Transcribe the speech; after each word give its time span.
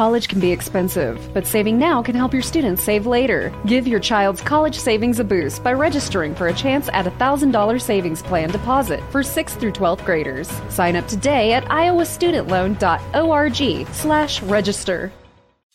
College 0.00 0.28
can 0.28 0.40
be 0.40 0.50
expensive, 0.50 1.20
but 1.34 1.46
saving 1.46 1.78
now 1.78 2.02
can 2.02 2.14
help 2.14 2.32
your 2.32 2.40
students 2.40 2.82
save 2.82 3.04
later. 3.04 3.52
Give 3.66 3.86
your 3.86 4.00
child's 4.00 4.40
college 4.40 4.78
savings 4.78 5.20
a 5.20 5.24
boost 5.24 5.62
by 5.62 5.74
registering 5.74 6.34
for 6.34 6.48
a 6.48 6.54
chance 6.54 6.88
at 6.94 7.06
a 7.06 7.10
$1,000 7.10 7.78
savings 7.78 8.22
plan 8.22 8.48
deposit 8.48 9.02
for 9.10 9.20
6th 9.20 9.60
through 9.60 9.72
12th 9.72 10.02
graders. 10.06 10.48
Sign 10.70 10.96
up 10.96 11.06
today 11.06 11.52
at 11.52 11.66
iowastudentloan.org 11.66 13.86
slash 13.92 14.42
register. 14.44 15.12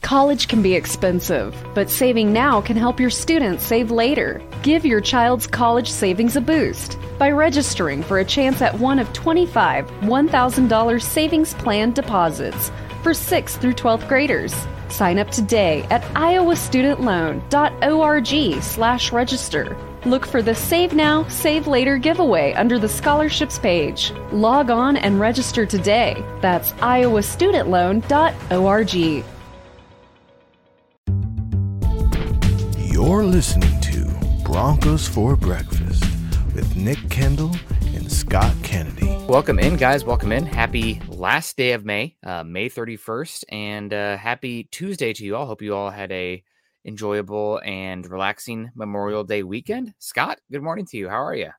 College 0.01 0.47
can 0.47 0.63
be 0.63 0.73
expensive, 0.73 1.55
but 1.75 1.91
saving 1.91 2.33
now 2.33 2.61
can 2.61 2.77
help 2.77 2.99
your 2.99 3.11
students 3.11 3.63
save 3.63 3.91
later. 3.91 4.41
Give 4.63 4.87
your 4.87 5.01
child's 5.01 5.45
college 5.45 5.91
savings 5.91 6.35
a 6.35 6.41
boost 6.41 6.97
by 7.19 7.29
registering 7.29 8.01
for 8.01 8.17
a 8.17 8.25
chance 8.25 8.63
at 8.63 8.79
one 8.79 8.97
of 8.97 9.13
25 9.13 9.85
$1,000 10.01 11.01
savings 11.01 11.53
plan 11.53 11.91
deposits 11.91 12.71
for 13.05 13.11
6th 13.11 13.61
through 13.61 13.73
12th 13.73 14.07
graders. 14.07 14.55
Sign 14.89 15.19
up 15.19 15.29
today 15.29 15.83
at 15.91 16.01
iowastudentloan.org 16.15 18.63
slash 18.63 19.11
register. 19.11 19.77
Look 20.05 20.25
for 20.25 20.41
the 20.41 20.55
Save 20.55 20.95
Now, 20.95 21.27
Save 21.27 21.67
Later 21.67 21.99
giveaway 21.99 22.53
under 22.53 22.79
the 22.79 22.89
scholarships 22.89 23.59
page. 23.59 24.11
Log 24.31 24.71
on 24.71 24.97
and 24.97 25.19
register 25.19 25.67
today. 25.67 26.25
That's 26.41 26.71
iowastudentloan.org. 26.71 29.23
You're 32.91 33.23
listening 33.23 33.79
to 33.81 34.09
Broncos 34.43 35.07
for 35.07 35.35
Breakfast 35.35 36.03
with 36.55 36.75
Nick 36.75 37.07
Kendall 37.11 37.55
and 38.05 38.11
Scott 38.11 38.53
Kennedy. 38.61 39.07
Welcome 39.27 39.57
in, 39.57 39.77
guys. 39.77 40.05
Welcome 40.05 40.31
in. 40.31 40.45
Happy 40.45 41.01
last 41.07 41.57
day 41.57 41.71
of 41.71 41.85
May, 41.85 42.15
uh, 42.23 42.43
May 42.43 42.69
31st, 42.69 43.45
and 43.49 43.91
uh, 43.91 44.15
happy 44.15 44.65
Tuesday 44.65 45.11
to 45.11 45.25
you 45.25 45.35
all. 45.35 45.47
Hope 45.47 45.63
you 45.63 45.75
all 45.75 45.89
had 45.89 46.11
a 46.11 46.43
enjoyable 46.85 47.59
and 47.65 48.05
relaxing 48.07 48.69
Memorial 48.75 49.23
Day 49.23 49.41
weekend. 49.41 49.91
Scott, 49.97 50.39
good 50.51 50.61
morning 50.61 50.85
to 50.85 50.97
you. 50.97 51.09
How 51.09 51.23
are 51.23 51.33
you? 51.33 51.49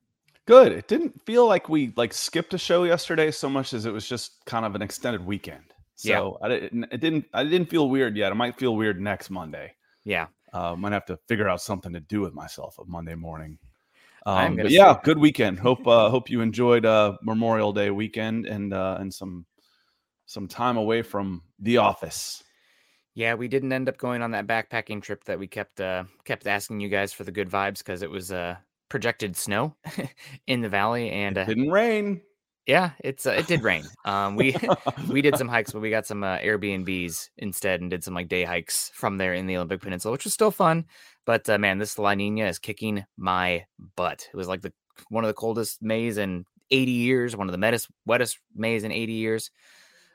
Good. 0.47 0.71
It 0.71 0.87
didn't 0.87 1.21
feel 1.27 1.49
like 1.49 1.69
we 1.69 1.93
like 1.97 2.13
skipped 2.13 2.55
a 2.55 2.59
show 2.59 2.85
yesterday 2.85 3.33
so 3.33 3.51
much 3.51 3.75
as 3.75 3.85
it 3.85 3.93
was 3.93 4.09
just 4.09 4.45
kind 4.45 4.65
of 4.65 4.77
an 4.77 4.83
extended 4.83 5.27
weekend. 5.27 5.75
So 5.97 6.39
yeah. 6.41 6.47
I 6.47 6.49
didn't. 6.49 6.85
It 6.93 7.01
didn't. 7.01 7.25
I 7.35 7.43
didn't 7.43 7.71
feel 7.71 7.89
weird 7.89 8.17
yet. 8.17 8.31
I 8.31 8.37
might 8.37 8.57
feel 8.57 8.77
weird 8.77 9.01
next 9.01 9.31
Monday. 9.31 9.75
Yeah. 10.05 10.27
Uh, 10.53 10.77
might 10.77 10.93
have 10.93 11.07
to 11.07 11.19
figure 11.27 11.49
out 11.49 11.61
something 11.61 11.93
to 11.93 12.01
do 12.01 12.21
with 12.21 12.35
myself 12.35 12.79
a 12.79 12.85
Monday 12.85 13.17
morning. 13.17 13.59
Um, 14.27 14.57
but 14.57 14.71
yeah, 14.71 14.99
good 15.05 15.19
weekend. 15.19 15.61
Hope 15.61 15.87
uh, 15.87 16.11
hope 16.11 16.29
you 16.29 16.41
enjoyed 16.41 16.85
uh, 16.85 17.17
Memorial 17.23 17.73
Day 17.73 17.91
weekend 17.91 18.47
and 18.47 18.75
uh, 18.75 18.97
and 18.99 19.15
some 19.15 19.47
some 20.27 20.49
time 20.49 20.77
away 20.77 21.03
from 21.03 21.43
the 21.61 21.77
office. 21.77 22.43
Yeah, 23.15 23.35
we 23.35 23.47
didn't 23.47 23.73
end 23.73 23.89
up 23.89 23.97
going 23.97 24.23
on 24.23 24.33
that 24.33 24.49
backpacking 24.49 25.01
trip 25.01 25.23
that 25.25 25.39
we 25.39 25.47
kept 25.47 25.81
uh, 25.81 26.05
kept 26.25 26.49
asking 26.49 26.81
you 26.81 26.89
guys 26.89 27.13
for 27.13 27.23
the 27.23 27.31
good 27.31 27.49
vibes 27.49 27.79
because 27.79 28.03
it 28.03 28.11
was 28.11 28.33
uh, 28.33 28.57
projected 28.89 29.37
snow 29.37 29.77
in 30.49 30.61
the 30.61 30.69
valley 30.69 31.11
and 31.11 31.39
uh, 31.39 31.45
didn't 31.45 31.71
rain. 31.71 32.21
Yeah, 32.67 32.91
it's 32.99 33.27
uh, 33.27 33.31
it 33.31 33.47
did 33.47 33.63
rain. 33.63 33.85
Um, 34.05 34.35
we 34.35 34.57
we 35.09 35.23
did 35.23 35.37
some 35.37 35.49
hikes, 35.57 35.73
but 35.73 35.81
we 35.81 35.91
got 35.91 36.07
some 36.07 36.25
uh, 36.25 36.39
Airbnbs 36.39 37.31
instead 37.39 37.81
and 37.81 37.91
did 37.91 38.03
some 38.03 38.15
like 38.15 38.29
day 38.29 38.43
hikes 38.43 38.91
from 38.93 39.19
there 39.19 39.35
in 39.35 39.47
the 39.47 39.57
Olympic 39.57 39.81
Peninsula, 39.81 40.13
which 40.13 40.25
was 40.25 40.35
still 40.35 40.51
fun. 40.51 40.85
But 41.25 41.49
uh, 41.49 41.59
man, 41.59 41.79
this 41.79 41.99
La 41.99 42.15
Nina 42.15 42.47
is 42.47 42.59
kicking 42.59 43.05
my 43.17 43.65
butt. 43.95 44.29
It 44.33 44.37
was 44.37 44.49
like 44.49 44.63
the 44.63 44.73
one 45.11 45.23
of 45.25 45.29
the 45.29 45.35
coldest 45.35 45.81
Mays 45.81 46.19
in 46.19 46.45
80 46.71 46.91
years, 46.91 47.37
one 47.37 47.49
of 47.49 47.53
the 47.53 47.59
wettest 47.59 47.89
wettest 48.05 48.39
Mays 48.55 48.83
in 48.83 48.91
80 48.91 49.13
years. 49.13 49.51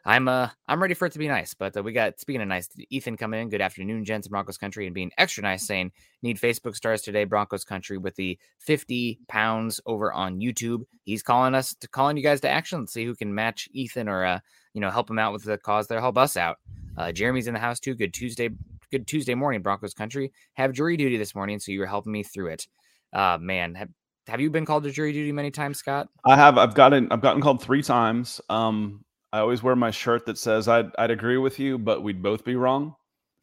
I'm 0.06 0.28
uh 0.28 0.50
I'm 0.68 0.82
ready 0.82 0.94
for 0.94 1.06
it 1.06 1.14
to 1.14 1.20
be 1.20 1.28
nice. 1.28 1.54
But 1.54 1.78
uh, 1.78 1.84
we 1.84 1.94
got 1.94 2.20
speaking 2.20 2.42
of 2.42 2.48
nice, 2.48 2.68
Ethan 2.90 3.18
coming 3.18 3.40
in. 3.40 3.50
Good 3.50 3.62
afternoon, 3.62 4.04
gents, 4.04 4.28
Broncos 4.28 4.58
country, 4.58 4.86
and 4.86 4.96
being 4.96 5.12
extra 5.18 5.44
nice, 5.44 5.66
saying 5.66 5.92
need 6.22 6.40
Facebook 6.40 6.76
stars 6.76 7.02
today, 7.02 7.24
Broncos 7.24 7.64
country, 7.64 7.98
with 7.98 8.16
the 8.16 8.38
50 8.60 9.20
pounds 9.28 9.80
over 9.86 10.12
on 10.12 10.40
YouTube. 10.40 10.84
He's 11.04 11.22
calling 11.22 11.54
us 11.54 11.76
to 11.76 11.88
calling 11.88 12.18
you 12.18 12.24
guys 12.24 12.42
to 12.42 12.50
action. 12.50 12.80
Let's 12.80 12.94
see 12.94 13.06
who 13.06 13.16
can 13.16 13.34
match 13.34 13.70
Ethan 13.74 14.10
or 14.10 14.26
uh 14.26 14.40
you 14.74 14.82
know 14.82 14.90
help 14.90 15.10
him 15.10 15.20
out 15.20 15.34
with 15.34 15.44
the 15.44 15.58
cause 15.58 15.88
there, 15.88 16.00
help 16.00 16.18
us 16.18 16.36
out. 16.36 16.58
Uh, 16.98 17.12
Jeremy's 17.12 17.48
in 17.48 17.54
the 17.54 17.60
house 17.60 17.80
too. 17.80 17.96
Good 17.96 18.14
Tuesday, 18.14 18.50
good 18.92 19.08
Tuesday 19.08 19.36
morning, 19.36 19.62
Broncos 19.62 19.94
country. 19.94 20.32
Have 20.54 20.74
jury 20.74 20.98
duty 20.98 21.18
this 21.18 21.36
morning, 21.36 21.60
so 21.60 21.72
you 21.72 21.80
were 21.80 21.86
helping 21.86 22.12
me 22.12 22.24
through 22.24 22.48
it. 22.48 22.68
Uh 23.14 23.38
man, 23.40 23.76
have, 23.76 23.90
have 24.28 24.42
you 24.42 24.50
been 24.50 24.66
called 24.66 24.84
to 24.84 24.92
jury 24.92 25.14
duty 25.14 25.32
many 25.32 25.52
times, 25.52 25.78
Scott? 25.78 26.10
I 26.26 26.36
have. 26.36 26.58
I've 26.58 26.74
gotten 26.74 27.12
I've 27.12 27.22
gotten 27.22 27.42
called 27.42 27.62
three 27.62 27.84
times. 27.84 28.42
Um 28.50 29.04
I 29.34 29.40
always 29.40 29.64
wear 29.64 29.76
my 29.76 29.92
shirt 29.92 30.26
that 30.26 30.38
says 30.38 30.68
I'd 30.68 30.92
I'd 30.98 31.12
agree 31.12 31.38
with 31.38 31.60
you, 31.60 31.78
but 31.78 32.04
we'd 32.04 32.22
both 32.22 32.44
be 32.44 32.56
wrong. 32.56 32.96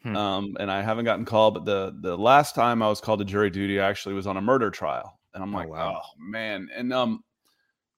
Hmm. 0.03 0.17
Um, 0.17 0.57
and 0.61 0.71
I 0.71 0.83
haven't 0.83 1.07
gotten 1.07 1.25
called, 1.25 1.55
but 1.55 1.65
the 1.65 1.97
the 2.01 2.17
last 2.17 2.55
time 2.55 2.83
I 2.83 2.89
was 2.89 3.01
called 3.01 3.19
to 3.21 3.25
jury 3.25 3.51
duty 3.51 3.81
I 3.81 3.89
actually 3.89 4.15
was 4.15 4.27
on 4.27 4.37
a 4.37 4.41
murder 4.43 4.71
trial, 4.71 5.19
and 5.35 5.43
I'm 5.43 5.55
oh, 5.55 5.59
like, 5.59 5.69
oh, 5.69 5.73
wow. 5.73 6.03
oh 6.05 6.09
man, 6.19 6.69
and 6.75 6.93
um, 6.93 7.25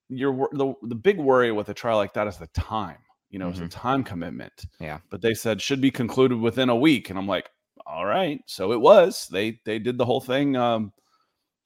you're 0.08 0.48
the 0.52 0.74
the 0.82 0.94
big 0.94 1.18
worry 1.18 1.52
with 1.52 1.68
a 1.68 1.74
trial 1.74 1.96
like 1.96 2.14
that 2.14 2.26
is 2.26 2.36
the 2.36 2.48
time. 2.48 2.98
You 3.30 3.38
know, 3.38 3.48
mm-hmm. 3.48 3.64
it's 3.64 3.74
a 3.74 3.78
time 3.78 4.02
commitment. 4.02 4.66
Yeah. 4.80 4.98
But 5.08 5.22
they 5.22 5.34
said 5.34 5.62
should 5.62 5.80
be 5.80 5.90
concluded 5.90 6.38
within 6.38 6.68
a 6.68 6.76
week, 6.76 7.10
and 7.10 7.18
I'm 7.18 7.28
like, 7.28 7.48
all 7.86 8.04
right. 8.04 8.40
So 8.46 8.72
it 8.72 8.80
was. 8.80 9.28
They 9.30 9.60
they 9.64 9.78
did 9.78 9.98
the 9.98 10.04
whole 10.04 10.20
thing. 10.20 10.56
Um, 10.56 10.92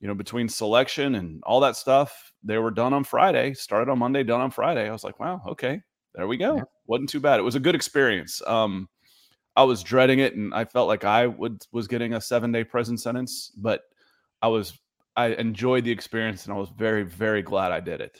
you 0.00 0.08
know, 0.08 0.14
between 0.14 0.48
selection 0.48 1.14
and 1.14 1.42
all 1.44 1.60
that 1.60 1.76
stuff, 1.76 2.32
they 2.42 2.58
were 2.58 2.70
done 2.70 2.92
on 2.92 3.04
Friday. 3.04 3.54
Started 3.54 3.90
on 3.90 3.98
Monday, 3.98 4.22
done 4.22 4.42
on 4.42 4.50
Friday. 4.50 4.86
I 4.86 4.92
was 4.92 5.04
like, 5.04 5.18
wow, 5.18 5.40
okay, 5.48 5.80
there 6.14 6.26
we 6.26 6.36
go. 6.36 6.56
Yeah. 6.56 6.62
Wasn't 6.86 7.08
too 7.08 7.20
bad. 7.20 7.40
It 7.40 7.44
was 7.44 7.54
a 7.54 7.60
good 7.60 7.74
experience. 7.74 8.42
Um, 8.46 8.88
I 9.56 9.62
was 9.64 9.82
dreading 9.82 10.18
it, 10.18 10.34
and 10.34 10.52
I 10.54 10.64
felt 10.64 10.88
like 10.88 11.04
I 11.04 11.26
would 11.26 11.64
was 11.72 11.86
getting 11.86 12.14
a 12.14 12.20
seven 12.20 12.52
day 12.52 12.64
prison 12.64 12.98
sentence, 12.98 13.52
but 13.56 13.82
I 14.42 14.48
was 14.48 14.78
I 15.16 15.28
enjoyed 15.28 15.84
the 15.84 15.92
experience, 15.92 16.44
and 16.44 16.54
I 16.54 16.58
was 16.58 16.70
very 16.70 17.04
very 17.04 17.42
glad 17.42 17.72
I 17.72 17.80
did 17.80 18.00
it. 18.00 18.18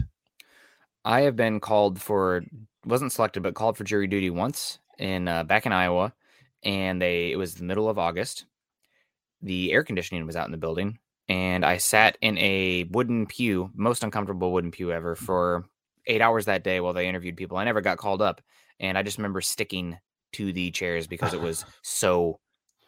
I 1.05 1.23
have 1.23 1.37
been 1.37 1.61
called 1.61 2.01
for 2.01 2.43
wasn't 2.87 3.13
selected, 3.13 3.43
but 3.43 3.55
called 3.55 3.77
for 3.77 3.85
jury 3.85 4.07
duty 4.07 4.31
once 4.31 4.79
in 4.99 5.29
uh, 5.29 5.45
back 5.45 5.67
in 5.67 5.73
Iowa, 5.73 6.15
and 6.63 7.01
they 7.01 7.33
it 7.33 7.37
was 7.37 7.55
the 7.55 7.65
middle 7.65 7.89
of 7.89 7.99
August. 7.99 8.47
The 9.43 9.73
air 9.73 9.85
conditioning 9.85 10.25
was 10.27 10.37
out 10.37 10.47
in 10.47 10.53
the 10.53 10.59
building, 10.59 10.99
and 11.29 11.65
I 11.65 11.77
sat 11.77 12.17
in 12.21 12.39
a 12.39 12.85
wooden 12.85 13.27
pew, 13.27 13.71
most 13.75 14.05
uncomfortable 14.05 14.53
wooden 14.53 14.71
pew 14.71 14.93
ever, 14.93 15.17
for 15.17 15.65
eight 16.07 16.21
hours 16.21 16.45
that 16.47 16.65
day 16.65 16.81
while 16.81 16.93
they 16.93 17.09
interviewed 17.09 17.37
people. 17.37 17.57
I 17.57 17.65
never 17.65 17.81
got 17.81 17.99
called 17.99 18.23
up, 18.23 18.41
and 18.81 18.97
I 18.97 19.03
just 19.03 19.19
remember 19.19 19.41
sticking 19.41 19.99
to 20.33 20.53
the 20.53 20.71
chairs 20.71 21.07
because 21.07 21.33
it 21.35 21.41
was 21.41 21.65
so 21.83 22.41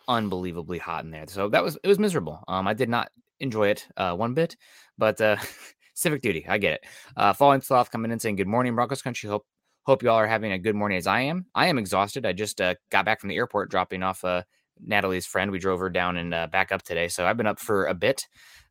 unbelievably 0.09 0.79
hot 0.79 1.05
in 1.05 1.11
there. 1.11 1.25
So 1.29 1.49
that 1.49 1.63
was 1.63 1.79
it 1.83 1.89
was 1.89 1.99
miserable. 1.99 2.43
Um, 2.49 2.67
I 2.67 2.75
did 2.75 2.89
not 2.89 3.11
enjoy 3.41 3.69
it 3.69 3.87
uh, 3.97 4.15
one 4.15 4.35
bit, 4.35 4.57
but 4.99 5.21
uh, 5.21 5.37
civic 5.95 6.23
duty, 6.23 6.47
I 6.49 6.59
get 6.59 6.75
it. 6.75 6.85
Uh, 7.17 7.33
Falling 7.33 7.61
Sloth 7.61 7.91
coming 7.91 8.11
in 8.11 8.19
saying 8.19 8.37
good 8.37 8.47
morning, 8.47 8.75
Broncos 8.75 9.03
country. 9.03 9.29
Hope 9.29 9.47
hope 9.83 10.03
y'all 10.03 10.17
are 10.17 10.27
having 10.27 10.53
a 10.53 10.59
good 10.59 10.75
morning 10.75 10.99
as 10.99 11.07
I 11.07 11.21
am. 11.21 11.47
I 11.55 11.69
am 11.69 11.79
exhausted. 11.79 12.27
I 12.27 12.33
just 12.33 12.61
uh, 12.61 12.75
got 12.91 13.05
back 13.05 13.21
from 13.21 13.29
the 13.29 13.37
airport, 13.37 13.71
dropping 13.71 14.03
off 14.03 14.25
uh, 14.25 14.43
Natalie's 14.81 15.27
friend. 15.27 15.51
We 15.51 15.59
drove 15.59 15.81
her 15.81 15.91
down 15.91 16.17
and 16.17 16.35
uh, 16.35 16.47
back 16.49 16.73
up 16.73 16.83
today, 16.83 17.09
so 17.09 17.27
I've 17.27 17.37
been 17.37 17.47
up 17.47 17.61
for 17.61 17.87
a 17.87 17.95
bit, 17.95 18.27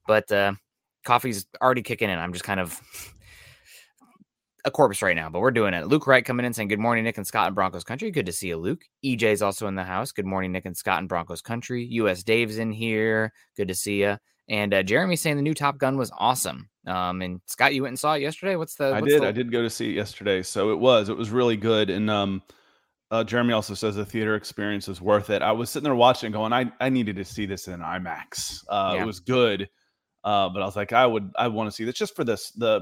but 0.07 0.31
uh, 0.31 0.53
coffee's 1.05 1.45
already 1.61 1.83
kicking 1.83 2.09
in. 2.09 2.19
I'm 2.19 2.33
just 2.33 2.45
kind 2.45 2.59
of 2.59 2.79
a 4.65 4.71
corpse 4.71 5.01
right 5.01 5.15
now, 5.15 5.29
but 5.29 5.39
we're 5.39 5.51
doing 5.51 5.73
it. 5.73 5.87
Luke 5.87 6.07
Wright 6.07 6.25
coming 6.25 6.45
in 6.45 6.53
saying, 6.53 6.67
Good 6.67 6.79
morning, 6.79 7.03
Nick 7.03 7.17
and 7.17 7.25
Scott 7.25 7.47
and 7.47 7.55
Broncos 7.55 7.83
Country. 7.83 8.11
Good 8.11 8.25
to 8.25 8.31
see 8.31 8.47
you, 8.47 8.57
Luke. 8.57 8.83
EJ's 9.05 9.41
also 9.41 9.67
in 9.67 9.75
the 9.75 9.83
house. 9.83 10.11
Good 10.11 10.25
morning, 10.25 10.51
Nick 10.51 10.65
and 10.65 10.75
Scott 10.75 10.99
and 10.99 11.07
Broncos 11.07 11.41
Country. 11.41 11.85
US 11.91 12.23
Dave's 12.23 12.57
in 12.57 12.71
here. 12.71 13.31
Good 13.55 13.67
to 13.67 13.75
see 13.75 14.01
you. 14.01 14.17
And 14.49 14.73
uh, 14.73 14.83
Jeremy 14.83 15.15
saying 15.15 15.37
the 15.37 15.41
new 15.41 15.53
Top 15.53 15.77
Gun 15.77 15.97
was 15.97 16.11
awesome. 16.17 16.69
Um, 16.85 17.21
and 17.21 17.41
Scott, 17.45 17.73
you 17.73 17.83
went 17.83 17.91
and 17.91 17.99
saw 17.99 18.13
it 18.13 18.21
yesterday. 18.21 18.55
What's 18.55 18.75
the? 18.75 18.91
What's 18.91 19.03
I 19.03 19.07
did. 19.07 19.21
The... 19.21 19.27
I 19.27 19.31
did 19.31 19.51
go 19.51 19.61
to 19.61 19.69
see 19.69 19.89
it 19.89 19.95
yesterday. 19.95 20.41
So 20.43 20.71
it 20.71 20.79
was. 20.79 21.09
It 21.09 21.17
was 21.17 21.29
really 21.29 21.57
good. 21.57 21.89
And 21.89 22.09
um, 22.09 22.43
uh, 23.11 23.23
Jeremy 23.23 23.53
also 23.53 23.73
says 23.73 23.95
the 23.95 24.05
theater 24.05 24.35
experience 24.35 24.87
is 24.87 25.01
worth 25.01 25.29
it. 25.29 25.41
I 25.41 25.51
was 25.51 25.69
sitting 25.69 25.85
there 25.85 25.95
watching, 25.95 26.31
going, 26.31 26.53
I 26.53 26.71
I 26.79 26.89
needed 26.89 27.15
to 27.15 27.25
see 27.25 27.45
this 27.45 27.67
in 27.67 27.79
IMAX. 27.79 28.63
Uh, 28.69 28.93
yeah. 28.95 29.03
It 29.03 29.05
was 29.05 29.19
good. 29.19 29.69
Uh, 30.23 30.49
but 30.49 30.63
I 30.63 30.65
was 30.65 30.75
like, 30.75 30.91
I 30.91 31.05
would, 31.05 31.31
I 31.37 31.47
want 31.47 31.67
to 31.67 31.71
see 31.71 31.85
this 31.85 31.93
just 31.93 32.15
for 32.15 32.23
this 32.23 32.49
the 32.51 32.81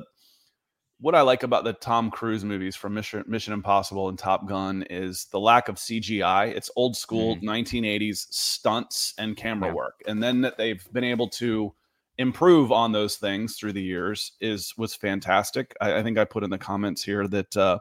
what 1.04 1.16
I 1.16 1.22
like 1.22 1.44
about 1.44 1.66
the 1.66 1.74
Tom 1.74 2.10
Cruise 2.10 2.46
movies 2.46 2.78
from 2.78 2.94
Mission, 2.94 3.26
Mission 3.28 3.52
Impossible 3.52 4.08
and 4.08 4.18
Top 4.18 4.48
Gun 4.48 4.84
is 4.90 5.26
the 5.26 5.40
lack 5.40 5.68
of 5.68 5.76
CGI. 5.76 6.56
It's 6.56 6.72
old 6.78 6.96
school 6.96 7.36
mm-hmm. 7.36 7.50
1980s 7.50 8.28
stunts 8.30 9.14
and 9.18 9.36
camera 9.36 9.68
yeah. 9.68 9.76
work, 9.76 10.02
and 10.08 10.24
then 10.24 10.40
that 10.42 10.58
they've 10.58 10.82
been 10.94 11.04
able 11.04 11.28
to 11.32 11.74
improve 12.18 12.72
on 12.72 12.94
those 12.94 13.18
things 13.18 13.58
through 13.58 13.74
the 13.74 13.84
years 13.84 14.32
is 14.40 14.74
was 14.78 14.96
fantastic. 14.96 15.76
I, 15.82 15.96
I 15.96 16.04
think 16.04 16.18
I 16.18 16.24
put 16.24 16.46
in 16.46 16.50
the 16.50 16.58
comments 16.58 17.04
here 17.04 17.28
that 17.28 17.58
uh, 17.58 17.80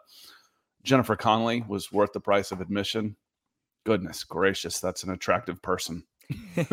Jennifer 0.82 1.14
Connelly 1.14 1.64
was 1.68 1.92
worth 1.92 2.12
the 2.12 2.20
price 2.20 2.50
of 2.50 2.60
admission. 2.60 3.14
Goodness 3.84 4.24
gracious, 4.24 4.80
that's 4.80 5.04
an 5.04 5.10
attractive 5.10 5.62
person. 5.62 6.02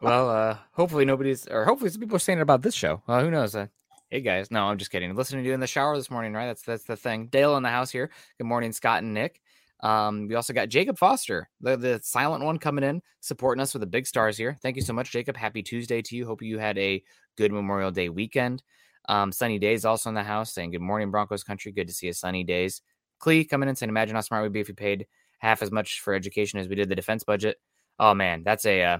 well, 0.00 0.30
uh, 0.30 0.56
hopefully 0.72 1.04
nobody's, 1.04 1.46
or 1.48 1.66
hopefully 1.66 1.90
some 1.90 2.00
people 2.00 2.16
are 2.16 2.18
saying 2.18 2.38
it 2.38 2.42
about 2.42 2.62
this 2.62 2.74
show. 2.74 3.02
Uh, 3.06 3.20
who 3.20 3.30
knows? 3.30 3.54
Uh, 3.54 3.66
Hey 4.12 4.20
guys, 4.20 4.50
no, 4.50 4.64
I'm 4.64 4.76
just 4.76 4.90
kidding. 4.90 5.16
Listening 5.16 5.42
to 5.42 5.48
you 5.48 5.54
in 5.54 5.60
the 5.60 5.66
shower 5.66 5.96
this 5.96 6.10
morning, 6.10 6.34
right? 6.34 6.44
That's 6.44 6.60
that's 6.60 6.84
the 6.84 6.96
thing. 6.98 7.28
Dale 7.28 7.56
in 7.56 7.62
the 7.62 7.70
house 7.70 7.90
here. 7.90 8.10
Good 8.36 8.46
morning, 8.46 8.70
Scott 8.70 9.02
and 9.02 9.14
Nick. 9.14 9.40
Um, 9.82 10.28
we 10.28 10.34
also 10.34 10.52
got 10.52 10.68
Jacob 10.68 10.98
Foster, 10.98 11.48
the, 11.62 11.78
the 11.78 11.98
silent 12.02 12.44
one 12.44 12.58
coming 12.58 12.84
in, 12.84 13.00
supporting 13.20 13.62
us 13.62 13.72
with 13.72 13.80
the 13.80 13.86
big 13.86 14.06
stars 14.06 14.36
here. 14.36 14.58
Thank 14.60 14.76
you 14.76 14.82
so 14.82 14.92
much, 14.92 15.12
Jacob. 15.12 15.34
Happy 15.34 15.62
Tuesday 15.62 16.02
to 16.02 16.14
you. 16.14 16.26
Hope 16.26 16.42
you 16.42 16.58
had 16.58 16.76
a 16.76 17.02
good 17.38 17.52
Memorial 17.52 17.90
Day 17.90 18.10
weekend. 18.10 18.62
Um, 19.08 19.32
sunny 19.32 19.58
days 19.58 19.86
also 19.86 20.10
in 20.10 20.14
the 20.14 20.22
house 20.22 20.52
saying 20.52 20.72
good 20.72 20.82
morning, 20.82 21.10
Broncos 21.10 21.42
country. 21.42 21.72
Good 21.72 21.88
to 21.88 21.94
see 21.94 22.08
you 22.08 22.12
sunny 22.12 22.44
days. 22.44 22.82
Clee 23.18 23.46
coming 23.46 23.70
in 23.70 23.76
saying, 23.76 23.88
imagine 23.88 24.14
how 24.14 24.20
smart 24.20 24.42
we'd 24.42 24.52
be 24.52 24.60
if 24.60 24.68
we 24.68 24.74
paid 24.74 25.06
half 25.38 25.62
as 25.62 25.70
much 25.70 26.00
for 26.00 26.12
education 26.12 26.58
as 26.58 26.68
we 26.68 26.74
did 26.74 26.90
the 26.90 26.94
defense 26.94 27.24
budget. 27.24 27.56
Oh 27.98 28.12
man, 28.12 28.42
that's 28.44 28.66
a 28.66 28.82
uh, 28.82 28.98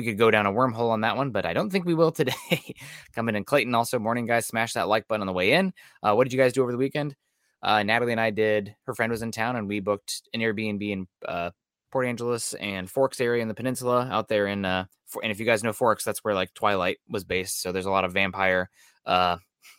we 0.00 0.06
could 0.06 0.18
go 0.18 0.30
down 0.30 0.46
a 0.46 0.52
wormhole 0.52 0.88
on 0.88 1.02
that 1.02 1.18
one, 1.18 1.30
but 1.30 1.44
I 1.44 1.52
don't 1.52 1.68
think 1.68 1.84
we 1.84 1.92
will 1.92 2.10
today. 2.10 2.32
coming 3.14 3.36
in 3.36 3.44
Clayton 3.44 3.74
also 3.74 3.98
morning 3.98 4.24
guys, 4.24 4.46
smash 4.46 4.72
that 4.72 4.88
like 4.88 5.06
button 5.06 5.20
on 5.20 5.26
the 5.26 5.32
way 5.34 5.52
in. 5.52 5.74
Uh, 6.02 6.14
what 6.14 6.24
did 6.24 6.32
you 6.32 6.38
guys 6.38 6.54
do 6.54 6.62
over 6.62 6.72
the 6.72 6.78
weekend? 6.78 7.14
Uh, 7.62 7.82
Natalie 7.82 8.12
and 8.12 8.20
I 8.20 8.30
did. 8.30 8.74
Her 8.86 8.94
friend 8.94 9.10
was 9.10 9.20
in 9.20 9.30
town, 9.30 9.56
and 9.56 9.68
we 9.68 9.80
booked 9.80 10.22
an 10.32 10.40
Airbnb 10.40 10.90
in 10.90 11.06
uh, 11.28 11.50
Port 11.92 12.06
Angeles 12.06 12.54
and 12.54 12.90
Forks 12.90 13.20
area 13.20 13.42
in 13.42 13.48
the 13.48 13.54
peninsula 13.54 14.08
out 14.10 14.28
there 14.28 14.46
in. 14.46 14.64
Uh, 14.64 14.86
for, 15.06 15.22
and 15.22 15.30
if 15.30 15.38
you 15.38 15.44
guys 15.44 15.62
know 15.62 15.74
Forks, 15.74 16.02
that's 16.02 16.20
where 16.20 16.34
like 16.34 16.54
Twilight 16.54 16.96
was 17.06 17.24
based. 17.24 17.60
So 17.60 17.72
there's 17.72 17.84
a 17.84 17.90
lot 17.90 18.06
of 18.06 18.12
vampire 18.12 18.70
uh, 19.04 19.36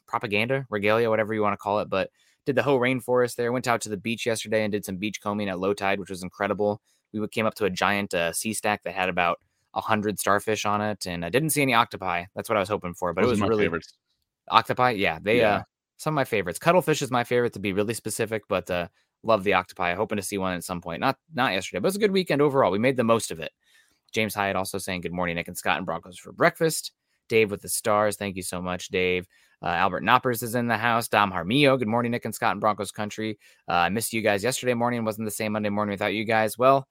propaganda, 0.07 0.67
regalia, 0.69 1.09
whatever 1.09 1.33
you 1.33 1.41
want 1.41 1.53
to 1.53 1.57
call 1.57 1.79
it. 1.79 1.89
But 1.89 2.11
did 2.45 2.55
the 2.55 2.63
whole 2.63 2.79
rainforest 2.79 3.35
there. 3.35 3.51
Went 3.51 3.67
out 3.67 3.81
to 3.81 3.89
the 3.89 3.97
beach 3.97 4.27
yesterday 4.27 4.63
and 4.63 4.71
did 4.71 4.85
some 4.85 4.97
beach 4.97 5.19
combing 5.19 5.49
at 5.49 5.59
low 5.59 5.73
tide, 5.73 5.99
which 5.99 6.09
was 6.09 6.21
incredible. 6.21 6.81
We 7.13 7.27
came 7.27 7.45
up 7.45 7.55
to 7.55 7.65
a 7.65 7.69
giant 7.69 8.13
uh, 8.13 8.33
sea 8.33 8.53
stack 8.53 8.83
that 8.83 8.93
had 8.93 9.09
about 9.09 9.39
a 9.73 9.81
hundred 9.81 10.19
starfish 10.19 10.65
on 10.65 10.81
it, 10.81 11.05
and 11.05 11.23
I 11.25 11.29
didn't 11.29 11.51
see 11.51 11.61
any 11.61 11.73
octopi. 11.73 12.25
That's 12.35 12.49
what 12.49 12.57
I 12.57 12.59
was 12.59 12.69
hoping 12.69 12.93
for, 12.93 13.13
but 13.13 13.21
Those 13.23 13.39
it 13.39 13.41
was 13.43 13.49
really 13.49 13.65
favorites. 13.65 13.93
octopi. 14.49 14.91
Yeah, 14.91 15.19
they 15.21 15.39
yeah. 15.39 15.55
uh 15.55 15.63
some 15.97 16.13
of 16.13 16.15
my 16.15 16.23
favorites. 16.23 16.57
Cuttlefish 16.57 17.03
is 17.03 17.11
my 17.11 17.23
favorite 17.23 17.53
to 17.53 17.59
be 17.59 17.73
really 17.73 17.93
specific, 17.93 18.41
but 18.49 18.67
uh, 18.71 18.87
love 19.21 19.43
the 19.43 19.53
octopi. 19.53 19.93
Hoping 19.93 20.15
to 20.15 20.23
see 20.23 20.39
one 20.39 20.53
at 20.55 20.63
some 20.63 20.81
point. 20.81 20.99
Not 20.99 21.17
not 21.33 21.53
yesterday, 21.53 21.79
but 21.79 21.85
it 21.85 21.89
was 21.89 21.95
a 21.95 21.99
good 21.99 22.11
weekend 22.11 22.41
overall. 22.41 22.71
We 22.71 22.79
made 22.79 22.97
the 22.97 23.03
most 23.03 23.29
of 23.29 23.39
it. 23.39 23.51
James 24.11 24.33
Hyatt 24.33 24.55
also 24.55 24.77
saying 24.79 25.01
good 25.01 25.13
morning, 25.13 25.35
Nick 25.35 25.47
and 25.47 25.57
Scott 25.57 25.77
and 25.77 25.85
Broncos 25.85 26.17
for 26.17 26.31
breakfast. 26.31 26.91
Dave 27.29 27.51
with 27.51 27.61
the 27.61 27.69
stars. 27.69 28.17
Thank 28.17 28.35
you 28.35 28.41
so 28.41 28.61
much, 28.61 28.89
Dave. 28.89 29.25
Uh, 29.63 29.67
Albert 29.67 30.03
Knoppers 30.03 30.41
is 30.41 30.55
in 30.55 30.67
the 30.67 30.75
house. 30.75 31.07
Dom 31.07 31.31
Harmio. 31.31 31.77
Good 31.77 31.87
morning, 31.87 32.11
Nick 32.11 32.25
and 32.25 32.33
Scott 32.33 32.53
and 32.53 32.59
Broncos 32.59 32.91
country. 32.91 33.37
Uh, 33.69 33.73
I 33.73 33.89
missed 33.89 34.11
you 34.11 34.21
guys 34.21 34.43
yesterday 34.43 34.73
morning. 34.73 35.05
Wasn't 35.05 35.23
the 35.25 35.31
same 35.31 35.51
Monday 35.53 35.69
morning 35.69 35.93
without 35.93 36.13
you 36.15 36.25
guys. 36.25 36.57
Well, 36.57 36.87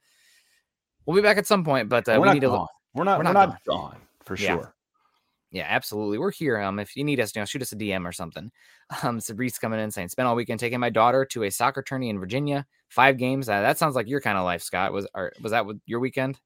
we'll 1.06 1.16
be 1.16 1.22
back 1.22 1.38
at 1.38 1.46
some 1.46 1.64
point, 1.64 1.88
but 1.88 2.08
uh, 2.08 2.18
we 2.22 2.32
need 2.32 2.42
gone. 2.42 2.66
to. 2.66 2.72
We're 2.94 3.04
not. 3.04 3.18
We're 3.18 3.24
not, 3.24 3.34
we're 3.34 3.46
not 3.46 3.64
gone. 3.64 3.80
gone 3.80 3.96
for 4.24 4.36
yeah. 4.36 4.48
sure. 4.48 4.74
Yeah, 5.52 5.66
absolutely. 5.68 6.18
We're 6.18 6.30
here. 6.30 6.60
Um, 6.60 6.78
if 6.78 6.96
you 6.96 7.02
need 7.02 7.18
us, 7.18 7.34
you 7.34 7.42
know, 7.42 7.46
shoot 7.46 7.62
us 7.62 7.72
a 7.72 7.76
DM 7.76 8.06
or 8.06 8.12
something. 8.12 8.50
Um, 9.04 9.20
Sabrice 9.20 9.60
coming 9.60 9.78
in 9.78 9.88
saying, 9.92 10.08
spent 10.08 10.26
all 10.26 10.34
weekend 10.34 10.58
taking 10.58 10.80
my 10.80 10.90
daughter 10.90 11.24
to 11.26 11.44
a 11.44 11.50
soccer 11.50 11.80
tourney 11.80 12.08
in 12.08 12.18
Virginia. 12.18 12.66
Five 12.88 13.18
games. 13.18 13.48
Uh, 13.48 13.60
that 13.60 13.78
sounds 13.78 13.94
like 13.94 14.08
your 14.08 14.20
kind 14.20 14.36
of 14.36 14.42
life, 14.42 14.62
Scott. 14.64 14.92
Was 14.92 15.06
or, 15.14 15.32
was 15.40 15.52
that 15.52 15.64
your 15.86 16.00
weekend? 16.00 16.40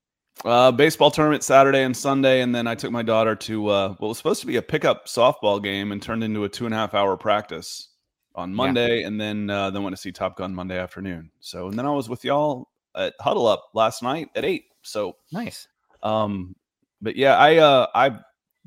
Uh, 0.44 0.70
baseball 0.70 1.10
tournament 1.10 1.42
Saturday 1.42 1.84
and 1.84 1.96
Sunday, 1.96 2.42
and 2.42 2.54
then 2.54 2.66
I 2.66 2.74
took 2.74 2.90
my 2.90 3.02
daughter 3.02 3.34
to 3.34 3.68
uh, 3.68 3.88
what 3.94 4.08
was 4.08 4.18
supposed 4.18 4.42
to 4.42 4.46
be 4.46 4.56
a 4.56 4.62
pickup 4.62 5.06
softball 5.06 5.62
game 5.62 5.90
and 5.90 6.02
turned 6.02 6.22
into 6.22 6.44
a 6.44 6.48
two 6.50 6.66
and 6.66 6.74
a 6.74 6.76
half 6.76 6.92
hour 6.92 7.16
practice 7.16 7.88
on 8.34 8.52
Monday, 8.54 9.00
yeah. 9.00 9.06
and 9.06 9.18
then 9.18 9.48
uh, 9.48 9.70
then 9.70 9.82
went 9.82 9.96
to 9.96 10.02
see 10.02 10.12
Top 10.12 10.36
Gun 10.36 10.54
Monday 10.54 10.78
afternoon. 10.78 11.30
So, 11.40 11.68
and 11.68 11.78
then 11.78 11.86
I 11.86 11.92
was 11.92 12.10
with 12.10 12.26
y'all 12.26 12.68
at 12.96 13.14
Huddle 13.20 13.46
Up 13.46 13.70
last 13.74 14.02
night 14.02 14.28
at 14.34 14.44
eight. 14.44 14.64
So 14.82 15.16
nice. 15.32 15.68
Um, 16.02 16.54
but 17.00 17.16
yeah, 17.16 17.36
I 17.36 17.56
uh 17.56 17.86
I 17.94 18.18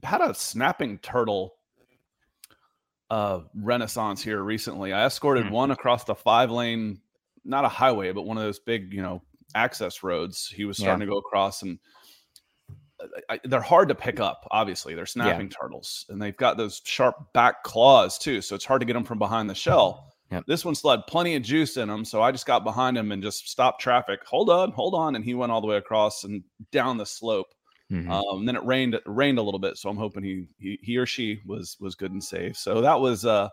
had 0.04 0.22
a 0.22 0.34
snapping 0.34 1.00
turtle 1.00 1.56
uh 3.10 3.42
renaissance 3.56 4.22
here 4.22 4.42
recently. 4.42 4.94
I 4.94 5.06
escorted 5.06 5.46
mm. 5.46 5.52
one 5.52 5.72
across 5.72 6.04
the 6.04 6.16
five 6.16 6.52
lane, 6.52 7.02
not 7.46 7.66
a 7.66 7.70
highway, 7.70 8.12
but 8.12 8.24
one 8.24 8.38
of 8.38 8.44
those 8.44 8.60
big, 8.60 8.94
you 8.94 9.02
know, 9.02 9.22
access 9.56 10.04
roads. 10.04 10.48
He 10.48 10.66
was 10.66 10.78
starting 10.78 11.02
yeah. 11.02 11.06
to 11.06 11.12
go 11.12 11.18
across 11.18 11.62
and 11.62 11.80
uh, 13.00 13.08
I, 13.30 13.40
they're 13.44 13.62
hard 13.62 13.90
to 13.90 13.96
pick 13.96 14.20
up. 14.20 14.48
Obviously, 14.52 14.96
they're 14.96 15.06
snapping 15.06 15.48
yeah. 15.48 15.58
turtles, 15.62 16.06
and 16.10 16.22
they've 16.22 16.36
got 16.36 16.58
those 16.58 16.82
sharp 16.84 17.32
back 17.34 17.64
claws 17.64 18.18
too. 18.18 18.42
So 18.42 18.56
it's 18.56 18.66
hard 18.66 18.82
to 18.82 18.86
get 18.86 18.94
them 18.94 19.04
from 19.04 19.20
behind 19.20 19.50
the 19.50 19.56
shell. 19.56 20.14
Yep. 20.32 20.44
This 20.48 20.66
one 20.66 20.76
still 20.76 20.92
had 20.92 21.08
plenty 21.08 21.36
of 21.36 21.44
juice 21.44 21.78
in 21.78 21.90
him, 21.90 22.04
so 22.04 22.22
I 22.22 22.32
just 22.32 22.46
got 22.46 22.64
behind 22.64 22.98
him 22.98 23.12
and 23.12 23.24
just 23.24 23.50
stopped 23.50 23.80
traffic. 23.82 24.20
Hold 24.26 24.50
on, 24.50 24.72
hold 24.72 24.94
on, 24.94 25.16
and 25.16 25.24
he 25.24 25.34
went 25.34 25.52
all 25.52 25.62
the 25.62 25.68
way 25.68 25.78
across 25.78 26.24
and 26.26 26.44
down 26.72 26.98
the 26.98 27.06
slope. 27.06 27.48
Mm-hmm. 27.92 28.12
Um, 28.12 28.46
then 28.46 28.58
it 28.58 28.66
rained. 28.66 28.94
It 28.94 29.04
rained 29.06 29.40
a 29.40 29.42
little 29.42 29.60
bit, 29.60 29.78
so 29.78 29.90
I'm 29.90 29.96
hoping 29.96 30.24
he 30.24 30.48
he 30.60 30.80
he 30.82 30.98
or 30.98 31.06
she 31.06 31.40
was 31.46 31.78
was 31.80 31.96
good 31.96 32.12
and 32.12 32.24
safe. 32.24 32.58
So 32.58 32.82
that 32.82 33.00
was 33.00 33.26
uh 33.26 33.48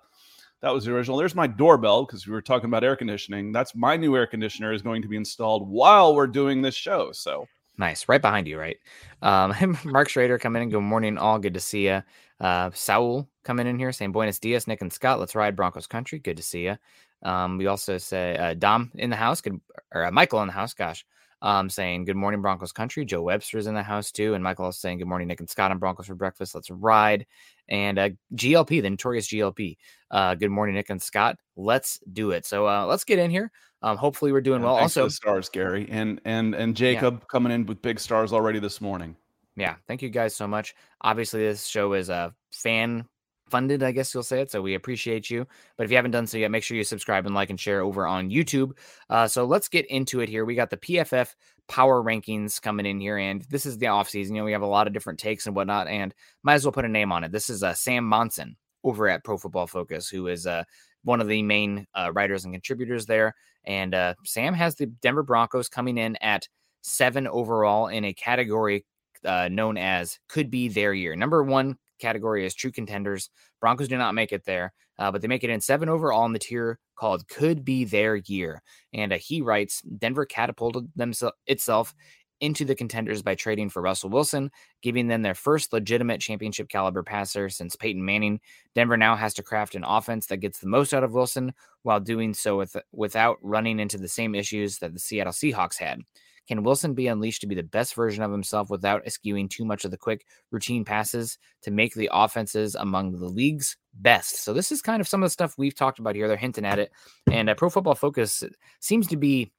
that 0.60 0.72
was 0.72 0.84
the 0.84 0.92
original. 0.92 1.16
There's 1.16 1.36
my 1.36 1.46
doorbell 1.46 2.04
because 2.04 2.26
we 2.26 2.32
were 2.32 2.42
talking 2.42 2.66
about 2.66 2.82
air 2.82 2.96
conditioning. 2.96 3.52
That's 3.52 3.76
my 3.76 3.96
new 3.96 4.16
air 4.16 4.26
conditioner 4.26 4.72
is 4.72 4.82
going 4.82 5.02
to 5.02 5.08
be 5.08 5.16
installed 5.16 5.68
while 5.68 6.16
we're 6.16 6.26
doing 6.26 6.62
this 6.62 6.74
show. 6.74 7.12
So 7.12 7.46
nice, 7.78 8.08
right 8.08 8.20
behind 8.20 8.48
you, 8.48 8.58
right? 8.58 8.78
Um, 9.22 9.78
Mark 9.84 10.08
Schrader 10.08 10.38
come 10.38 10.56
in. 10.56 10.62
and 10.62 10.72
Good 10.72 10.80
morning, 10.80 11.18
all. 11.18 11.38
Good 11.38 11.54
to 11.54 11.60
see 11.60 11.86
you. 11.86 12.02
Uh, 12.40 12.70
Saul 12.74 13.28
coming 13.44 13.67
in 13.67 13.79
here 13.79 13.93
saying 13.93 14.12
Buenos 14.12 14.38
Dias, 14.38 14.67
Nick 14.67 14.81
and 14.81 14.93
Scott. 14.93 15.20
Let's 15.20 15.35
ride 15.35 15.56
Broncos 15.56 15.87
country. 15.87 16.19
Good 16.19 16.37
to 16.38 16.43
see 16.43 16.64
you. 16.64 16.76
Um, 17.23 17.58
we 17.58 17.67
also 17.67 17.99
say 17.99 18.37
uh, 18.37 18.55
Dom 18.55 18.91
in 18.94 19.11
the 19.11 19.17
house, 19.17 19.41
good 19.41 19.61
or 19.93 20.05
uh, 20.06 20.11
Michael 20.11 20.43
in 20.43 20.49
the 20.49 20.52
house. 20.52 20.75
Gosh, 20.75 21.05
um, 21.43 21.69
saying 21.70 22.05
good 22.05 22.17
morning 22.17 22.43
Broncos 22.43 22.73
country. 22.73 23.05
Joe 23.05 23.23
Webster's 23.23 23.67
in 23.67 23.75
the 23.75 23.82
house 23.82 24.11
too, 24.11 24.35
and 24.35 24.43
Michael 24.43 24.69
is 24.69 24.79
saying 24.79 24.99
good 24.99 25.08
morning 25.08 25.29
Nick 25.29 25.41
and 25.41 25.49
Scott 25.49 25.70
and 25.70 25.81
Broncos 25.81 26.06
for 26.06 26.14
breakfast. 26.14 26.55
Let's 26.55 26.70
ride. 26.70 27.26
And 27.69 27.99
uh, 27.99 28.11
GLP, 28.35 28.82
the 28.82 28.91
notorious 28.91 29.29
GLP. 29.29 29.76
Uh, 30.11 30.35
good 30.35 30.50
morning 30.50 30.75
Nick 30.75 30.91
and 30.91 31.00
Scott. 31.00 31.38
Let's 31.56 32.00
do 32.12 32.31
it. 32.32 32.46
So 32.46 32.69
uh, 32.69 32.87
let's 32.87 33.05
get 33.05 33.19
in 33.19 33.31
here. 33.31 33.50
Um, 33.82 33.99
hopefully 33.99 34.32
we're 34.32 34.41
doing 34.41 34.62
well. 34.62 34.76
Also, 34.76 35.08
stars, 35.08 35.50
Gary, 35.50 35.87
and 35.91 36.20
and 36.25 36.55
and 36.55 36.75
Jacob 36.75 37.19
yeah. 37.20 37.26
coming 37.31 37.52
in 37.52 37.67
with 37.67 37.82
big 37.82 38.00
stars 38.00 38.32
already 38.32 38.58
this 38.58 38.81
morning. 38.81 39.14
Yeah, 39.56 39.76
thank 39.87 40.02
you 40.02 40.08
guys 40.08 40.35
so 40.35 40.49
much. 40.49 40.75
Obviously, 41.02 41.43
this 41.43 41.67
show 41.67 41.93
is 41.93 42.08
a 42.08 42.35
fan 42.50 43.06
funded, 43.50 43.82
I 43.82 43.93
guess 43.93 44.12
you'll 44.12 44.23
say 44.23 44.41
it. 44.41 44.50
So 44.50 44.62
we 44.62 44.75
appreciate 44.75 45.31
you. 45.31 45.46
But 45.76 45.85
if 45.85 45.91
you 45.91 45.96
haven't 45.96 46.12
done 46.12 46.26
so 46.26 46.38
yet, 46.38 46.50
make 46.50 46.62
sure 46.62 46.76
you 46.76 46.85
subscribe 46.85 47.26
and 47.26 47.35
like 47.35 47.50
and 47.50 47.61
share 47.61 47.82
over 47.82 48.06
on 48.06 48.31
YouTube. 48.31 48.73
Uh, 49.08 49.26
so 49.26 49.44
let's 49.44 49.69
get 49.69 49.87
into 49.87 50.20
it 50.20 50.29
here. 50.29 50.44
We 50.44 50.55
got 50.55 50.70
the 50.70 50.76
PFF 50.76 51.35
power 51.69 52.02
rankings 52.02 52.61
coming 52.61 52.87
in 52.87 53.00
here, 53.00 53.19
and 53.19 53.43
this 53.50 53.67
is 53.67 53.79
the 53.79 53.87
offseason. 53.87 54.31
You 54.31 54.35
know, 54.37 54.44
we 54.44 54.52
have 54.52 54.62
a 54.62 54.67
lot 54.67 54.87
of 54.87 54.93
different 54.93 55.19
takes 55.19 55.46
and 55.46 55.56
whatnot, 55.56 55.88
and 55.88 56.14
might 56.43 56.55
as 56.55 56.64
well 56.64 56.73
put 56.73 56.85
a 56.85 56.88
name 56.88 57.12
on 57.12 57.25
it. 57.25 57.32
This 57.32 57.49
is 57.50 57.62
uh, 57.62 57.75
Sam 57.75 58.05
Monson 58.05 58.56
over 58.82 59.08
at 59.08 59.25
Pro 59.25 59.38
Football 59.38 59.67
Focus, 59.67 60.08
who 60.08 60.26
is 60.26 60.46
uh, 60.46 60.64
one 61.05 61.20
of 61.20 61.29
the 61.29 61.43
main 61.43 61.87
uh, 61.94 62.11
writers 62.12 62.44
and 62.44 62.55
contributors 62.55 63.06
there. 63.06 63.35
And 63.64 63.94
uh, 63.94 64.14
Sam 64.25 64.55
has 64.55 64.75
the 64.75 64.87
Denver 64.87 65.23
Broncos 65.23 65.69
coming 65.69 65.96
in 65.96 66.17
at 66.17 66.49
seven 66.82 67.26
overall 67.26 67.89
in 67.89 68.05
a 68.05 68.13
category 68.13 68.84
uh, 69.24 69.48
known 69.51 69.79
as 69.79 70.19
could 70.29 70.51
be 70.51 70.69
their 70.69 70.93
year. 70.93 71.17
Number 71.17 71.43
one 71.43 71.79
category 71.98 72.44
as 72.46 72.55
true 72.55 72.72
contenders. 72.72 73.31
Broncos 73.60 73.89
do 73.89 73.96
not 73.96 74.15
make 74.15 74.32
it 74.32 74.44
there, 74.44 74.72
uh, 74.98 75.10
but 75.10 75.22
they 75.22 75.29
make 75.29 75.44
it 75.44 75.51
in 75.51 75.60
seven 75.60 75.89
overall 75.89 76.27
in 76.27 76.32
the 76.32 76.39
tier 76.39 76.79
called 76.96 77.27
could 77.29 77.65
be 77.65 77.84
their 77.84 78.17
year. 78.17 78.63
And 78.93 79.13
uh, 79.13 79.19
he 79.19 79.41
writes 79.41 79.82
Denver 79.82 80.27
catapulted 80.27 80.89
themselves 80.96 81.36
itself 81.46 81.94
into 82.41 82.65
the 82.65 82.74
contenders 82.74 83.22
by 83.22 83.34
trading 83.34 83.70
for 83.70 83.81
Russell 83.81 84.10
Wilson, 84.10 84.51
giving 84.82 85.08
them 85.08 85.22
their 85.22 85.34
first 85.34 85.72
legitimate 85.72 86.20
championship 86.20 86.69
caliber 86.69 87.03
passer 87.03 87.48
since 87.48 87.77
Peyton 87.77 88.05
Manning. 88.05 88.41
Denver 88.74 88.96
now 88.96 89.17
has 89.17 89.34
to 89.34 89.43
craft 89.43 89.74
an 89.74 89.84
offense 89.84 90.27
that 90.27 90.39
gets 90.39 90.58
the 90.58 90.69
most 90.69 90.93
out 90.93 91.05
of 91.05 91.15
Wilson 91.15 91.55
while 91.82 92.01
doing 92.01 92.34
so 92.34 92.58
with, 92.58 92.77
without 92.93 93.39
running 93.41 93.79
into 93.79 93.98
the 93.98 94.08
same 94.08 94.34
issues 94.34 94.79
that 94.79 94.93
the 94.93 94.98
Seattle 95.01 95.32
Seahawks 95.32 95.79
had. 95.79 96.01
Can 96.48 96.63
Wilson 96.63 96.94
be 96.94 97.06
unleashed 97.06 97.41
to 97.41 97.46
be 97.46 97.55
the 97.55 97.63
best 97.63 97.94
version 97.94 98.22
of 98.22 98.31
himself 98.31 98.70
without 98.70 99.06
eschewing 99.06 99.48
too 99.48 99.65
much 99.65 99.84
of 99.84 99.91
the 99.91 99.96
quick 99.96 100.27
routine 100.51 100.84
passes 100.84 101.39
to 101.63 101.70
make 101.70 101.94
the 101.94 102.10
offenses 102.13 102.74
among 102.74 103.13
the 103.13 103.27
league's 103.27 103.77
best? 103.94 104.43
So 104.44 104.53
this 104.53 104.70
is 104.70 104.82
kind 104.82 105.01
of 105.01 105.08
some 105.08 105.22
of 105.22 105.27
the 105.27 105.32
stuff 105.32 105.55
we've 105.56 105.74
talked 105.74 105.98
about 105.98 106.15
here. 106.15 106.29
They're 106.29 106.36
hinting 106.36 106.67
at 106.67 106.79
it, 106.79 106.93
and 107.31 107.48
uh, 107.48 107.55
Pro 107.55 107.70
Football 107.70 107.94
Focus 107.94 108.44
seems 108.81 109.06
to 109.08 109.17
be 109.17 109.53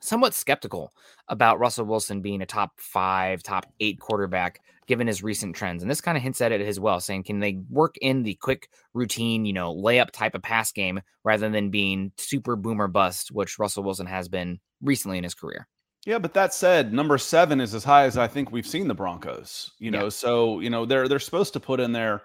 somewhat 0.00 0.34
skeptical 0.34 0.92
about 1.28 1.58
Russell 1.58 1.84
Wilson 1.84 2.22
being 2.22 2.42
a 2.42 2.46
top 2.46 2.72
five, 2.78 3.42
top 3.42 3.66
eight 3.80 4.00
quarterback 4.00 4.60
given 4.86 5.06
his 5.06 5.22
recent 5.22 5.54
trends. 5.54 5.82
And 5.82 5.90
this 5.90 6.00
kind 6.00 6.16
of 6.16 6.22
hints 6.22 6.40
at 6.40 6.52
it 6.52 6.60
as 6.60 6.80
well, 6.80 6.98
saying, 7.00 7.24
can 7.24 7.38
they 7.38 7.58
work 7.68 7.96
in 8.00 8.24
the 8.24 8.34
quick 8.34 8.68
routine, 8.92 9.44
you 9.44 9.52
know, 9.52 9.72
layup 9.72 10.10
type 10.10 10.34
of 10.34 10.42
pass 10.42 10.72
game 10.72 11.00
rather 11.22 11.48
than 11.48 11.70
being 11.70 12.10
super 12.16 12.56
boomer 12.56 12.88
bust, 12.88 13.30
which 13.30 13.58
Russell 13.58 13.84
Wilson 13.84 14.06
has 14.06 14.28
been 14.28 14.58
recently 14.80 15.18
in 15.18 15.24
his 15.24 15.34
career? 15.34 15.68
Yeah, 16.06 16.18
but 16.18 16.34
that 16.34 16.54
said, 16.54 16.92
number 16.92 17.18
seven 17.18 17.60
is 17.60 17.74
as 17.74 17.84
high 17.84 18.04
as 18.04 18.16
I 18.16 18.26
think 18.26 18.50
we've 18.50 18.66
seen 18.66 18.88
the 18.88 18.94
Broncos. 18.94 19.72
You 19.78 19.90
know, 19.90 20.04
yeah. 20.04 20.08
so 20.08 20.60
you 20.60 20.70
know 20.70 20.86
they're 20.86 21.08
they're 21.08 21.18
supposed 21.18 21.52
to 21.52 21.60
put 21.60 21.80
in 21.80 21.92
there. 21.92 22.22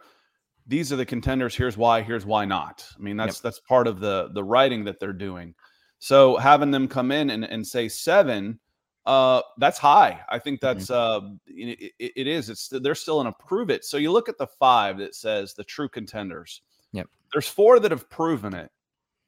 These 0.67 0.93
are 0.93 0.95
the 0.95 1.05
contenders. 1.05 1.55
Here's 1.55 1.77
why. 1.77 2.01
Here's 2.01 2.25
why 2.25 2.45
not. 2.45 2.87
I 2.97 3.01
mean, 3.01 3.17
that's 3.17 3.37
yep. 3.37 3.43
that's 3.43 3.59
part 3.59 3.87
of 3.87 3.99
the 3.99 4.29
the 4.33 4.43
writing 4.43 4.85
that 4.85 4.99
they're 4.99 5.13
doing. 5.13 5.55
So 5.99 6.37
having 6.37 6.71
them 6.71 6.87
come 6.87 7.11
in 7.11 7.29
and, 7.29 7.43
and 7.43 7.65
say 7.65 7.87
seven, 7.87 8.59
uh, 9.05 9.41
that's 9.57 9.77
high. 9.77 10.21
I 10.29 10.39
think 10.39 10.61
mm-hmm. 10.61 10.77
that's 10.77 10.89
mm-hmm. 10.89 11.31
uh, 11.31 11.35
it, 11.47 11.93
it 11.99 12.27
is. 12.27 12.49
It's 12.49 12.69
they're 12.69 12.95
still 12.95 13.21
in 13.21 13.27
a 13.27 13.33
prove 13.33 13.69
it. 13.69 13.83
So 13.83 13.97
you 13.97 14.11
look 14.11 14.29
at 14.29 14.37
the 14.37 14.47
five 14.47 14.97
that 14.99 15.15
says 15.15 15.53
the 15.53 15.63
true 15.63 15.89
contenders. 15.89 16.61
Yep. 16.93 17.07
There's 17.33 17.47
four 17.47 17.79
that 17.79 17.91
have 17.91 18.09
proven 18.09 18.53
it, 18.53 18.71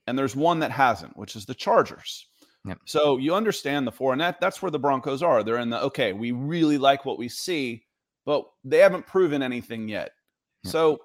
and 0.07 0.17
there's 0.17 0.35
one 0.35 0.59
that 0.59 0.71
hasn't, 0.71 1.17
which 1.17 1.35
is 1.35 1.45
the 1.45 1.53
Chargers. 1.53 2.27
Yep. 2.67 2.79
So 2.85 3.17
you 3.17 3.33
understand 3.33 3.87
the 3.87 3.91
four, 3.91 4.11
and 4.11 4.21
that 4.21 4.41
that's 4.41 4.61
where 4.61 4.71
the 4.71 4.79
Broncos 4.79 5.23
are. 5.23 5.43
They're 5.43 5.57
in 5.57 5.69
the 5.69 5.81
okay. 5.83 6.13
We 6.13 6.31
really 6.31 6.77
like 6.77 7.05
what 7.05 7.17
we 7.17 7.29
see, 7.29 7.83
but 8.25 8.45
they 8.63 8.79
haven't 8.79 9.07
proven 9.07 9.41
anything 9.41 9.87
yet. 9.87 10.11
Yep. 10.63 10.71
So 10.71 11.01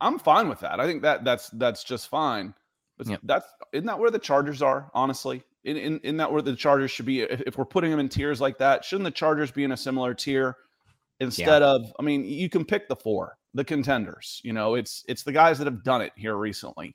I'm 0.00 0.18
fine 0.18 0.48
with 0.48 0.60
that. 0.60 0.80
I 0.80 0.86
think 0.86 1.02
that 1.02 1.24
that's 1.24 1.48
that's 1.50 1.84
just 1.84 2.08
fine. 2.08 2.54
But 2.98 3.08
yep. 3.08 3.20
that's 3.22 3.46
isn't 3.72 3.86
that 3.86 3.98
where 3.98 4.10
the 4.10 4.18
Chargers 4.18 4.60
are, 4.60 4.90
honestly? 4.92 5.42
In, 5.64 5.76
in, 5.76 6.00
in 6.00 6.16
that 6.18 6.30
where 6.32 6.42
the 6.42 6.56
Chargers 6.56 6.90
should 6.90 7.06
be. 7.06 7.20
If, 7.22 7.40
if, 7.42 7.58
we're 7.58 7.66
putting 7.66 7.90
them 7.90 8.00
in 8.00 8.08
tiers 8.08 8.40
like 8.40 8.58
that, 8.58 8.84
shouldn't 8.84 9.04
the 9.04 9.10
Chargers 9.10 9.50
be 9.50 9.64
in 9.64 9.72
a 9.72 9.76
similar 9.76 10.14
tier 10.14 10.56
instead 11.18 11.62
yeah. 11.62 11.68
of? 11.68 11.92
I 11.98 12.02
mean, 12.02 12.24
you 12.24 12.48
can 12.48 12.64
pick 12.64 12.88
the 12.88 12.96
four, 12.96 13.38
the 13.52 13.64
contenders. 13.64 14.40
You 14.44 14.52
know, 14.52 14.74
it's 14.74 15.04
it's 15.08 15.22
the 15.22 15.32
guys 15.32 15.58
that 15.58 15.66
have 15.66 15.82
done 15.82 16.02
it 16.02 16.12
here 16.16 16.36
recently. 16.36 16.94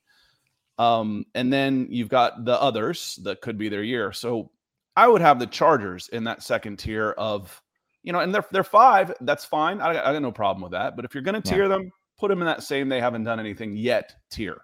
Um, 0.78 1.26
and 1.36 1.52
then 1.52 1.88
you've 1.90 2.10
got 2.10 2.46
the 2.46 2.60
others 2.62 3.20
that 3.24 3.42
could 3.42 3.58
be 3.58 3.70
their 3.70 3.84
year. 3.84 4.12
So 4.12 4.52
I 4.96 5.08
would 5.08 5.22
have 5.22 5.40
the 5.40 5.48
Chargers 5.48 6.10
in 6.10 6.24
that 6.26 6.44
second 6.44 6.78
tier 6.78 7.12
of, 7.12 7.62
you 8.04 8.14
know, 8.14 8.20
and 8.20 8.34
they're 8.34 8.46
they're 8.52 8.64
five. 8.64 9.14
That's 9.22 9.46
fine. 9.46 9.82
I, 9.82 9.90
I 9.90 10.14
got 10.14 10.22
no 10.22 10.32
problem 10.32 10.62
with 10.62 10.74
that. 10.74 10.96
But 10.96 11.06
if 11.06 11.14
you're 11.14 11.24
going 11.24 11.42
to 11.42 11.50
tier 11.50 11.64
yeah. 11.64 11.70
them, 11.70 11.92
put 12.18 12.30
them 12.30 12.42
in 12.42 12.46
that 12.46 12.64
same 12.64 12.90
they 12.90 13.00
haven't 13.00 13.24
done 13.24 13.40
anything 13.40 13.76
yet 13.76 14.14
tier. 14.30 14.62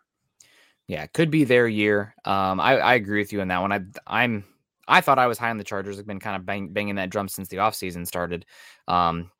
Yeah, 0.88 1.06
could 1.08 1.32
be 1.32 1.46
their 1.46 1.68
year. 1.68 2.14
Um, 2.26 2.60
I, 2.60 2.78
I 2.78 2.94
agree 2.96 3.20
with 3.22 3.32
you 3.32 3.42
on 3.42 3.48
that 3.48 3.62
one. 3.62 3.72
I 3.72 3.82
I'm 4.08 4.44
I 4.88 5.00
thought 5.02 5.20
I 5.20 5.28
was 5.28 5.38
high 5.38 5.50
on 5.50 5.58
the 5.58 5.64
Chargers. 5.64 5.98
I've 5.98 6.08
been 6.08 6.20
kind 6.20 6.36
of 6.36 6.46
bang, 6.46 6.70
banging 6.74 6.96
that 6.96 7.10
drum 7.10 7.30
since 7.30 7.48
the 7.48 7.58
offseason 7.58 8.06
started. 8.06 8.46
Um, 8.88 9.32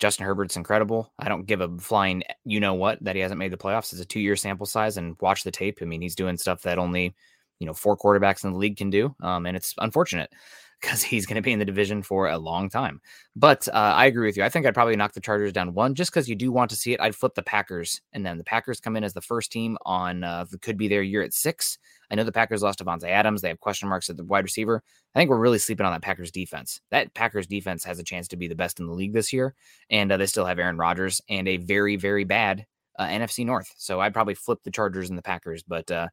Justin 0.00 0.26
Herbert's 0.26 0.56
incredible. 0.56 1.12
I 1.18 1.28
don't 1.28 1.46
give 1.46 1.60
a 1.60 1.68
flying 1.78 2.22
you 2.44 2.60
know 2.60 2.74
what 2.74 3.02
that 3.02 3.14
he 3.14 3.22
hasn't 3.22 3.38
made 3.38 3.52
the 3.52 3.56
playoffs. 3.56 3.92
It's 3.92 4.00
a 4.02 4.06
two 4.06 4.20
year 4.20 4.36
sample 4.36 4.66
size 4.66 4.96
and 4.96 5.16
watch 5.20 5.44
the 5.44 5.50
tape. 5.50 5.78
I 5.80 5.84
mean, 5.84 6.02
he's 6.02 6.16
doing 6.16 6.36
stuff 6.36 6.62
that 6.62 6.78
only 6.78 7.14
you 7.60 7.66
know 7.66 7.74
four 7.74 7.96
quarterbacks 7.96 8.44
in 8.44 8.52
the 8.52 8.58
league 8.58 8.76
can 8.76 8.90
do, 8.90 9.14
um, 9.22 9.46
and 9.46 9.56
it's 9.56 9.74
unfortunate 9.78 10.30
because 10.80 11.02
he's 11.02 11.24
going 11.24 11.36
to 11.36 11.42
be 11.42 11.52
in 11.52 11.58
the 11.58 11.64
division 11.64 12.02
for 12.02 12.28
a 12.28 12.36
long 12.36 12.68
time. 12.68 13.00
But 13.36 13.68
uh, 13.68 13.94
I 13.96 14.06
agree 14.06 14.26
with 14.26 14.36
you. 14.36 14.42
I 14.42 14.48
think 14.48 14.66
I'd 14.66 14.74
probably 14.74 14.96
knock 14.96 15.12
the 15.12 15.20
Chargers 15.20 15.52
down 15.52 15.72
one 15.72 15.94
just 15.94 16.10
because 16.10 16.28
you 16.28 16.34
do 16.34 16.52
want 16.52 16.70
to 16.70 16.76
see 16.76 16.92
it. 16.92 17.00
I'd 17.00 17.14
flip 17.14 17.34
the 17.34 17.42
Packers, 17.42 18.00
and 18.12 18.26
then 18.26 18.36
the 18.36 18.44
Packers 18.44 18.80
come 18.80 18.96
in 18.96 19.04
as 19.04 19.14
the 19.14 19.20
first 19.20 19.52
team 19.52 19.78
on 19.86 20.24
uh, 20.24 20.44
could 20.60 20.76
be 20.76 20.88
their 20.88 21.02
year 21.02 21.22
at 21.22 21.32
six. 21.32 21.78
I 22.14 22.16
know 22.16 22.22
the 22.22 22.30
Packers 22.30 22.62
lost 22.62 22.78
Davante 22.78 23.08
Adams. 23.08 23.42
They 23.42 23.48
have 23.48 23.58
question 23.58 23.88
marks 23.88 24.08
at 24.08 24.16
the 24.16 24.22
wide 24.22 24.44
receiver. 24.44 24.80
I 25.16 25.18
think 25.18 25.30
we're 25.30 25.36
really 25.36 25.58
sleeping 25.58 25.84
on 25.84 25.92
that 25.92 26.02
Packers 26.02 26.30
defense. 26.30 26.80
That 26.92 27.12
Packers 27.12 27.48
defense 27.48 27.82
has 27.82 27.98
a 27.98 28.04
chance 28.04 28.28
to 28.28 28.36
be 28.36 28.46
the 28.46 28.54
best 28.54 28.78
in 28.78 28.86
the 28.86 28.92
league 28.92 29.12
this 29.12 29.32
year, 29.32 29.52
and 29.90 30.12
uh, 30.12 30.16
they 30.16 30.26
still 30.26 30.44
have 30.44 30.60
Aaron 30.60 30.78
Rodgers 30.78 31.20
and 31.28 31.48
a 31.48 31.56
very, 31.56 31.96
very 31.96 32.22
bad 32.22 32.66
uh, 33.00 33.06
NFC 33.06 33.44
North. 33.44 33.68
So 33.78 33.98
I'd 33.98 34.14
probably 34.14 34.34
flip 34.34 34.60
the 34.62 34.70
Chargers 34.70 35.08
and 35.08 35.18
the 35.18 35.22
Packers, 35.22 35.64
but 35.64 35.90
uh, 35.90 36.06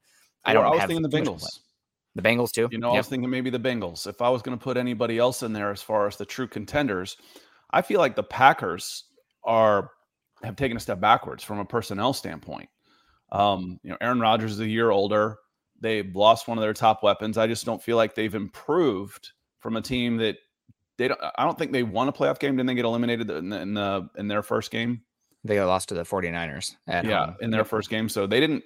I 0.43 0.53
don't. 0.53 0.65
I 0.65 0.69
was 0.71 0.79
have 0.79 0.89
thinking 0.89 1.07
the 1.07 1.15
Bengals. 1.15 1.45
The 2.15 2.23
Bengals 2.23 2.51
too. 2.51 2.67
You 2.71 2.79
know, 2.79 2.87
yep. 2.87 2.95
I 2.95 2.97
was 2.97 3.07
thinking 3.07 3.29
maybe 3.29 3.51
the 3.51 3.59
Bengals. 3.59 4.07
If 4.07 4.23
I 4.23 4.29
was 4.29 4.41
going 4.41 4.57
to 4.57 4.63
put 4.63 4.77
anybody 4.77 5.19
else 5.19 5.43
in 5.43 5.53
there 5.53 5.69
as 5.69 5.83
far 5.83 6.07
as 6.07 6.15
the 6.15 6.25
true 6.25 6.47
contenders, 6.47 7.15
I 7.69 7.83
feel 7.83 7.99
like 7.99 8.15
the 8.15 8.23
Packers 8.23 9.03
are 9.43 9.91
have 10.41 10.55
taken 10.55 10.77
a 10.77 10.79
step 10.79 10.99
backwards 10.99 11.43
from 11.43 11.59
a 11.59 11.65
personnel 11.65 12.13
standpoint. 12.13 12.69
Um, 13.31 13.79
you 13.83 13.91
know, 13.91 13.97
Aaron 14.01 14.19
Rodgers 14.19 14.53
is 14.53 14.61
a 14.61 14.67
year 14.67 14.89
older. 14.89 15.37
They've 15.81 16.15
lost 16.15 16.47
one 16.47 16.57
of 16.57 16.61
their 16.61 16.73
top 16.73 17.03
weapons. 17.03 17.37
I 17.37 17.47
just 17.47 17.65
don't 17.65 17.81
feel 17.81 17.97
like 17.97 18.15
they've 18.15 18.33
improved 18.33 19.31
from 19.59 19.75
a 19.75 19.81
team 19.81 20.17
that 20.17 20.37
they 20.97 21.07
don't. 21.07 21.19
I 21.37 21.43
don't 21.43 21.57
think 21.57 21.71
they 21.71 21.83
won 21.83 22.07
a 22.07 22.13
playoff 22.13 22.39
game. 22.39 22.55
Didn't 22.55 22.67
they 22.67 22.75
get 22.75 22.85
eliminated 22.85 23.29
in, 23.29 23.49
the, 23.49 23.61
in, 23.61 23.73
the, 23.73 24.09
in 24.17 24.27
their 24.27 24.43
first 24.43 24.71
game? 24.71 25.01
They 25.43 25.59
lost 25.59 25.89
to 25.89 25.95
the 25.95 26.03
49ers. 26.03 26.75
yeah, 26.87 27.25
home. 27.25 27.35
in 27.41 27.49
their 27.49 27.65
first 27.65 27.89
game. 27.89 28.07
So 28.09 28.27
they 28.27 28.39
didn't 28.39 28.63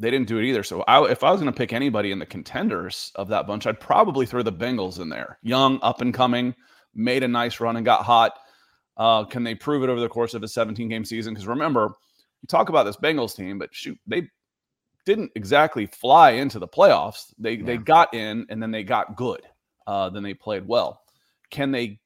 they 0.00 0.10
didn't 0.10 0.28
do 0.28 0.38
it 0.38 0.44
either. 0.44 0.62
So 0.62 0.82
I, 0.82 1.10
if 1.10 1.24
I 1.24 1.30
was 1.30 1.40
going 1.40 1.52
to 1.52 1.56
pick 1.56 1.72
anybody 1.72 2.12
in 2.12 2.18
the 2.18 2.26
contenders 2.26 3.12
of 3.16 3.28
that 3.28 3.46
bunch, 3.46 3.66
I'd 3.66 3.80
probably 3.80 4.26
throw 4.26 4.42
the 4.42 4.52
Bengals 4.52 5.00
in 5.00 5.08
there. 5.08 5.38
Young, 5.42 5.78
up 5.82 6.00
and 6.00 6.14
coming, 6.14 6.54
made 6.94 7.22
a 7.22 7.28
nice 7.28 7.60
run 7.60 7.76
and 7.76 7.84
got 7.84 8.04
hot. 8.04 8.38
Uh, 8.96 9.24
can 9.24 9.44
they 9.44 9.54
prove 9.54 9.82
it 9.82 9.88
over 9.88 10.00
the 10.00 10.08
course 10.08 10.34
of 10.34 10.42
a 10.42 10.48
17 10.48 10.88
game 10.88 11.04
season? 11.04 11.34
Because 11.34 11.46
remember, 11.46 11.88
we 12.42 12.46
talk 12.48 12.68
about 12.68 12.84
this 12.84 12.96
Bengals 12.96 13.34
team, 13.34 13.58
but 13.58 13.74
shoot, 13.74 13.98
they 14.06 14.28
didn't 15.08 15.32
exactly 15.34 15.86
fly 15.86 16.32
into 16.32 16.58
the 16.58 16.68
playoffs. 16.68 17.32
They 17.38 17.54
yeah. 17.54 17.64
they 17.64 17.76
got 17.78 18.12
in 18.12 18.44
and 18.50 18.62
then 18.62 18.70
they 18.70 18.84
got 18.84 19.16
good. 19.16 19.40
Uh, 19.86 20.10
then 20.10 20.22
they 20.22 20.34
played 20.34 20.68
well. 20.68 21.00
Can 21.50 21.70
they 21.70 21.98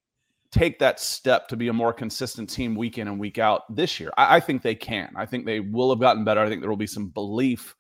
take 0.53 0.79
that 0.79 1.01
step 1.01 1.49
to 1.49 1.57
be 1.57 1.67
a 1.67 1.73
more 1.73 1.93
consistent 1.93 2.49
team 2.49 2.77
week 2.77 2.99
in 2.99 3.09
and 3.09 3.19
week 3.19 3.39
out 3.39 3.63
this 3.75 3.99
year? 3.99 4.13
I, 4.17 4.37
I 4.37 4.41
think 4.41 4.63
they 4.63 4.77
can. 4.77 5.11
I 5.17 5.27
think 5.27 5.47
they 5.47 5.59
will 5.59 5.91
have 5.91 5.99
gotten 5.99 6.25
better. 6.25 6.41
I 6.41 6.49
think 6.49 6.61
there 6.61 6.71
will 6.71 6.77
be 6.77 6.87
some 6.87 7.09
belief 7.09 7.75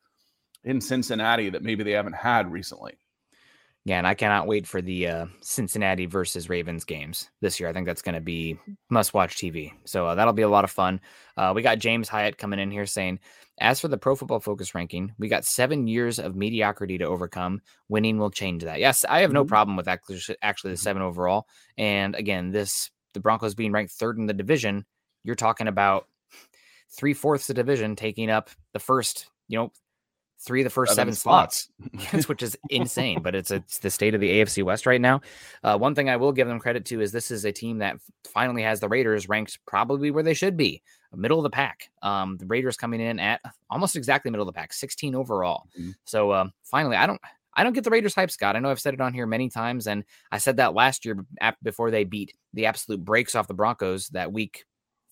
in 0.65 0.81
Cincinnati 0.81 1.51
that 1.51 1.63
maybe 1.63 1.85
they 1.85 1.93
haven't 1.93 2.17
had 2.17 2.51
recently. 2.51 2.99
Yeah, 3.85 3.99
and 3.99 4.07
I 4.07 4.15
cannot 4.15 4.47
wait 4.47 4.67
for 4.67 4.81
the 4.81 5.09
uh, 5.09 5.27
Cincinnati 5.41 6.07
versus 6.07 6.49
Ravens 6.49 6.85
games 6.85 7.29
this 7.41 7.59
year. 7.59 7.69
I 7.69 7.73
think 7.73 7.87
that's 7.87 8.03
going 8.03 8.15
to 8.15 8.21
be 8.21 8.57
must 8.91 9.13
watch 9.13 9.37
TV. 9.37 9.73
So 9.85 10.07
uh, 10.07 10.15
that'll 10.15 10.33
be 10.33 10.43
a 10.43 10.49
lot 10.49 10.63
of 10.63 10.71
fun. 10.71 11.01
Uh, 11.37 11.53
we 11.55 11.63
got 11.63 11.81
James 11.81 12.09
Hyatt 12.09 12.39
coming 12.39 12.61
in 12.61 12.71
here 12.71 12.87
saying, 12.87 13.19
as 13.59 13.81
for 13.81 13.89
the 13.89 13.99
Pro 13.99 14.15
Football 14.15 14.39
Focus 14.39 14.75
ranking, 14.75 15.13
we 15.19 15.29
got 15.29 15.45
seven 15.45 15.89
years 15.89 16.21
of 16.21 16.37
mediocrity 16.37 16.97
to 16.99 17.07
overcome. 17.07 17.61
Winning 17.89 18.19
will 18.19 18.31
change 18.31 18.63
that. 18.63 18.79
Yes, 18.79 19.05
I 19.09 19.21
have 19.21 19.33
no 19.33 19.43
mm-hmm. 19.43 19.49
problem 19.49 19.77
with 19.77 19.89
actually, 19.89 20.21
actually 20.43 20.71
the 20.71 20.77
seven 20.77 21.03
overall. 21.03 21.49
And 21.77 22.15
again, 22.15 22.53
this 22.53 22.91
the 23.15 23.21
Broncos 23.21 23.55
being 23.55 23.73
ranked 23.73 23.93
third 23.93 24.17
in 24.17 24.27
the 24.27 24.33
division. 24.33 24.87
You're 25.25 25.35
talking 25.35 25.69
about 25.69 26.07
three 26.91 27.15
fourths 27.15 27.49
of 27.49 27.57
the 27.57 27.63
division 27.63 27.97
taking 27.97 28.31
up 28.31 28.51
the 28.73 28.79
first, 28.79 29.27
you 29.49 29.59
know, 29.59 29.73
three 30.45 30.61
of 30.61 30.65
the 30.65 30.71
first 30.71 30.95
seven, 30.95 31.15
seven 31.15 31.33
which 32.27 32.43
is 32.43 32.57
insane. 32.71 33.23
But 33.23 33.35
it's 33.35 33.51
it's 33.51 33.79
the 33.79 33.91
state 33.91 34.15
of 34.15 34.21
the 34.21 34.31
AFC 34.31 34.63
West 34.63 34.87
right 34.87 35.01
now. 35.01 35.21
Uh, 35.63 35.79
one 35.79 35.95
thing 35.95 36.09
I 36.09 36.17
will 36.17 36.33
give 36.33 36.49
them 36.49 36.59
credit 36.59 36.85
to 36.87 37.01
is 37.01 37.13
this 37.13 37.31
is 37.31 37.45
a 37.45 37.53
team 37.53 37.79
that 37.79 37.97
finally 38.25 38.63
has 38.63 38.81
the 38.81 38.89
Raiders 38.89 39.29
ranked 39.29 39.59
probably 39.67 40.11
where 40.11 40.23
they 40.23 40.35
should 40.35 40.57
be, 40.57 40.83
middle 41.15 41.39
of 41.39 41.45
the 41.45 41.51
pack. 41.51 41.91
Um, 42.03 42.37
the 42.39 42.47
Raiders 42.47 42.77
coming 42.77 43.01
in 43.01 43.19
at 43.19 43.41
almost 43.71 43.97
exactly 43.97 44.31
middle 44.31 44.49
of 44.49 44.55
the 44.55 44.59
pack, 44.59 44.73
16 44.73 45.15
overall. 45.15 45.69
Mm-hmm. 45.79 45.91
So 46.05 46.33
um, 46.33 46.53
finally, 46.65 46.97
I 46.97 47.07
don't. 47.07 47.21
I 47.55 47.65
don't 47.65 47.75
get 47.75 47.85
the 47.85 47.91
Raiders 47.91 48.15
hype, 48.15 48.31
Scott. 48.31 48.57
I 48.57 48.61
know 48.61 48.71
I've 48.71 48.81
said 48.81 48.95
it 48.95 49.01
on 49.03 49.13
here 49.13 49.27
many 49.27 49.51
times, 49.51 49.87
and 49.87 50.05
I 50.31 50.39
said 50.39 50.57
that 50.57 50.73
last 50.73 51.05
year 51.05 51.23
before 51.63 51.91
they 51.91 52.05
beat 52.05 52.33
the 52.55 52.65
absolute 52.65 53.05
breaks 53.05 53.35
off 53.35 53.47
the 53.47 53.53
Broncos 53.53 54.09
that 54.09 54.33
week 54.33 54.65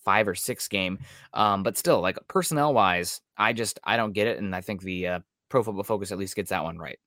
five 0.05 0.29
or 0.29 0.35
six 0.35 0.69
game. 0.69 0.99
Um, 1.35 1.63
but 1.63 1.77
still, 1.77 2.01
like 2.01 2.19
personnel 2.29 2.75
wise, 2.75 3.21
I 3.37 3.53
just 3.53 3.79
I 3.85 3.97
don't 3.97 4.13
get 4.13 4.27
it, 4.27 4.39
and 4.39 4.55
I 4.55 4.61
think 4.61 4.83
the 4.83 5.07
uh, 5.07 5.21
Pro 5.49 5.63
Football 5.63 5.85
Focus 5.85 6.13
at 6.13 6.19
least 6.19 6.37
gets 6.37 6.51
that 6.51 6.65
one 6.65 6.79
right. 6.79 6.99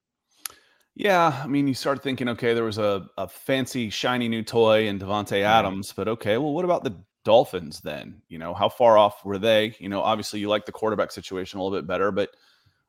Yeah, 0.95 1.41
I 1.43 1.47
mean, 1.47 1.67
you 1.67 1.73
start 1.73 2.03
thinking, 2.03 2.29
okay, 2.29 2.53
there 2.53 2.63
was 2.63 2.77
a, 2.77 3.07
a 3.17 3.27
fancy 3.27 3.89
shiny 3.89 4.29
new 4.29 4.43
toy 4.43 4.88
in 4.88 5.00
Davante 5.00 5.41
Adams, 5.41 5.91
but 5.91 6.07
okay, 6.07 6.38
well, 6.38 6.53
what 6.53 6.65
about 6.65 6.83
the 6.83 6.95
Dolphins 7.23 7.81
then? 7.81 8.21
You 8.27 8.38
know, 8.38 8.53
how 8.53 8.69
far 8.69 8.97
off 8.97 9.25
were 9.25 9.39
they? 9.39 9.75
You 9.79 9.89
know, 9.89 10.01
obviously 10.01 10.39
you 10.39 10.50
like 10.50 10.67
the 10.67 10.71
quarterback 10.71 11.12
situation 11.12 11.59
a 11.59 11.63
little 11.63 11.75
bit 11.75 11.88
better, 11.88 12.12
but 12.12 12.29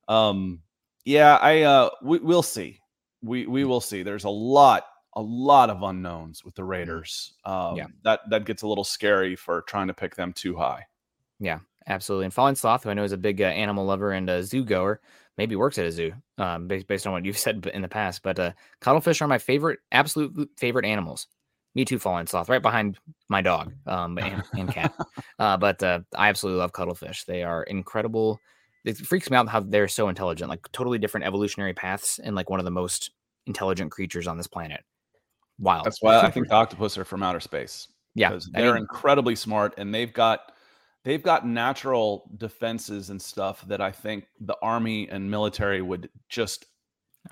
um, 0.06 0.61
yeah, 1.04 1.37
I 1.37 1.62
uh, 1.62 1.90
we, 2.02 2.18
we'll 2.18 2.42
see. 2.42 2.80
We 3.23 3.46
we 3.46 3.64
will 3.64 3.80
see. 3.80 4.02
There's 4.02 4.25
a 4.25 4.30
lot 4.30 4.84
a 5.14 5.23
lot 5.23 5.71
of 5.71 5.83
unknowns 5.83 6.44
with 6.44 6.54
the 6.54 6.62
mm-hmm. 6.62 6.71
Raiders. 6.71 7.35
Um, 7.44 7.76
yeah. 7.76 7.87
that 8.04 8.21
that 8.30 8.44
gets 8.44 8.62
a 8.62 8.68
little 8.68 8.85
scary 8.85 9.37
for 9.37 9.62
trying 9.62 9.88
to 9.88 9.94
pick 9.94 10.16
them 10.16 10.33
too 10.33 10.56
high. 10.56 10.87
Yeah, 11.40 11.61
absolutely. 11.87 12.26
And 12.26 12.35
Fallen 12.35 12.56
Sloth, 12.56 12.85
who 12.85 12.90
I 12.90 12.94
know 12.94 13.04
is 13.04 13.12
a 13.12 13.18
big 13.18 13.40
uh, 13.40 13.47
animal 13.47 13.85
lover 13.85 14.12
and 14.12 14.28
a 14.30 14.42
zoo 14.42 14.64
goer, 14.64 15.00
maybe 15.37 15.56
works 15.56 15.78
at 15.78 15.87
a 15.87 15.92
zoo, 15.92 16.12
um, 16.38 16.68
based, 16.68 16.87
based 16.87 17.06
on 17.06 17.12
what 17.12 17.25
you've 17.25 17.38
said 17.47 17.66
in 17.73 17.83
the 17.83 17.88
past. 17.88 18.23
But 18.23 18.38
uh, 18.38 18.52
cuttlefish 18.80 19.21
are 19.23 19.28
my 19.28 19.38
favorite, 19.38 19.80
absolute 19.92 20.50
favorite 20.56 20.87
animals. 20.87 21.26
Me 21.75 21.85
too, 21.85 21.99
Fallen 21.99 22.28
Sloth, 22.28 22.49
right 22.49 22.62
behind 22.62 22.99
my 23.28 23.42
dog 23.42 23.73
um, 23.87 24.16
and, 24.18 24.44
and 24.52 24.73
cat. 24.73 24.94
uh, 25.40 25.56
but 25.56 25.83
uh, 25.83 26.00
I 26.16 26.28
absolutely 26.28 26.61
love 26.61 26.73
cuttlefish. 26.73 27.25
They 27.25 27.42
are 27.42 27.64
incredible. 27.64 28.38
It 28.85 28.97
freaks 28.99 29.28
me 29.28 29.37
out 29.37 29.49
how 29.49 29.61
they're 29.61 29.88
so 29.88 30.09
intelligent, 30.09 30.49
like 30.49 30.71
totally 30.71 30.99
different 30.99 31.26
evolutionary 31.26 31.73
paths, 31.73 32.21
and 32.21 32.37
like 32.37 32.49
one 32.49 32.61
of 32.61 32.64
the 32.64 32.71
most 32.71 33.11
intelligent 33.47 33.90
creatures 33.90 34.28
on 34.28 34.37
this 34.37 34.47
planet. 34.47 34.85
Wow. 35.58 35.82
That's 35.82 36.02
why 36.02 36.20
I 36.20 36.30
think 36.30 36.49
the 36.49 36.54
octopus 36.54 36.99
are 36.99 37.04
from 37.04 37.23
outer 37.23 37.40
space. 37.40 37.88
Yeah. 38.14 38.30
Because 38.30 38.50
they're 38.52 38.70
I 38.70 38.75
mean, 38.75 38.82
incredibly 38.82 39.37
smart 39.37 39.75
and 39.78 39.94
they've 39.94 40.12
got 40.12 40.52
they've 41.04 41.23
got 41.23 41.46
natural 41.46 42.30
defenses 42.37 43.11
and 43.11 43.20
stuff 43.20 43.66
that 43.68 43.80
I 43.80 43.92
think 43.92 44.26
the 44.40 44.56
army 44.62 45.08
and 45.08 45.30
military 45.30 45.82
would 45.82 46.08
just 46.28 46.66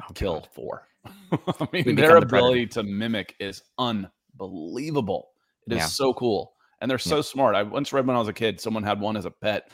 oh, 0.00 0.12
kill 0.14 0.40
God. 0.40 0.48
for. 0.52 0.88
I 1.32 1.68
mean, 1.72 1.96
their 1.96 2.20
the 2.20 2.26
ability 2.26 2.66
to 2.68 2.82
mimic 2.82 3.34
is 3.40 3.62
unbelievable. 3.78 5.30
It 5.66 5.74
is 5.74 5.78
yeah. 5.78 5.86
so 5.86 6.14
cool. 6.14 6.52
And 6.80 6.90
they're 6.90 6.98
so 6.98 7.16
yeah. 7.16 7.22
smart. 7.22 7.54
I 7.54 7.62
once 7.62 7.92
read 7.92 8.06
when 8.06 8.16
I 8.16 8.18
was 8.18 8.28
a 8.28 8.32
kid, 8.32 8.60
someone 8.60 8.82
had 8.82 9.00
one 9.00 9.16
as 9.16 9.24
a 9.24 9.30
pet, 9.30 9.70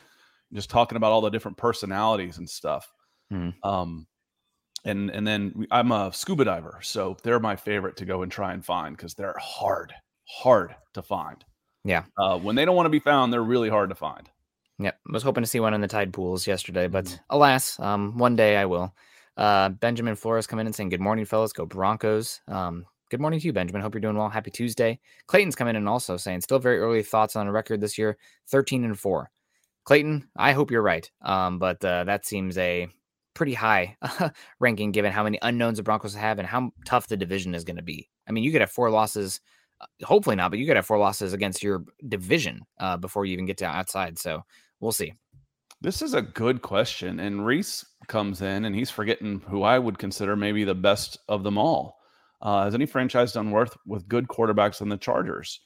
just 0.52 0.70
talking 0.70 0.96
about 0.96 1.12
all 1.12 1.20
the 1.20 1.30
different 1.30 1.56
personalities 1.56 2.38
and 2.38 2.48
stuff. 2.48 2.90
Mm. 3.32 3.54
Um, 3.62 4.06
and 4.84 5.10
and 5.10 5.26
then 5.26 5.66
I'm 5.70 5.92
a 5.92 6.12
scuba 6.12 6.44
diver, 6.44 6.78
so 6.82 7.16
they're 7.22 7.40
my 7.40 7.56
favorite 7.56 7.96
to 7.96 8.04
go 8.04 8.22
and 8.22 8.30
try 8.30 8.52
and 8.52 8.64
find 8.64 8.96
because 8.96 9.14
they're 9.14 9.36
hard, 9.40 9.94
hard 10.26 10.74
to 10.94 11.02
find. 11.02 11.44
Yeah, 11.84 12.04
uh, 12.16 12.38
when 12.38 12.56
they 12.56 12.64
don't 12.64 12.76
want 12.76 12.86
to 12.86 12.90
be 12.90 13.00
found, 13.00 13.32
they're 13.32 13.42
really 13.42 13.68
hard 13.68 13.90
to 13.90 13.94
find. 13.94 14.28
Yep, 14.78 14.98
I 15.08 15.12
was 15.12 15.22
hoping 15.22 15.42
to 15.42 15.48
see 15.48 15.60
one 15.60 15.74
in 15.74 15.80
the 15.80 15.88
tide 15.88 16.12
pools 16.12 16.46
yesterday, 16.46 16.86
but 16.86 17.06
mm-hmm. 17.06 17.16
alas, 17.30 17.78
um, 17.80 18.16
one 18.16 18.36
day 18.36 18.56
I 18.56 18.66
will. 18.66 18.94
Uh, 19.38 19.68
Benjamin 19.68 20.16
Flores 20.16 20.48
come 20.48 20.58
in 20.58 20.66
and 20.66 20.74
saying, 20.74 20.88
Good 20.88 21.00
morning, 21.00 21.24
fellas. 21.24 21.52
Go 21.52 21.64
Broncos. 21.64 22.40
Um, 22.48 22.84
good 23.08 23.20
morning 23.20 23.38
to 23.38 23.46
you, 23.46 23.52
Benjamin. 23.52 23.80
Hope 23.80 23.94
you're 23.94 24.00
doing 24.00 24.16
well. 24.16 24.28
Happy 24.28 24.50
Tuesday. 24.50 24.98
Clayton's 25.28 25.54
coming 25.54 25.70
in 25.70 25.82
and 25.82 25.88
also 25.88 26.16
saying, 26.16 26.40
Still 26.40 26.58
very 26.58 26.80
early 26.80 27.04
thoughts 27.04 27.36
on 27.36 27.46
a 27.46 27.52
record 27.52 27.80
this 27.80 27.96
year 27.96 28.18
13 28.48 28.84
and 28.84 28.98
4. 28.98 29.30
Clayton, 29.84 30.28
I 30.36 30.52
hope 30.52 30.72
you're 30.72 30.82
right. 30.82 31.08
Um, 31.22 31.60
but 31.60 31.82
uh, 31.84 32.04
that 32.04 32.26
seems 32.26 32.58
a 32.58 32.88
pretty 33.38 33.54
high 33.54 33.96
ranking 34.60 34.90
given 34.90 35.12
how 35.12 35.22
many 35.22 35.38
unknowns 35.42 35.78
the 35.78 35.82
Broncos 35.84 36.12
have 36.12 36.40
and 36.40 36.46
how 36.46 36.72
tough 36.84 37.06
the 37.06 37.16
division 37.16 37.54
is 37.54 37.64
going 37.64 37.76
to 37.76 37.82
be. 37.82 38.10
I 38.28 38.32
mean, 38.32 38.42
you 38.42 38.50
could 38.50 38.60
have 38.60 38.70
four 38.70 38.90
losses, 38.90 39.40
uh, 39.80 39.86
hopefully 40.04 40.34
not, 40.34 40.50
but 40.50 40.58
you 40.58 40.66
could 40.66 40.74
have 40.74 40.84
four 40.84 40.98
losses 40.98 41.32
against 41.32 41.62
your 41.62 41.84
division 42.08 42.62
uh, 42.80 42.96
before 42.96 43.24
you 43.24 43.32
even 43.32 43.46
get 43.46 43.56
to 43.58 43.64
outside. 43.64 44.18
So 44.18 44.42
we'll 44.80 44.92
see. 44.92 45.14
This 45.80 46.02
is 46.02 46.14
a 46.14 46.20
good 46.20 46.62
question. 46.62 47.20
And 47.20 47.46
Reese 47.46 47.86
comes 48.08 48.42
in 48.42 48.64
and 48.64 48.74
he's 48.74 48.90
forgetting 48.90 49.40
who 49.48 49.62
I 49.62 49.78
would 49.78 49.98
consider 49.98 50.34
maybe 50.34 50.64
the 50.64 50.74
best 50.74 51.16
of 51.28 51.44
them 51.44 51.56
all. 51.56 52.00
Uh, 52.42 52.64
has 52.64 52.74
any 52.74 52.86
franchise 52.86 53.32
done 53.32 53.52
worth 53.52 53.76
with 53.86 54.08
good 54.08 54.26
quarterbacks 54.26 54.82
on 54.82 54.88
the 54.88 54.96
Chargers? 54.96 55.60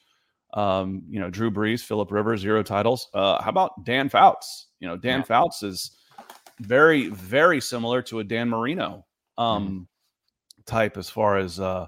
Um, 0.53 1.03
you 1.09 1.19
know, 1.21 1.31
Drew 1.31 1.51
Brees, 1.51 1.81
Philip 1.81 2.11
Rivers, 2.11 2.41
zero 2.43 2.63
titles. 2.63 3.09
Uh, 3.15 3.43
how 3.43 3.49
about 3.49 3.85
Dan 3.85 4.11
Fouts? 4.11 4.67
You 4.81 4.89
know, 4.89 4.99
Dan 4.99 5.21
yeah. 5.21 5.25
Fouts 5.25 5.63
is 5.63 5.93
very, 6.61 7.09
very 7.09 7.61
similar 7.61 8.03
to 8.03 8.21
a 8.21 8.25
Dan 8.25 8.49
Marino 8.49 9.05
um, 9.39 9.69
mm 9.69 9.87
type 10.65 10.97
as 10.97 11.11
far 11.11 11.39
as 11.39 11.59
uh, 11.59 11.87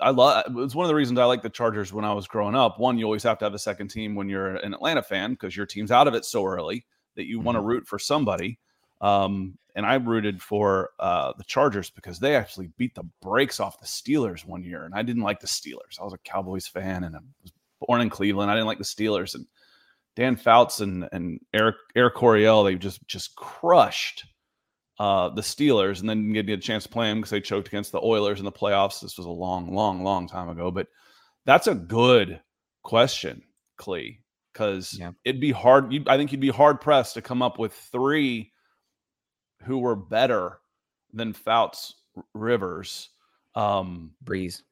I 0.00 0.10
love 0.10 0.44
it's 0.58 0.74
one 0.74 0.84
of 0.84 0.88
the 0.88 0.94
reasons 0.94 1.18
I 1.18 1.24
like 1.24 1.42
the 1.42 1.48
Chargers 1.48 1.92
when 1.92 2.04
I 2.04 2.12
was 2.12 2.26
growing 2.26 2.54
up. 2.54 2.78
One, 2.78 2.98
you 2.98 3.04
always 3.04 3.22
have 3.22 3.38
to 3.38 3.44
have 3.44 3.54
a 3.54 3.58
second 3.58 3.88
team 3.88 4.14
when 4.14 4.28
you're 4.28 4.56
an 4.56 4.74
Atlanta 4.74 5.02
fan 5.02 5.32
because 5.32 5.56
your 5.56 5.66
team's 5.66 5.90
out 5.90 6.08
of 6.08 6.14
it 6.14 6.24
so 6.24 6.44
early 6.44 6.84
that 7.14 7.26
you 7.26 7.38
mm-hmm. 7.38 7.46
want 7.46 7.56
to 7.56 7.62
root 7.62 7.86
for 7.86 7.98
somebody. 7.98 8.58
Um, 9.00 9.58
and 9.74 9.84
I 9.84 9.94
rooted 9.94 10.42
for 10.42 10.90
uh, 10.98 11.32
the 11.36 11.44
Chargers 11.44 11.90
because 11.90 12.18
they 12.18 12.34
actually 12.34 12.68
beat 12.78 12.94
the 12.94 13.04
brakes 13.20 13.60
off 13.60 13.80
the 13.80 13.86
Steelers 13.86 14.44
one 14.44 14.62
year, 14.62 14.84
and 14.84 14.94
I 14.94 15.02
didn't 15.02 15.22
like 15.22 15.40
the 15.40 15.46
Steelers. 15.46 16.00
I 16.00 16.04
was 16.04 16.14
a 16.14 16.18
Cowboys 16.18 16.66
fan, 16.66 17.04
and 17.04 17.14
I 17.14 17.18
was 17.42 17.52
born 17.86 18.00
in 18.00 18.08
Cleveland. 18.08 18.50
I 18.50 18.54
didn't 18.54 18.66
like 18.66 18.78
the 18.78 18.84
Steelers, 18.84 19.34
and 19.34 19.46
Dan 20.16 20.36
Fouts 20.36 20.80
and 20.80 21.08
and 21.12 21.38
Eric 21.54 21.76
Eric 21.94 22.14
Coryell 22.14 22.64
they 22.64 22.74
just 22.74 23.06
just 23.06 23.36
crushed 23.36 24.26
uh, 24.98 25.28
the 25.28 25.42
Steelers 25.42 26.00
and 26.00 26.08
then 26.08 26.32
get 26.32 26.48
a 26.48 26.56
chance 26.56 26.84
to 26.84 26.88
play 26.88 27.08
them 27.08 27.18
because 27.18 27.30
they 27.30 27.40
choked 27.40 27.68
against 27.68 27.92
the 27.92 28.00
Oilers 28.00 28.38
in 28.38 28.44
the 28.44 28.52
playoffs. 28.52 29.00
This 29.00 29.18
was 29.18 29.26
a 29.26 29.30
long, 29.30 29.74
long, 29.74 30.02
long 30.02 30.26
time 30.26 30.48
ago. 30.48 30.70
But 30.70 30.88
that's 31.44 31.66
a 31.66 31.74
good 31.74 32.40
question, 32.82 33.42
Clee, 33.76 34.20
because 34.52 34.96
yeah. 34.98 35.12
it'd 35.24 35.40
be 35.40 35.52
hard. 35.52 35.92
I 36.08 36.16
think 36.16 36.32
you'd 36.32 36.40
be 36.40 36.48
hard 36.48 36.80
pressed 36.80 37.14
to 37.14 37.22
come 37.22 37.42
up 37.42 37.58
with 37.58 37.72
three 37.72 38.52
who 39.64 39.78
were 39.78 39.96
better 39.96 40.60
than 41.12 41.32
Fouts 41.32 41.94
Rivers. 42.34 43.10
Um, 43.54 44.12
Breeze. 44.22 44.62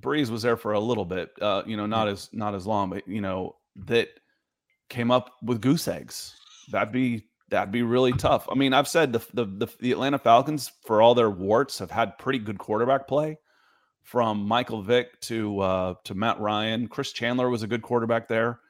Brees 0.00 0.30
was 0.30 0.42
there 0.42 0.56
for 0.56 0.72
a 0.72 0.80
little 0.80 1.04
bit, 1.04 1.30
uh, 1.40 1.62
you 1.64 1.76
know, 1.76 1.86
not 1.86 2.06
yeah. 2.06 2.12
as 2.12 2.28
not 2.32 2.54
as 2.56 2.66
long, 2.66 2.90
but 2.90 3.06
you 3.06 3.20
know 3.20 3.54
that 3.86 4.08
came 4.88 5.10
up 5.10 5.30
with 5.42 5.60
goose 5.60 5.88
eggs. 5.88 6.34
That'd 6.70 6.92
be 6.92 7.26
that'd 7.50 7.72
be 7.72 7.82
really 7.82 8.12
tough. 8.12 8.48
I 8.50 8.54
mean, 8.54 8.72
I've 8.72 8.88
said 8.88 9.12
the, 9.12 9.20
the, 9.32 9.44
the 9.44 9.68
the 9.80 9.92
Atlanta 9.92 10.18
Falcons, 10.18 10.72
for 10.84 11.02
all 11.02 11.14
their 11.14 11.30
warts, 11.30 11.78
have 11.78 11.90
had 11.90 12.18
pretty 12.18 12.38
good 12.38 12.58
quarterback 12.58 13.06
play, 13.06 13.38
from 14.04 14.46
Michael 14.46 14.82
Vick 14.82 15.20
to 15.22 15.60
uh, 15.60 15.94
to 16.04 16.14
Matt 16.14 16.38
Ryan. 16.38 16.86
Chris 16.86 17.12
Chandler 17.12 17.50
was 17.50 17.62
a 17.62 17.66
good 17.66 17.82
quarterback 17.82 18.28
there. 18.28 18.60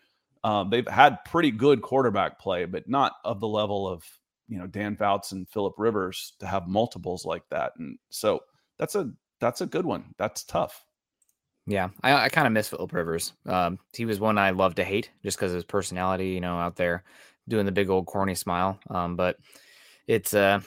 Um, 0.42 0.71
they've 0.71 0.87
had 0.87 1.25
pretty 1.25 1.50
good 1.50 1.83
quarterback 1.83 2.38
play, 2.38 2.64
but 2.64 2.88
not 2.88 3.12
of 3.25 3.40
the 3.40 3.49
level 3.49 3.88
of 3.88 4.04
you 4.49 4.59
know 4.59 4.66
Dan 4.66 4.97
Fouts 4.97 5.33
and 5.33 5.49
Philip 5.49 5.75
Rivers 5.76 6.35
to 6.38 6.47
have 6.47 6.68
multiples 6.68 7.25
like 7.25 7.49
that. 7.50 7.73
And 7.78 7.99
so 8.11 8.40
that's 8.78 8.94
a 8.94 9.11
that's 9.40 9.61
a 9.61 9.66
good 9.66 9.85
one. 9.85 10.14
That's 10.18 10.44
tough. 10.44 10.85
Yeah, 11.66 11.88
I, 12.02 12.25
I 12.25 12.28
kind 12.28 12.47
of 12.47 12.52
miss 12.52 12.68
Philip 12.68 12.92
Rivers. 12.92 13.33
Um, 13.47 13.78
he 13.94 14.04
was 14.04 14.21
one 14.21 14.36
I 14.36 14.50
loved 14.50 14.76
to 14.76 14.84
hate 14.84 15.10
just 15.23 15.39
because 15.39 15.52
of 15.52 15.56
his 15.56 15.65
personality, 15.65 16.28
you 16.28 16.41
know, 16.41 16.58
out 16.58 16.76
there 16.76 17.04
doing 17.49 17.65
the 17.65 17.73
big 17.73 17.89
old 17.89 18.06
corny 18.06 18.34
smile. 18.34 18.78
Um, 18.91 19.17
but 19.17 19.39
it's 20.06 20.34
uh 20.34 20.60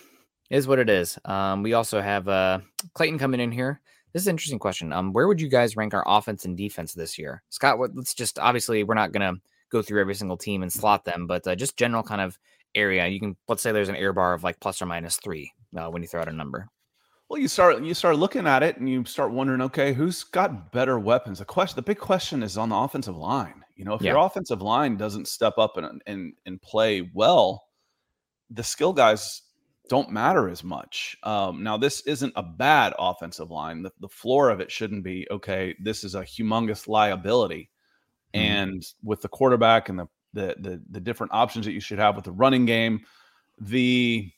is 0.50 0.68
what 0.68 0.80
it 0.80 0.90
is. 0.90 1.20
Um, 1.26 1.62
we 1.62 1.74
also 1.74 2.02
have 2.02 2.28
uh 2.28 2.60
Clayton 2.94 3.20
coming 3.20 3.40
in 3.40 3.52
here. 3.52 3.80
This 4.14 4.24
is 4.24 4.28
an 4.28 4.32
interesting 4.32 4.60
question. 4.60 4.92
Um, 4.92 5.14
where 5.14 5.28
would 5.28 5.42
you 5.42 5.50
guys 5.50 5.76
rank 5.76 5.94
our 5.94 6.04
offense 6.08 6.46
and 6.46 6.58
defense 6.58 6.94
this 6.94 7.20
year, 7.20 7.44
Scott? 7.50 7.78
What, 7.78 7.96
let's 7.96 8.16
just 8.16 8.40
obviously 8.40 8.84
we're 8.84 8.96
not 8.96 9.12
gonna 9.12 9.34
go 9.70 9.84
through 9.84 10.02
every 10.02 10.16
single 10.16 10.38
team 10.38 10.64
and 10.64 10.74
slot 10.74 11.06
them, 11.06 11.28
but 11.28 11.46
uh, 11.46 11.56
just 11.56 11.78
general 11.78 12.02
kind 12.02 12.22
of 12.22 12.40
area. 12.74 13.06
You 13.08 13.20
can 13.20 13.36
let's 13.48 13.62
say 13.62 13.72
there's 13.72 13.90
an 13.90 13.96
air 13.96 14.14
bar 14.14 14.34
of 14.34 14.44
like 14.44 14.60
plus 14.60 14.82
or 14.82 14.88
minus 14.88 15.18
three 15.18 15.52
uh, 15.78 15.90
when 15.90 16.02
you 16.02 16.08
throw 16.08 16.22
out 16.22 16.30
a 16.30 16.34
number. 16.34 16.70
Well, 17.30 17.42
you 17.42 17.48
start 17.48 17.82
you 17.82 17.94
start 17.94 18.18
looking 18.18 18.48
at 18.48 18.64
it 18.64 18.78
and 18.78 18.90
you 18.90 19.04
start 19.04 19.32
wondering, 19.32 19.62
okay, 19.62 19.94
who's 19.94 20.24
got 20.24 20.72
better 20.72 20.98
weapons? 20.98 21.40
The 21.40 21.46
question, 21.46 21.76
the 21.76 21.82
big 21.82 22.00
question 22.00 22.42
is 22.42 22.58
on 22.58 22.70
the 22.70 22.76
offensive 22.76 23.18
line. 23.18 23.64
You 23.76 23.86
know, 23.86 23.94
if 23.96 24.02
yeah. 24.02 24.14
your 24.14 24.26
offensive 24.26 24.62
line 24.62 24.96
doesn't 24.96 25.28
step 25.28 25.58
up 25.58 25.78
and 25.78 26.02
and 26.08 26.34
and 26.46 26.62
play 26.62 27.12
well, 27.14 27.68
the 28.50 28.64
skill 28.64 28.94
guys 28.94 29.42
don't 29.90 30.10
matter 30.10 30.50
as 30.50 30.64
much. 30.64 31.18
Um, 31.24 31.64
now, 31.64 31.78
this 31.78 32.02
isn't 32.02 32.34
a 32.36 32.44
bad 32.44 32.94
offensive 32.98 33.52
line. 33.52 33.84
The, 33.84 33.92
the 34.00 34.10
floor 34.10 34.50
of 34.50 34.60
it 34.60 34.72
shouldn't 34.72 35.04
be 35.04 35.28
okay. 35.32 35.76
This 35.80 36.04
is 36.04 36.16
a 36.16 36.22
humongous 36.22 36.88
liability, 36.88 37.70
mm. 38.34 38.40
and 38.40 38.84
with 39.04 39.22
the 39.22 39.30
quarterback 39.30 39.90
and 39.90 40.00
the, 40.00 40.08
the 40.34 40.56
the 40.60 40.82
the 40.92 41.00
different 41.02 41.34
options 41.34 41.66
that 41.66 41.74
you 41.74 41.82
should 41.82 42.00
have 42.00 42.16
with 42.16 42.26
the 42.26 42.32
running 42.32 42.66
game, 42.66 43.02
the 43.60 44.32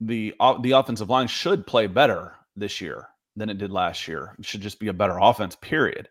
the 0.00 0.34
the 0.60 0.72
offensive 0.72 1.10
line 1.10 1.26
should 1.26 1.66
play 1.66 1.86
better 1.86 2.34
this 2.54 2.80
year 2.80 3.08
than 3.36 3.48
it 3.48 3.58
did 3.58 3.70
last 3.70 4.08
year. 4.08 4.34
It 4.38 4.44
should 4.44 4.60
just 4.60 4.80
be 4.80 4.88
a 4.88 4.92
better 4.92 5.18
offense. 5.18 5.56
Period. 5.56 6.08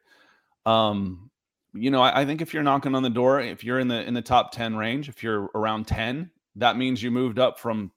Um, 0.66 1.30
you 1.74 1.92
know, 1.92 2.02
I, 2.02 2.22
I, 2.22 2.26
think 2.26 2.42
if 2.42 2.54
you're 2.54 2.64
knocking 2.64 2.96
on 2.96 3.04
the 3.04 3.10
door, 3.10 3.40
if 3.40 3.64
you're 3.64 3.80
in 3.80 3.88
the 3.88 4.02
in 4.04 4.14
the 4.14 4.22
top 4.22 4.52
ten 4.52 4.76
range, 4.76 5.10
if 5.10 5.22
you're 5.22 5.50
around 5.54 5.88
ten, 5.88 6.32
that 6.56 6.78
means 6.78 7.04
you 7.04 7.12
moved 7.12 7.38
up 7.38 7.60
from 7.60 7.92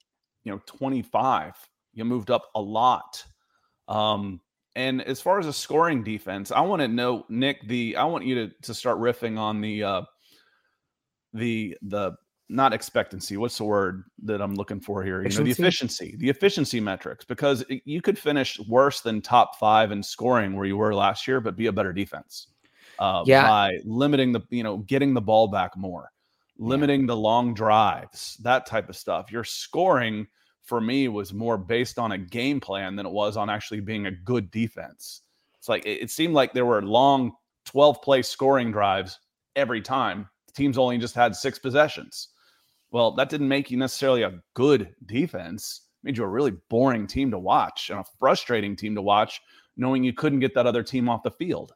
you 0.44 0.52
know 0.52 0.60
25. 0.66 1.54
You 1.94 2.04
moved 2.04 2.30
up 2.30 2.50
a 2.54 2.60
lot. 2.60 3.24
Um, 3.86 4.40
and 4.76 5.02
as 5.02 5.20
far 5.20 5.38
as 5.38 5.46
a 5.46 5.52
scoring 5.52 6.04
defense, 6.04 6.52
I 6.52 6.60
want 6.60 6.82
to 6.82 6.88
know, 6.88 7.24
Nick. 7.28 7.66
The 7.66 7.96
I 7.96 8.04
want 8.04 8.26
you 8.26 8.34
to 8.34 8.54
to 8.62 8.74
start 8.74 8.98
riffing 8.98 9.38
on 9.38 9.60
the 9.60 9.82
uh, 9.82 10.02
the 11.32 11.76
the 11.82 12.12
not 12.48 12.72
expectancy. 12.72 13.36
What's 13.36 13.58
the 13.58 13.64
word 13.64 14.04
that 14.24 14.40
I'm 14.40 14.54
looking 14.54 14.80
for 14.80 15.02
here? 15.02 15.22
You 15.22 15.28
know, 15.28 15.44
the 15.44 15.50
efficiency, 15.50 16.16
the 16.18 16.30
efficiency 16.30 16.80
metrics, 16.80 17.24
because 17.24 17.64
you 17.68 18.00
could 18.00 18.18
finish 18.18 18.58
worse 18.60 19.00
than 19.00 19.20
top 19.20 19.58
five 19.58 19.92
in 19.92 20.02
scoring 20.02 20.56
where 20.56 20.66
you 20.66 20.76
were 20.76 20.94
last 20.94 21.28
year, 21.28 21.40
but 21.40 21.56
be 21.56 21.66
a 21.66 21.72
better 21.72 21.92
defense. 21.92 22.48
Uh, 22.98 23.22
yeah. 23.26 23.46
By 23.46 23.78
limiting 23.84 24.32
the, 24.32 24.40
you 24.50 24.62
know, 24.62 24.78
getting 24.78 25.14
the 25.14 25.20
ball 25.20 25.48
back 25.48 25.76
more, 25.76 26.10
limiting 26.58 27.02
yeah. 27.02 27.08
the 27.08 27.16
long 27.16 27.54
drives, 27.54 28.36
that 28.42 28.66
type 28.66 28.88
of 28.88 28.96
stuff. 28.96 29.30
Your 29.30 29.44
scoring 29.44 30.26
for 30.62 30.80
me 30.80 31.08
was 31.08 31.32
more 31.32 31.58
based 31.58 31.98
on 31.98 32.12
a 32.12 32.18
game 32.18 32.60
plan 32.60 32.96
than 32.96 33.06
it 33.06 33.12
was 33.12 33.36
on 33.36 33.50
actually 33.50 33.80
being 33.80 34.06
a 34.06 34.10
good 34.10 34.50
defense. 34.50 35.22
It's 35.58 35.68
like 35.68 35.84
it, 35.84 36.02
it 36.02 36.10
seemed 36.10 36.34
like 36.34 36.52
there 36.52 36.66
were 36.66 36.82
long 36.82 37.32
12 37.66 38.00
play 38.02 38.22
scoring 38.22 38.72
drives 38.72 39.20
every 39.54 39.82
time. 39.82 40.28
The 40.46 40.52
teams 40.54 40.78
only 40.78 40.98
just 40.98 41.14
had 41.14 41.36
six 41.36 41.58
possessions 41.58 42.28
well, 42.90 43.12
that 43.12 43.28
didn't 43.28 43.48
make 43.48 43.70
you 43.70 43.76
necessarily 43.76 44.22
a 44.22 44.40
good 44.54 44.94
defense. 45.06 45.82
It 46.02 46.06
made 46.06 46.16
you 46.16 46.24
a 46.24 46.28
really 46.28 46.52
boring 46.70 47.06
team 47.06 47.30
to 47.30 47.38
watch 47.38 47.90
and 47.90 48.00
a 48.00 48.04
frustrating 48.18 48.76
team 48.76 48.94
to 48.94 49.02
watch, 49.02 49.40
knowing 49.76 50.04
you 50.04 50.12
couldn't 50.12 50.40
get 50.40 50.54
that 50.54 50.66
other 50.66 50.82
team 50.82 51.08
off 51.08 51.22
the 51.22 51.30
field. 51.30 51.72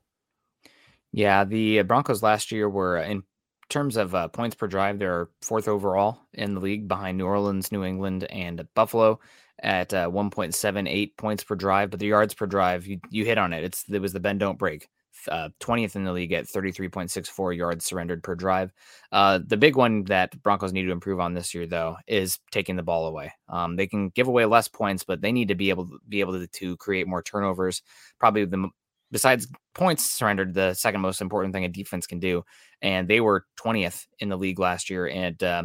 Yeah, 1.13 1.45
the 1.45 1.81
uh, 1.81 1.83
Broncos 1.83 2.23
last 2.23 2.51
year 2.53 2.69
were 2.69 2.99
uh, 2.99 3.05
in 3.05 3.23
terms 3.69 3.97
of 3.97 4.15
uh, 4.15 4.29
points 4.29 4.55
per 4.55 4.67
drive, 4.67 4.99
they're 4.99 5.29
fourth 5.43 5.69
overall 5.69 6.21
in 6.33 6.55
the 6.55 6.61
league 6.61 6.89
behind 6.89 7.19
New 7.19 7.27
Orleans, 7.27 7.73
New 7.73 7.85
England, 7.85 8.25
and 8.25 8.67
Buffalo 8.75 9.21
at 9.63 9.93
uh, 9.95 10.11
1.78 10.11 11.17
points 11.17 11.45
per 11.45 11.55
drive. 11.55 11.91
But 11.91 12.01
the 12.01 12.07
yards 12.07 12.35
per 12.35 12.47
drive, 12.47 12.87
you, 12.87 13.01
you 13.11 13.25
hit 13.25 13.39
on 13.39 13.53
it. 13.53 13.65
It's 13.65 13.85
it 13.91 14.01
was 14.01 14.13
the 14.13 14.21
bend 14.21 14.41
don't 14.41 14.59
break 14.59 14.89
uh, 15.29 15.51
20th 15.61 15.97
in 15.97 16.05
the 16.05 16.13
league 16.13 16.33
at 16.33 16.47
33.64 16.47 17.57
yards 17.57 17.85
surrendered 17.85 18.23
per 18.23 18.35
drive. 18.35 18.73
Uh, 19.11 19.41
the 19.45 19.57
big 19.57 19.77
one 19.77 20.05
that 20.05 20.41
Broncos 20.43 20.73
need 20.73 20.85
to 20.85 20.93
improve 20.93 21.21
on 21.21 21.35
this 21.35 21.55
year, 21.55 21.67
though, 21.67 21.97
is 22.07 22.39
taking 22.51 22.77
the 22.77 22.83
ball 22.83 23.07
away. 23.07 23.33
Um, 23.49 23.77
they 23.77 23.87
can 23.87 24.11
give 24.11 24.29
away 24.29 24.45
less 24.47 24.69
points, 24.69 25.05
but 25.05 25.21
they 25.21 25.33
need 25.33 25.49
to 25.49 25.55
be 25.55 25.71
able 25.71 25.87
to 25.87 25.99
be 26.09 26.21
able 26.21 26.33
to, 26.35 26.47
to 26.47 26.77
create 26.77 27.07
more 27.07 27.23
turnovers. 27.23 27.83
Probably 28.19 28.45
the 28.45 28.69
besides 29.11 29.47
points 29.75 30.11
surrendered, 30.11 30.55
the 30.55 30.75
second 30.75 31.01
most 31.01 31.21
important 31.21 31.55
thing 31.55 31.65
a 31.65 31.69
defense 31.69 32.07
can 32.07 32.19
do, 32.19 32.43
and 32.81 33.07
they 33.07 33.21
were 33.21 33.45
20th 33.63 34.07
in 34.19 34.29
the 34.29 34.39
league 34.39 34.59
last 34.59 34.91
year 34.91 35.07
and 35.07 35.41
uh, 35.43 35.63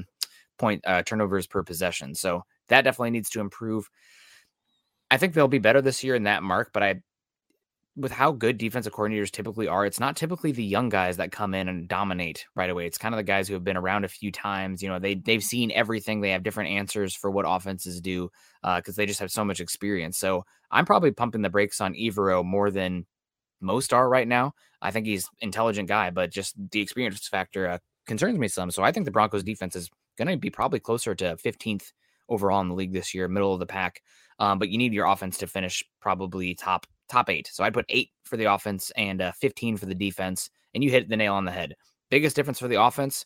point 0.60 0.82
uh, 0.86 1.02
turnovers 1.04 1.48
per 1.48 1.64
possession. 1.64 2.14
So 2.14 2.44
that 2.68 2.84
definitely 2.84 3.12
needs 3.12 3.30
to 3.32 3.40
improve. 3.40 3.90
I 5.10 5.18
think 5.18 5.34
they'll 5.34 5.48
be 5.48 5.60
better 5.60 5.82
this 5.82 6.04
year 6.04 6.16
in 6.16 6.24
that 6.24 6.44
mark, 6.44 6.72
but 6.74 6.84
I 6.84 7.02
with 7.98 8.12
how 8.12 8.32
good 8.32 8.60
defensive 8.60 8.94
coordinators 8.94 9.32
typically 9.32 9.68
are, 9.68 9.86
it's 9.86 10.00
not 10.00 10.16
typically 10.16 10.52
the 10.52 10.64
young 10.64 10.88
guys 10.88 11.18
that 11.18 11.32
come 11.32 11.56
in 11.56 11.68
and 11.68 11.88
dominate 11.88 12.46
right 12.56 12.70
away. 12.70 12.86
It's 12.86 13.00
kind 13.00 13.14
of 13.14 13.18
the 13.18 13.24
guys 13.24 13.48
who 13.48 13.56
have 13.56 13.64
been 13.64 13.76
around 13.76 14.06
a 14.06 14.08
few 14.10 14.32
times. 14.32 14.84
You 14.84 14.90
know, 14.90 15.00
they 15.00 15.16
they've 15.16 15.44
seen 15.44 15.72
everything. 15.72 16.22
They 16.22 16.30
have 16.30 16.44
different 16.44 16.70
answers 16.70 17.16
for 17.16 17.32
what 17.32 17.46
offenses 17.48 18.00
do 18.00 18.30
because 18.62 18.96
uh, 18.96 18.98
they 18.98 19.08
just 19.08 19.20
have 19.20 19.32
so 19.32 19.44
much 19.44 19.60
experience. 19.60 20.20
So 20.20 20.46
I'm 20.70 20.86
probably 20.86 21.12
pumping 21.12 21.42
the 21.42 21.50
brakes 21.50 21.82
on 21.82 21.96
Evero 21.96 22.46
more 22.46 22.70
than 22.70 23.08
most 23.60 23.94
are 23.94 24.08
right 24.08 24.28
now. 24.28 24.54
I 24.80 24.92
think 24.92 25.08
he's 25.08 25.28
intelligent 25.40 25.88
guy, 25.88 26.12
but 26.12 26.32
just 26.32 26.54
the 26.72 26.82
experience 26.82 27.28
factor 27.28 27.68
uh, 27.68 27.78
concerns 28.06 28.38
me 28.38 28.48
some. 28.48 28.70
So 28.70 28.84
I 28.84 28.92
think 28.92 29.06
the 29.06 29.12
Broncos 29.12 29.44
defense 29.44 29.76
is 29.76 29.90
going 30.20 30.28
to 30.28 30.38
be 30.38 30.52
probably 30.52 30.80
closer 30.80 31.16
to 31.16 31.36
15th 31.44 31.94
overall 32.30 32.62
in 32.62 32.70
the 32.70 32.76
league 32.76 32.94
this 32.94 33.16
year, 33.16 33.28
middle 33.28 33.54
of 33.54 33.60
the 33.60 33.66
pack. 33.66 34.02
Um, 34.38 34.60
but 34.60 34.70
you 34.70 34.78
need 34.78 34.94
your 34.94 35.08
offense 35.08 35.40
to 35.40 35.48
finish 35.48 35.84
probably 36.00 36.54
top 36.54 36.86
top 37.10 37.30
eight. 37.30 37.50
So 37.52 37.64
I'd 37.64 37.74
put 37.74 37.86
eight 37.90 38.10
for 38.24 38.38
the 38.38 38.46
offense 38.46 38.92
and 38.96 39.22
uh, 39.22 39.32
15 39.34 39.78
for 39.78 39.86
the 39.86 39.96
defense, 39.96 40.50
and 40.74 40.84
you 40.84 40.92
hit 40.92 41.10
the 41.10 41.18
nail 41.18 41.34
on 41.34 41.46
the 41.46 41.52
head. 41.52 41.76
Biggest 42.10 42.36
difference 42.36 42.60
for 42.60 42.68
the 42.68 42.82
offense, 42.82 43.26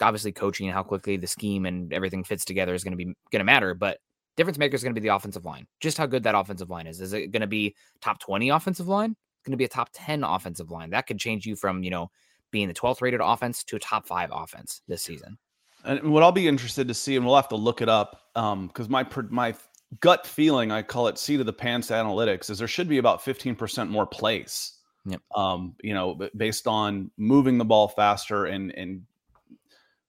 obviously 0.00 0.32
coaching 0.32 0.66
and 0.66 0.74
how 0.74 0.82
quickly 0.82 1.16
the 1.16 1.26
scheme 1.26 1.66
and 1.66 1.92
everything 1.92 2.24
fits 2.24 2.44
together 2.44 2.74
is 2.74 2.84
going 2.84 2.92
to 2.92 2.96
be 2.96 3.04
going 3.30 3.40
to 3.40 3.44
matter, 3.44 3.74
but 3.74 3.98
difference 4.36 4.58
maker 4.58 4.74
is 4.74 4.82
going 4.82 4.94
to 4.94 5.00
be 5.00 5.06
the 5.06 5.14
offensive 5.14 5.44
line. 5.44 5.66
Just 5.80 5.98
how 5.98 6.06
good 6.06 6.22
that 6.24 6.34
offensive 6.34 6.70
line 6.70 6.86
is. 6.86 7.00
Is 7.00 7.12
it 7.12 7.30
going 7.30 7.42
to 7.42 7.46
be 7.46 7.74
top 8.00 8.18
20 8.20 8.48
offensive 8.48 8.88
line? 8.88 9.10
It's 9.10 9.46
going 9.46 9.52
to 9.52 9.56
be 9.56 9.64
a 9.64 9.68
top 9.68 9.90
10 9.92 10.24
offensive 10.24 10.70
line. 10.70 10.90
That 10.90 11.06
could 11.06 11.18
change 11.18 11.46
you 11.46 11.56
from, 11.56 11.82
you 11.82 11.90
know, 11.90 12.10
being 12.50 12.68
the 12.68 12.74
12th 12.74 13.02
rated 13.02 13.20
offense 13.22 13.64
to 13.64 13.76
a 13.76 13.80
top 13.80 14.06
5 14.06 14.30
offense 14.32 14.82
this 14.88 15.02
season. 15.02 15.38
And 15.84 16.12
what 16.12 16.22
I'll 16.22 16.32
be 16.32 16.48
interested 16.48 16.88
to 16.88 16.94
see 16.94 17.16
and 17.16 17.26
we'll 17.26 17.36
have 17.36 17.48
to 17.48 17.56
look 17.56 17.82
it 17.82 17.88
up 17.88 18.22
um 18.36 18.70
cuz 18.70 18.88
my 18.88 19.06
my 19.28 19.54
gut 20.00 20.26
feeling, 20.26 20.70
I 20.70 20.82
call 20.82 21.08
it 21.08 21.18
seat 21.18 21.40
of 21.40 21.46
the 21.46 21.52
pants 21.52 21.90
analytics, 21.90 22.50
is 22.50 22.58
there 22.58 22.68
should 22.68 22.88
be 22.88 22.98
about 22.98 23.24
15% 23.24 23.88
more 23.88 24.06
plays. 24.06 24.72
Yep. 25.06 25.20
Um, 25.34 25.76
you 25.82 25.94
know, 25.94 26.18
based 26.36 26.66
on 26.66 27.10
moving 27.18 27.58
the 27.58 27.64
ball 27.64 27.88
faster 27.88 28.46
and 28.46 28.72
and 28.76 29.02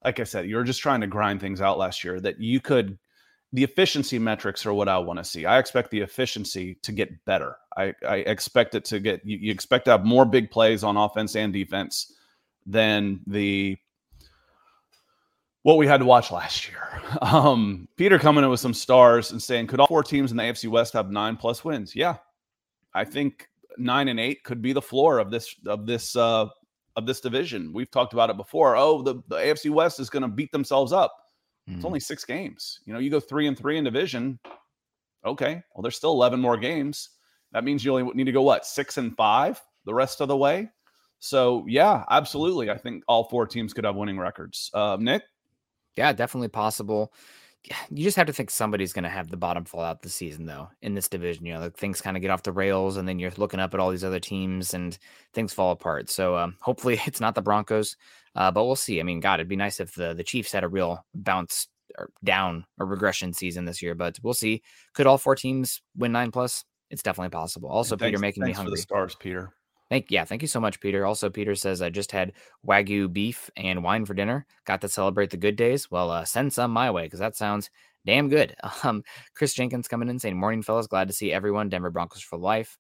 like 0.06 0.20
I 0.20 0.24
said, 0.24 0.48
you're 0.48 0.64
just 0.64 0.82
trying 0.82 1.02
to 1.02 1.08
grind 1.08 1.42
things 1.42 1.62
out 1.62 1.80
last 1.80 2.04
year 2.04 2.22
that 2.22 2.40
you 2.40 2.62
could 2.62 2.98
the 3.52 3.64
efficiency 3.64 4.20
metrics 4.20 4.66
are 4.66 4.74
what 4.74 4.90
I 4.90 4.98
want 4.98 5.18
to 5.18 5.24
see. 5.24 5.46
I 5.46 5.60
expect 5.60 5.90
the 5.90 6.02
efficiency 6.02 6.76
to 6.82 6.92
get 6.92 7.24
better. 7.26 7.56
I, 7.78 7.94
I 8.08 8.18
expect 8.18 8.76
it 8.76 8.86
to 8.86 9.00
get 9.00 9.26
you, 9.26 9.38
you 9.38 9.52
expect 9.52 9.86
to 9.86 9.92
have 9.92 10.06
more 10.06 10.26
big 10.26 10.52
plays 10.52 10.84
on 10.84 10.98
offense 10.98 11.36
and 11.36 11.54
defense 11.54 12.14
than 12.66 13.22
the 13.28 13.78
what 15.65 15.78
we 15.78 15.88
had 15.88 15.97
to 15.97 16.06
watch 16.06 16.32
last 16.32 16.69
year. 16.69 16.82
Um, 17.21 17.88
Peter 17.97 18.17
coming 18.17 18.43
in 18.43 18.49
with 18.49 18.60
some 18.60 18.73
stars 18.73 19.32
and 19.32 19.41
saying, 19.41 19.67
could 19.67 19.80
all 19.80 19.88
four 19.88 20.04
teams 20.04 20.32
in 20.32 20.38
the 20.38 20.43
AFC 20.43 20.67
West 20.67 20.91
have 20.93 21.12
nine 21.12 21.38
plus 21.38 21.63
wins? 21.63 21.95
Yeah, 21.95 22.17
I 22.95 23.06
think 23.06 23.47
nine 23.78 24.08
and 24.08 24.19
eight 24.19 24.43
could 24.43 24.62
be 24.62 24.73
the 24.73 24.82
floor 24.82 25.19
of 25.19 25.30
this 25.30 25.56
of 25.67 25.86
this 25.86 26.15
uh, 26.15 26.47
of 26.95 27.06
this 27.06 27.21
division. 27.21 27.71
We've 27.73 27.91
talked 27.91 28.13
about 28.13 28.32
it 28.32 28.38
before. 28.38 28.75
Oh, 28.75 29.04
the, 29.04 29.15
the 29.28 29.38
AFC 29.38 29.69
West 29.69 29.99
is 29.99 30.10
going 30.10 30.23
to 30.23 30.28
beat 30.28 30.51
themselves 30.51 30.91
up. 30.91 31.15
Mm. 31.69 31.75
It's 31.75 31.82
hmm. 31.82 31.88
only 31.88 31.99
six 31.99 32.25
games. 32.25 32.80
You 32.86 32.93
know, 32.93 32.99
you 32.99 33.12
go 33.12 33.19
three 33.19 33.47
and 33.47 33.58
three 33.58 33.78
in 33.78 33.84
division. 33.84 34.39
Okay, 35.25 35.62
well, 35.73 35.84
there's 35.84 35.95
still 35.95 36.12
eleven 36.12 36.39
more 36.39 36.58
games. 36.58 37.12
That 37.51 37.63
means 37.63 37.86
you 37.86 37.95
only 37.95 38.12
need 38.13 38.25
to 38.25 38.32
go 38.32 38.41
what 38.41 38.65
six 38.65 38.97
and 38.97 39.15
five 39.15 39.62
the 39.86 39.93
rest 39.93 40.21
of 40.21 40.28
the 40.28 40.38
way. 40.38 40.69
So 41.19 41.65
yeah, 41.67 42.04
absolutely. 42.10 42.71
I 42.71 42.78
think 42.78 43.04
all 43.08 43.25
four 43.25 43.45
teams 43.45 43.73
could 43.73 43.86
have 43.86 43.95
winning 43.95 44.17
records. 44.17 44.71
Uh, 44.73 44.97
Nick. 44.99 45.23
Yeah, 45.96 46.14
definitely 46.14 46.50
possible. 46.50 47.14
You 47.90 48.04
just 48.04 48.18
have 48.18 48.28
to 48.28 48.34
think 48.34 48.52
somebody's 48.52 48.94
going 48.94 49.04
to 49.04 49.10
have 49.10 49.30
the 49.30 49.38
bottom 49.38 49.66
fall 49.66 49.82
out 49.82 50.04
this 50.04 50.14
season, 50.14 50.46
though, 50.46 50.70
in 50.84 50.94
this 50.94 51.08
division. 51.08 51.46
You 51.46 51.54
know, 51.56 51.62
like 51.62 51.76
things 51.76 52.00
kind 52.00 52.16
of 52.16 52.22
get 52.22 52.30
off 52.30 52.44
the 52.44 52.52
rails, 52.52 52.98
and 52.98 53.08
then 53.08 53.18
you're 53.18 53.32
looking 53.38 53.60
up 53.60 53.74
at 53.74 53.80
all 53.80 53.90
these 53.90 54.04
other 54.04 54.20
teams, 54.20 54.74
and 54.74 54.98
things 55.34 55.54
fall 55.54 55.72
apart. 55.72 56.10
So 56.12 56.38
um, 56.38 56.58
hopefully, 56.62 57.00
it's 57.06 57.22
not 57.22 57.34
the 57.34 57.42
Broncos, 57.42 57.98
uh, 58.36 58.52
but 58.52 58.66
we'll 58.66 58.76
see. 58.76 59.00
I 59.00 59.04
mean, 59.04 59.20
God, 59.20 59.40
it'd 59.40 59.48
be 59.48 59.56
nice 59.56 59.80
if 59.80 59.96
the 59.96 60.14
the 60.14 60.24
Chiefs 60.24 60.52
had 60.52 60.64
a 60.64 60.68
real 60.68 61.04
bounce 61.16 61.68
or 61.98 62.10
down 62.24 62.66
or 62.78 62.86
regression 62.86 63.34
season 63.34 63.66
this 63.66 63.82
year, 63.82 63.96
but 63.96 64.20
we'll 64.22 64.34
see. 64.34 64.62
Could 64.94 65.08
all 65.08 65.18
four 65.18 65.36
teams 65.36 65.82
win 65.96 66.12
nine 66.12 66.32
plus? 66.32 66.66
It's 66.92 67.04
definitely 67.04 67.30
possible. 67.30 67.70
Also, 67.70 67.98
Peter 67.98 68.20
making 68.20 68.44
me 68.44 68.52
hungry. 68.52 68.78
stars, 68.78 69.16
Peter. 69.16 69.52
Thank 69.89 70.08
yeah, 70.10 70.26
thank 70.26 70.41
you 70.41 70.48
so 70.48 70.60
much, 70.60 70.80
Peter. 70.80 71.06
Also, 71.06 71.30
Peter 71.30 71.54
says 71.54 71.82
I 71.82 71.89
just 71.89 72.12
had 72.12 72.34
wagyu 72.67 73.12
beef 73.12 73.52
and 73.56 73.84
wine 73.84 74.06
for 74.06 74.15
dinner. 74.15 74.48
Got 74.65 74.82
to 74.82 74.89
celebrate 74.89 75.30
the 75.30 75.38
good 75.38 75.56
days. 75.56 75.91
Well, 75.91 76.10
uh, 76.10 76.26
send 76.26 76.54
some 76.54 76.71
my 76.71 76.89
way 76.89 77.04
because 77.04 77.19
that 77.19 77.36
sounds 77.36 77.69
damn 78.06 78.30
good. 78.30 78.56
Um, 78.84 79.04
Chris 79.36 79.54
Jenkins 79.54 79.88
coming 79.88 80.10
in 80.10 80.19
saying, 80.19 80.38
"Morning, 80.38 80.63
fellas. 80.63 80.88
Glad 80.88 81.08
to 81.08 81.13
see 81.13 81.32
everyone. 81.32 81.69
Denver 81.69 81.91
Broncos 81.91 82.21
for 82.21 82.38
life." 82.38 82.78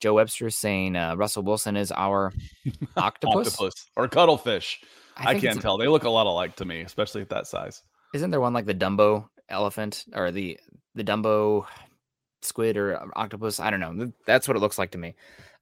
Joe 0.00 0.14
Webster 0.14 0.50
saying, 0.50 0.96
uh, 0.96 1.14
"Russell 1.16 1.42
Wilson 1.42 1.76
is 1.76 1.92
our 1.92 2.32
octopus, 2.96 3.48
octopus 3.54 3.90
or 3.96 4.08
cuttlefish." 4.08 4.80
I, 5.16 5.30
I 5.30 5.40
can't 5.40 5.60
tell. 5.60 5.78
They 5.78 5.88
look 5.88 6.04
a 6.04 6.10
lot 6.10 6.26
alike 6.26 6.56
to 6.56 6.64
me, 6.64 6.82
especially 6.82 7.22
at 7.22 7.28
that 7.30 7.46
size. 7.46 7.82
Isn't 8.14 8.30
there 8.30 8.40
one 8.40 8.52
like 8.52 8.66
the 8.66 8.74
Dumbo 8.74 9.28
elephant 9.48 10.04
or 10.14 10.30
the 10.30 10.58
the 10.94 11.04
Dumbo 11.04 11.66
squid 12.42 12.76
or 12.76 13.00
octopus? 13.16 13.60
I 13.60 13.70
don't 13.70 13.80
know. 13.80 14.12
That's 14.26 14.48
what 14.48 14.56
it 14.56 14.60
looks 14.60 14.78
like 14.78 14.92
to 14.92 14.98
me. 14.98 15.14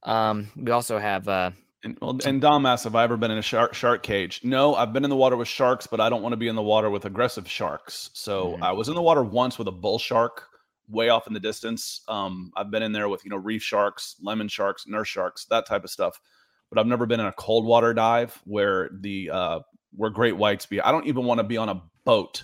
Um, 0.03 0.49
we 0.55 0.71
also 0.71 0.99
have 0.99 1.27
uh, 1.27 1.51
and, 1.83 1.97
well, 2.01 2.17
and 2.25 2.41
Dom 2.41 2.65
asks, 2.65 2.83
have 2.85 2.95
I 2.95 3.03
ever 3.03 3.17
been 3.17 3.31
in 3.31 3.37
a 3.37 3.43
shark 3.43 3.73
shark 3.73 4.03
cage? 4.03 4.41
No, 4.43 4.75
I've 4.75 4.93
been 4.93 5.03
in 5.03 5.09
the 5.09 5.15
water 5.15 5.37
with 5.37 5.47
sharks, 5.47 5.87
but 5.87 5.99
I 5.99 6.09
don't 6.09 6.21
want 6.21 6.33
to 6.33 6.37
be 6.37 6.47
in 6.47 6.55
the 6.55 6.61
water 6.61 6.89
with 6.89 7.05
aggressive 7.05 7.49
sharks. 7.49 8.09
So 8.13 8.53
mm-hmm. 8.53 8.63
I 8.63 8.71
was 8.71 8.89
in 8.89 8.95
the 8.95 9.01
water 9.01 9.23
once 9.23 9.57
with 9.57 9.67
a 9.67 9.71
bull 9.71 9.99
shark, 9.99 10.47
way 10.89 11.09
off 11.09 11.27
in 11.27 11.33
the 11.33 11.39
distance. 11.39 12.01
Um, 12.07 12.51
I've 12.55 12.71
been 12.71 12.83
in 12.83 12.91
there 12.91 13.09
with 13.09 13.23
you 13.23 13.29
know 13.29 13.37
reef 13.37 13.61
sharks, 13.61 14.15
lemon 14.21 14.47
sharks, 14.47 14.87
nurse 14.87 15.07
sharks, 15.07 15.45
that 15.45 15.65
type 15.65 15.83
of 15.83 15.89
stuff. 15.89 16.19
But 16.69 16.79
I've 16.79 16.87
never 16.87 17.05
been 17.05 17.19
in 17.19 17.27
a 17.27 17.33
cold 17.33 17.65
water 17.65 17.93
dive 17.93 18.39
where 18.45 18.89
the 18.91 19.29
uh, 19.29 19.59
where 19.95 20.09
great 20.09 20.35
whites 20.35 20.65
be. 20.65 20.81
I 20.81 20.91
don't 20.91 21.05
even 21.05 21.25
want 21.25 21.39
to 21.39 21.43
be 21.43 21.57
on 21.57 21.69
a 21.69 21.81
boat 22.05 22.43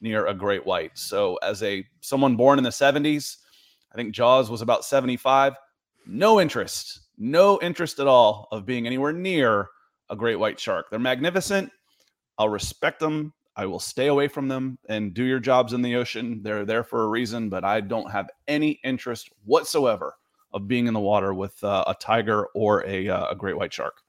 near 0.00 0.26
a 0.26 0.34
great 0.34 0.66
white. 0.66 0.98
So 0.98 1.36
as 1.36 1.62
a 1.62 1.86
someone 2.00 2.36
born 2.36 2.58
in 2.58 2.64
the 2.64 2.70
70s, 2.70 3.36
I 3.92 3.96
think 3.96 4.14
Jaws 4.14 4.50
was 4.50 4.62
about 4.62 4.84
75 4.84 5.54
no 6.06 6.40
interest, 6.40 7.00
no 7.18 7.58
interest 7.62 7.98
at 7.98 8.06
all 8.06 8.48
of 8.52 8.66
being 8.66 8.86
anywhere 8.86 9.12
near 9.12 9.68
a 10.10 10.16
great 10.16 10.36
white 10.36 10.58
shark. 10.58 10.86
They're 10.90 10.98
magnificent. 10.98 11.70
I'll 12.38 12.48
respect 12.48 13.00
them. 13.00 13.32
I 13.54 13.66
will 13.66 13.78
stay 13.78 14.06
away 14.06 14.28
from 14.28 14.48
them 14.48 14.78
and 14.88 15.12
do 15.12 15.24
your 15.24 15.38
jobs 15.38 15.74
in 15.74 15.82
the 15.82 15.96
ocean. 15.96 16.40
They're 16.42 16.64
there 16.64 16.84
for 16.84 17.04
a 17.04 17.08
reason, 17.08 17.48
but 17.48 17.64
I 17.64 17.80
don't 17.80 18.10
have 18.10 18.30
any 18.48 18.80
interest 18.82 19.30
whatsoever 19.44 20.14
of 20.52 20.68
being 20.68 20.86
in 20.86 20.94
the 20.94 21.00
water 21.00 21.34
with 21.34 21.62
uh, 21.62 21.84
a 21.86 21.94
tiger 21.94 22.46
or 22.54 22.84
a, 22.86 23.08
uh, 23.08 23.30
a 23.30 23.34
great 23.34 23.56
white 23.56 23.72
shark. 23.72 24.00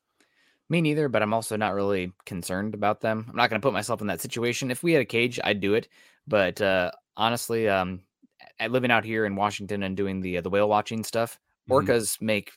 Me 0.70 0.82
neither, 0.82 1.10
but 1.10 1.22
I'm 1.22 1.34
also 1.34 1.58
not 1.58 1.74
really 1.74 2.14
concerned 2.26 2.74
about 2.74 3.02
them. 3.02 3.26
I'm 3.30 3.36
not 3.36 3.50
going 3.50 3.62
to 3.62 3.66
put 3.66 3.74
myself 3.74 4.02
in 4.02 4.08
that 4.08 4.22
situation. 4.22 4.72
If 4.72 4.82
we 4.82 4.94
had 4.94 5.02
a 5.02 5.06
cage, 5.06 5.40
I'd 5.44 5.60
do 5.60 5.74
it. 5.74 5.90
But 6.26 6.62
uh, 6.62 6.92
honestly, 7.18 7.68
um, 7.68 8.02
living 8.70 8.92
out 8.92 9.04
here 9.04 9.26
in 9.26 9.36
Washington 9.36 9.84
and 9.84 9.98
doing 9.98 10.22
the 10.22 10.38
uh, 10.38 10.42
the 10.42 10.50
whale 10.50 10.70
watching 10.70 11.04
stuff. 11.04 11.40
Orcas 11.69 11.86
mm-hmm. 11.88 12.26
make 12.26 12.52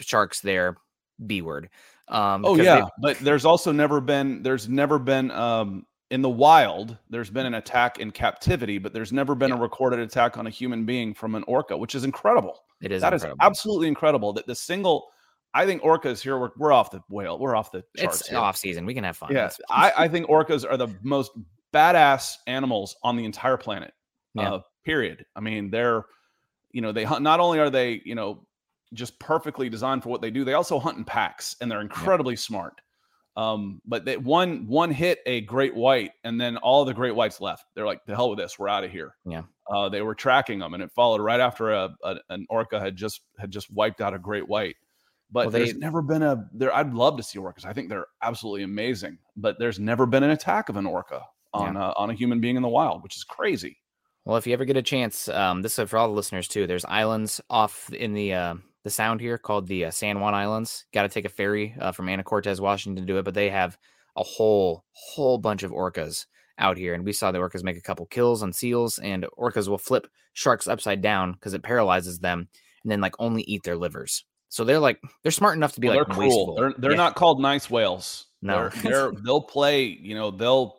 sharks 0.00 0.40
their 0.40 0.76
B 1.24 1.42
word. 1.42 1.70
Um, 2.08 2.44
oh 2.44 2.56
yeah, 2.56 2.82
they... 2.82 2.88
but 3.00 3.18
there's 3.18 3.44
also 3.44 3.72
never 3.72 4.00
been 4.00 4.42
there's 4.42 4.68
never 4.68 4.98
been 4.98 5.30
um, 5.30 5.86
in 6.10 6.22
the 6.22 6.30
wild. 6.30 6.96
There's 7.08 7.30
been 7.30 7.46
an 7.46 7.54
attack 7.54 7.98
in 7.98 8.10
captivity, 8.10 8.78
but 8.78 8.92
there's 8.92 9.12
never 9.12 9.34
been 9.34 9.50
yeah. 9.50 9.56
a 9.56 9.60
recorded 9.60 10.00
attack 10.00 10.36
on 10.36 10.46
a 10.46 10.50
human 10.50 10.84
being 10.84 11.14
from 11.14 11.34
an 11.34 11.44
orca, 11.46 11.76
which 11.76 11.94
is 11.94 12.04
incredible. 12.04 12.60
It 12.82 12.92
is 12.92 13.02
that 13.02 13.12
incredible. 13.12 13.42
is 13.42 13.46
absolutely 13.46 13.88
incredible. 13.88 14.32
That 14.32 14.46
the 14.46 14.54
single. 14.54 15.08
I 15.56 15.66
think 15.66 15.82
orcas 15.82 16.20
here 16.20 16.36
we're, 16.36 16.50
we're 16.56 16.72
off 16.72 16.90
the 16.90 17.00
whale. 17.08 17.38
We're 17.38 17.54
off 17.54 17.70
the 17.70 17.84
charts. 17.96 18.20
It's 18.20 18.28
here. 18.28 18.38
off 18.38 18.56
season. 18.56 18.84
We 18.86 18.92
can 18.92 19.04
have 19.04 19.16
fun. 19.16 19.32
Yes, 19.32 19.60
I, 19.70 19.92
I 19.96 20.08
think 20.08 20.26
orcas 20.26 20.68
are 20.68 20.76
the 20.76 20.88
most 21.02 21.30
badass 21.72 22.36
animals 22.46 22.96
on 23.02 23.16
the 23.16 23.24
entire 23.24 23.56
planet. 23.56 23.92
Yeah. 24.34 24.54
Uh, 24.54 24.60
period. 24.84 25.24
I 25.36 25.40
mean, 25.40 25.70
they're 25.70 26.04
you 26.74 26.82
know 26.82 26.92
they 26.92 27.04
hunt 27.04 27.22
not 27.22 27.40
only 27.40 27.58
are 27.58 27.70
they 27.70 28.02
you 28.04 28.14
know 28.14 28.44
just 28.92 29.18
perfectly 29.18 29.68
designed 29.68 30.02
for 30.02 30.08
what 30.08 30.20
they 30.20 30.30
do 30.30 30.44
they 30.44 30.52
also 30.52 30.78
hunt 30.78 30.98
in 30.98 31.04
packs 31.04 31.56
and 31.60 31.70
they're 31.70 31.80
incredibly 31.80 32.34
yeah. 32.34 32.38
smart. 32.38 32.80
Um, 33.36 33.80
but 33.84 34.04
they 34.04 34.16
one 34.16 34.68
one 34.68 34.92
hit 34.92 35.18
a 35.26 35.40
great 35.40 35.74
white 35.74 36.12
and 36.22 36.40
then 36.40 36.56
all 36.58 36.84
the 36.84 36.94
great 36.94 37.16
whites 37.16 37.40
left. 37.40 37.64
They're 37.74 37.86
like 37.86 38.04
the 38.06 38.14
hell 38.14 38.30
with 38.30 38.38
this 38.38 38.58
we're 38.58 38.68
out 38.68 38.84
of 38.84 38.92
here. 38.92 39.16
Yeah. 39.24 39.42
Uh, 39.68 39.88
they 39.88 40.02
were 40.02 40.14
tracking 40.14 40.60
them 40.60 40.74
and 40.74 40.82
it 40.82 40.92
followed 40.92 41.20
right 41.20 41.40
after 41.40 41.72
a, 41.72 41.96
a, 42.04 42.16
an 42.28 42.46
orca 42.48 42.78
had 42.78 42.94
just 42.94 43.22
had 43.38 43.50
just 43.50 43.72
wiped 43.72 44.00
out 44.00 44.14
a 44.14 44.18
great 44.18 44.48
white. 44.48 44.76
But 45.32 45.46
well, 45.46 45.50
they, 45.50 45.58
there's 45.60 45.76
never 45.76 46.02
been 46.02 46.22
a 46.22 46.48
there 46.52 46.72
i'd 46.76 46.94
love 46.94 47.16
to 47.16 47.22
see 47.22 47.38
orcas. 47.38 47.64
I 47.64 47.72
think 47.72 47.88
they're 47.88 48.06
absolutely 48.22 48.62
amazing 48.62 49.18
but 49.36 49.58
there's 49.58 49.80
never 49.80 50.06
been 50.06 50.22
an 50.22 50.30
attack 50.30 50.68
of 50.68 50.76
an 50.76 50.86
orca 50.86 51.22
on 51.52 51.74
yeah. 51.74 51.88
a, 51.88 51.92
on 51.96 52.10
a 52.10 52.14
human 52.14 52.40
being 52.40 52.56
in 52.56 52.62
the 52.62 52.68
wild 52.68 53.02
which 53.02 53.16
is 53.16 53.24
crazy 53.24 53.78
well, 54.24 54.36
if 54.36 54.46
you 54.46 54.52
ever 54.52 54.64
get 54.64 54.76
a 54.76 54.82
chance, 54.82 55.28
um, 55.28 55.62
this 55.62 55.78
is 55.78 55.88
for 55.88 55.98
all 55.98 56.08
the 56.08 56.14
listeners 56.14 56.48
too. 56.48 56.66
There's 56.66 56.84
islands 56.84 57.40
off 57.50 57.92
in 57.92 58.14
the 58.14 58.34
uh, 58.34 58.54
the 58.82 58.90
sound 58.90 59.20
here 59.20 59.38
called 59.38 59.66
the 59.66 59.86
uh, 59.86 59.90
San 59.90 60.20
Juan 60.20 60.34
Islands. 60.34 60.84
Got 60.92 61.02
to 61.02 61.08
take 61.08 61.24
a 61.24 61.28
ferry 61.30 61.74
uh, 61.80 61.92
from 61.92 62.06
Anacortes, 62.06 62.60
Washington 62.60 63.04
to 63.04 63.12
do 63.12 63.18
it, 63.18 63.24
but 63.24 63.34
they 63.34 63.50
have 63.50 63.76
a 64.16 64.22
whole 64.22 64.84
whole 64.92 65.38
bunch 65.38 65.62
of 65.62 65.72
orcas 65.72 66.26
out 66.58 66.76
here, 66.78 66.94
and 66.94 67.04
we 67.04 67.12
saw 67.12 67.32
the 67.32 67.38
orcas 67.38 67.64
make 67.64 67.76
a 67.76 67.82
couple 67.82 68.06
kills 68.06 68.42
on 68.42 68.52
seals, 68.52 68.98
and 68.98 69.26
orcas 69.38 69.68
will 69.68 69.78
flip 69.78 70.06
sharks 70.34 70.68
upside 70.68 71.02
down 71.02 71.32
because 71.32 71.54
it 71.54 71.62
paralyzes 71.62 72.18
them, 72.20 72.48
and 72.82 72.92
then 72.92 73.00
like 73.00 73.14
only 73.18 73.42
eat 73.42 73.62
their 73.64 73.76
livers. 73.76 74.24
So 74.48 74.62
they're 74.64 74.78
like 74.78 75.00
they're 75.22 75.32
smart 75.32 75.56
enough 75.56 75.72
to 75.74 75.80
be 75.80 75.88
well, 75.88 75.98
like 75.98 76.06
they're 76.06 76.14
cruel. 76.14 76.28
wasteful. 76.28 76.54
They're 76.54 76.74
they're 76.78 76.90
Yeah. 76.92 76.96
not 76.96 77.16
called 77.16 77.40
nice 77.40 77.68
whales. 77.68 78.26
No. 78.40 78.68
they're, 78.68 78.82
they're 78.82 79.12
they'll 79.24 79.40
play. 79.42 79.84
You 79.86 80.14
know 80.14 80.30
they'll 80.30 80.76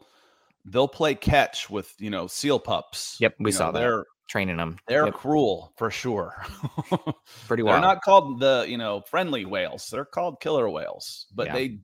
they'll 0.65 0.87
play 0.87 1.15
catch 1.15 1.69
with 1.69 1.93
you 1.99 2.09
know 2.09 2.27
seal 2.27 2.59
pups. 2.59 3.17
Yep, 3.19 3.35
we 3.39 3.49
You 3.49 3.53
saw 3.53 3.67
know, 3.67 3.71
that. 3.73 3.79
They're 3.79 4.05
training 4.27 4.57
them. 4.57 4.77
they're 4.87 5.05
Yep, 5.05 5.13
cruel 5.13 5.73
for 5.77 5.91
sure. 5.91 6.43
pretty 7.47 7.63
they're 7.63 7.79
not 7.79 8.01
called 8.01 8.39
the 8.39 8.65
you 8.67 8.77
know 8.77 9.01
friendly 9.01 9.45
whales. 9.45 9.87
They're 9.89 10.05
called 10.05 10.39
killer 10.41 10.69
whales. 10.69 11.27
But 11.33 11.47
Yeah. 11.47 11.53
they, 11.53 11.79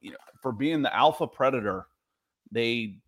you 0.00 0.10
know, 0.12 0.18
for 0.42 0.52
being 0.52 0.82
the 0.82 0.94
alpha 0.94 1.26
predator, 1.26 1.86
they 2.52 3.00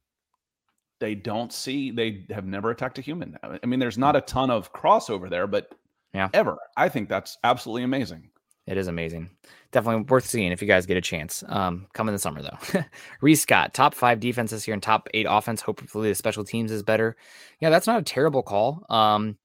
they 0.99 1.15
don't 1.15 1.53
see. 1.53 1.91
They 1.91 2.27
have 2.31 2.47
never 2.47 2.71
attacked 2.71 2.99
a 2.99 3.03
human. 3.03 3.39
I 3.43 3.65
mean, 3.67 3.81
there's 3.81 3.99
not 3.99 4.15
hmm. 4.15 4.19
a 4.19 4.23
ton 4.23 4.51
of 4.51 4.73
crossover 4.73 5.29
there, 5.29 5.47
but 5.47 5.75
Yeah. 6.15 6.29
ever. 6.33 6.59
I 6.77 6.89
think 6.89 7.09
that's 7.09 7.39
absolutely 7.45 7.85
amazing. 7.85 8.31
It 8.71 8.79
is 8.79 8.87
amazing. 8.87 9.31
Definitely 9.73 10.05
worth 10.05 10.27
seeing 10.27 10.53
if 10.53 10.63
you 10.63 10.69
guys 10.69 10.87
get 10.87 10.97
a 10.97 11.01
chance. 11.01 11.43
Um, 11.49 11.89
coming 11.93 12.15
this 12.15 12.23
summer 12.23 12.41
though. 12.41 12.83
Reese 13.21 13.43
Scott, 13.43 13.75
top 13.75 13.95
five 13.95 14.21
defense 14.21 14.53
this 14.53 14.69
year 14.69 14.75
and 14.75 14.83
top 14.83 15.09
eight 15.13 15.27
offense. 15.29 15.61
Hopefully 15.61 16.09
the 16.09 16.15
special 16.15 16.45
teams 16.45 16.71
is 16.71 16.85
better. 16.85 17.17
Yeah, 17.61 17.71
that's 17.71 17.89
not 17.89 17.99
a 17.99 18.05
terrible 18.05 18.45
call. 18.45 18.87
Um, 18.89 19.39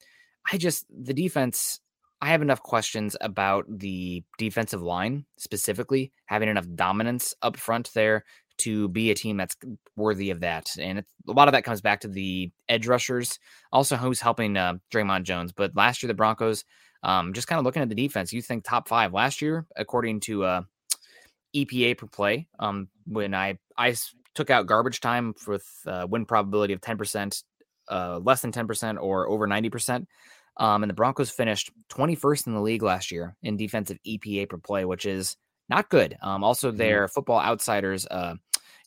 I 0.52 0.58
just 0.58 0.86
the 0.90 1.14
defense. 1.14 1.80
I 2.22 2.28
have 2.28 2.44
enough 2.44 2.62
questions 2.62 3.18
about 3.20 3.66
the 3.68 4.24
defensive 4.38 4.82
line 4.82 5.26
specifically 5.38 6.12
having 6.28 6.48
enough 6.48 6.68
dominance 6.76 7.34
up 7.42 7.58
front 7.58 7.92
there 7.94 8.24
to 8.58 8.88
be 8.90 9.12
a 9.12 9.16
team 9.16 9.38
that's 9.38 9.58
worthy 9.96 10.30
of 10.30 10.40
that. 10.42 10.70
And 10.80 11.00
a 11.28 11.32
lot 11.32 11.48
of 11.48 11.52
that 11.54 11.64
comes 11.64 11.82
back 11.82 12.02
to 12.02 12.08
the 12.08 12.52
edge 12.70 12.88
rushers, 12.88 13.40
also 13.72 13.96
who's 13.96 14.22
helping 14.22 14.56
uh, 14.56 14.76
Dre'Mont 14.94 15.24
Jones. 15.24 15.52
But 15.52 15.76
last 15.76 16.02
year 16.02 16.08
the 16.08 16.14
Broncos 16.14 16.64
um, 17.06 17.34
just 17.34 17.48
kind 17.48 17.60
of 17.60 17.66
looking 17.66 17.84
at 17.84 17.90
the 17.90 17.96
defense, 17.96 18.34
you 18.34 18.42
think 18.42 18.64
top 18.64 18.88
five 18.88 19.14
last 19.14 19.42
year, 19.42 19.66
according 19.76 20.20
to 20.22 20.44
uh, 20.44 20.62
EPA 21.56 21.98
per 21.98 22.08
play. 22.08 22.48
Um, 22.60 22.90
when 23.06 23.36
I 23.36 23.60
took 24.34 24.50
out 24.50 24.66
garbage 24.66 25.00
time 25.00 25.36
with 25.48 25.70
uh, 25.86 26.08
win 26.10 26.26
probability 26.26 26.74
of 26.74 26.82
ten 26.82 26.98
percent, 26.98 27.44
uh, 27.90 28.20
less 28.24 28.42
than 28.42 28.52
ten 28.52 28.66
percent, 28.68 28.98
or 29.00 29.30
over 29.30 29.46
ninety 29.46 29.70
percent. 29.70 30.10
Um, 30.58 30.84
and 30.84 30.90
the 30.90 30.94
Broncos 30.94 31.30
finished 31.30 31.70
21st 31.90 32.48
in 32.48 32.54
the 32.54 32.62
league 32.62 32.82
last 32.82 33.12
year 33.12 33.36
in 33.44 33.58
defensive 33.58 34.00
EPA 34.08 34.48
per 34.48 34.58
play, 34.58 34.86
which 34.86 35.06
is 35.06 35.36
not 35.68 35.90
good. 35.90 36.18
Um, 36.22 36.46
also, 36.46 36.72
their 36.72 37.10
Football 37.10 37.42
Outsiders 37.42 38.08
uh, 38.10 38.36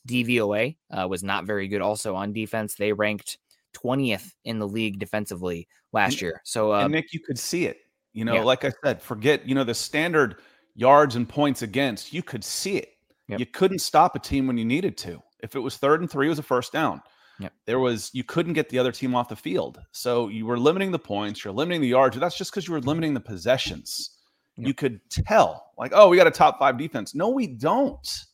DVOA 0.07 0.77
uh, 0.89 1.07
was 1.07 1.23
not 1.23 1.45
very 1.45 1.67
good. 1.67 1.81
Also 1.81 2.15
on 2.15 2.33
defense, 2.33 2.73
they 2.73 2.91
ranked 2.91 3.37
20th 3.75 4.33
in 4.45 4.57
the 4.57 4.67
league 4.67 4.97
defensively 4.97 5.67
last 5.93 6.23
year. 6.23 6.41
So 6.43 6.73
uh, 6.73 6.81
and 6.81 6.91
Nick, 6.91 7.13
you 7.13 7.19
could 7.19 7.37
see 7.37 7.65
it. 7.67 7.77
You 8.13 8.25
know, 8.25 8.35
yeah. 8.35 8.43
like 8.43 8.65
I 8.65 8.71
said, 8.83 9.01
forget 9.01 9.47
you 9.47 9.55
know 9.55 9.63
the 9.63 9.73
standard 9.73 10.37
yards 10.75 11.15
and 11.15 11.27
points 11.27 11.61
against. 11.61 12.13
You 12.13 12.23
could 12.23 12.43
see 12.43 12.77
it. 12.77 12.89
Yep. 13.27 13.39
You 13.39 13.45
couldn't 13.45 13.79
stop 13.79 14.15
a 14.15 14.19
team 14.19 14.47
when 14.47 14.57
you 14.57 14.65
needed 14.65 14.97
to. 14.99 15.21
If 15.41 15.55
it 15.55 15.59
was 15.59 15.77
third 15.77 16.01
and 16.01 16.09
three, 16.09 16.27
it 16.27 16.29
was 16.29 16.39
a 16.39 16.43
first 16.43 16.73
down. 16.73 17.01
Yep. 17.39 17.53
There 17.65 17.79
was 17.79 18.09
you 18.13 18.23
couldn't 18.23 18.53
get 18.53 18.69
the 18.69 18.79
other 18.79 18.91
team 18.91 19.15
off 19.15 19.29
the 19.29 19.35
field, 19.35 19.79
so 19.91 20.27
you 20.27 20.45
were 20.45 20.59
limiting 20.59 20.91
the 20.91 20.99
points. 20.99 21.43
You're 21.43 21.53
limiting 21.53 21.81
the 21.81 21.87
yards. 21.87 22.17
That's 22.17 22.37
just 22.37 22.51
because 22.51 22.67
you 22.67 22.73
were 22.73 22.81
limiting 22.81 23.13
the 23.13 23.19
possessions. 23.19 24.17
Yep. 24.57 24.67
You 24.67 24.73
could 24.73 24.99
tell, 25.09 25.71
like, 25.77 25.91
oh, 25.95 26.09
we 26.09 26.17
got 26.17 26.27
a 26.27 26.31
top 26.31 26.59
five 26.59 26.77
defense. 26.77 27.15
No, 27.15 27.29
we 27.29 27.47
don't. 27.47 28.25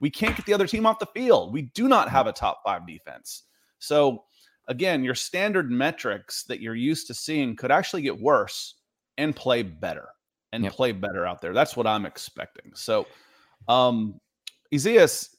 We 0.00 0.10
can't 0.10 0.34
get 0.34 0.46
the 0.46 0.54
other 0.54 0.66
team 0.66 0.86
off 0.86 0.98
the 0.98 1.06
field. 1.06 1.52
We 1.52 1.62
do 1.62 1.86
not 1.86 2.08
have 2.08 2.26
a 2.26 2.32
top 2.32 2.62
five 2.64 2.86
defense. 2.86 3.44
So 3.78 4.24
again, 4.66 5.04
your 5.04 5.14
standard 5.14 5.70
metrics 5.70 6.44
that 6.44 6.60
you're 6.60 6.74
used 6.74 7.06
to 7.08 7.14
seeing 7.14 7.54
could 7.54 7.70
actually 7.70 8.02
get 8.02 8.18
worse 8.18 8.76
and 9.20 9.34
play 9.34 9.62
better 9.62 10.08
and 10.52 10.64
Yep. 10.64 10.72
play 10.72 10.92
better 10.92 11.26
out 11.26 11.40
there. 11.40 11.52
That's 11.52 11.76
what 11.76 11.86
I'm 11.86 12.06
expecting. 12.06 12.72
So, 12.74 13.06
um, 13.68 14.20
Ezeus, 14.72 15.36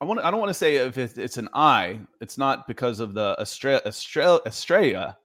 I 0.00 0.04
want 0.04 0.20
I 0.20 0.30
don't 0.30 0.40
want 0.40 0.50
to 0.50 0.54
say 0.54 0.76
if 0.76 0.98
it, 0.98 1.16
it's 1.18 1.38
an 1.38 1.48
I. 1.54 2.00
It's 2.20 2.36
not 2.36 2.66
because 2.66 3.00
of 3.00 3.14
the 3.14 3.40
Australia 3.40 3.80
Australia, 3.86 4.40
Australia 4.46 5.16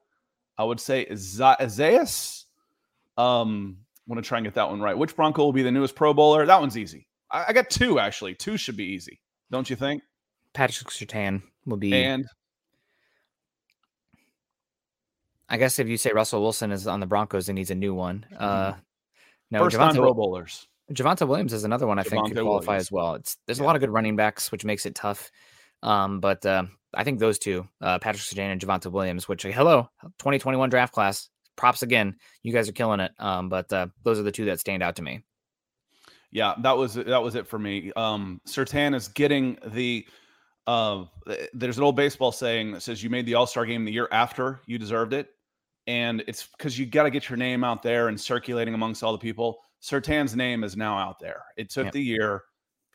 I 0.58 0.64
would 0.64 0.80
say 0.80 1.06
Isaias. 1.10 2.46
Um, 3.18 3.78
I 3.82 4.14
want 4.14 4.24
to 4.24 4.28
try 4.28 4.38
and 4.38 4.46
get 4.46 4.54
that 4.56 4.70
one 4.70 4.82
right. 4.82 4.98
Which 4.98 5.16
Bronco 5.16 5.44
will 5.44 5.54
be 5.54 5.64
the 5.64 5.72
newest 5.72 5.96
Pro 5.96 6.14
Bowler? 6.14 6.46
That 6.46 6.60
one's 6.60 6.78
easy. 6.78 7.08
I, 7.32 7.46
I 7.50 7.54
got 7.54 7.70
two 7.70 8.00
actually. 8.00 8.36
Two 8.36 8.58
should 8.58 8.78
be 8.78 8.86
easy, 8.86 9.20
don't 9.52 9.70
you 9.70 9.76
think? 9.76 10.04
Patrick 10.54 10.90
Surtain 10.90 11.42
will 11.66 11.78
be. 11.78 11.94
And 11.94 12.26
I 15.50 15.58
guess 15.58 15.80
if 15.80 15.88
you 15.88 15.98
say 15.98 16.12
Russell 16.14 16.42
Wilson 16.42 16.72
is 16.72 16.88
on 16.88 17.00
the 17.00 17.08
Broncos 17.08 17.50
and 17.50 17.56
needs 17.56 17.72
a 17.72 17.76
new 17.76 17.94
one. 17.94 18.26
Uh, 18.38 18.74
no, 19.52 19.60
first 19.60 19.76
Javonte, 19.76 19.96
Pro 19.96 20.14
Bowlers. 20.14 20.68
Javonte 20.94 21.28
Williams 21.28 21.54
is 21.54 21.64
another 21.64 21.88
one 21.88 22.00
I 22.00 22.04
think 22.04 22.28
could 22.28 22.38
qualify 22.38 22.74
Williams. 22.74 22.88
as 22.88 22.92
well. 22.92 23.14
It's 23.16 23.38
there's 23.46 23.60
a 23.60 23.64
lot 23.64 23.76
of 23.76 23.80
good 23.80 23.90
running 23.90 24.16
backs, 24.16 24.52
which 24.52 24.64
makes 24.64 24.86
it 24.86 24.96
tough. 24.96 25.32
Um, 25.82 26.20
but 26.20 26.46
uh, 26.46 26.66
I 26.94 27.04
think 27.04 27.20
those 27.20 27.40
two, 27.40 27.68
uh, 27.82 28.00
Patrick 28.00 28.24
Surtain 28.24 28.52
and 28.52 28.62
Javonte 28.62 28.92
Williams, 28.92 29.28
which 29.28 29.44
hello, 29.44 29.90
2021 30.20 30.70
draft 30.70 30.94
class. 30.94 31.30
Props 31.56 31.82
again, 31.82 32.16
you 32.42 32.54
guys 32.54 32.70
are 32.70 32.74
killing 32.74 33.02
it. 33.02 33.12
Um, 33.20 33.50
but 33.50 33.72
uh, 33.74 33.88
those 34.04 34.18
are 34.18 34.24
the 34.24 34.32
two 34.32 34.46
that 34.46 34.60
stand 34.60 34.82
out 34.82 34.96
to 34.96 35.02
me. 35.02 35.24
Yeah, 36.32 36.54
that 36.60 36.78
was 36.78 36.94
that 36.94 37.24
was 37.24 37.36
it 37.36 37.48
for 37.48 37.58
me. 37.58 37.92
Um 37.96 38.40
Surtain 38.48 38.96
is 38.96 39.08
getting 39.08 39.58
the 39.66 40.06
uh 40.68 41.06
there's 41.54 41.78
an 41.78 41.84
old 41.84 41.96
baseball 41.96 42.32
saying 42.32 42.74
that 42.74 42.82
says 42.82 43.04
you 43.04 43.10
made 43.10 43.26
the 43.26 43.34
All-Star 43.34 43.66
game 43.66 43.84
the 43.84 43.92
year 43.92 44.08
after 44.12 44.62
you 44.68 44.78
deserved 44.78 45.14
it. 45.14 45.30
And 45.89 46.23
it's 46.28 46.45
because 46.56 46.78
you 46.78 46.86
got 46.86 47.04
to 47.04 47.10
get 47.10 47.30
your 47.30 47.38
name 47.38 47.63
out 47.63 47.82
there 47.82 48.10
and 48.10 48.21
circulating 48.21 48.75
amongst 48.75 49.02
all 49.02 49.12
the 49.12 49.17
people. 49.17 49.62
Surtain's 49.82 50.36
name 50.36 50.63
is 50.63 50.78
now 50.78 50.95
out 50.95 51.19
there. 51.19 51.41
It 51.58 51.71
took 51.71 51.91
the 51.91 52.04
year. 52.04 52.43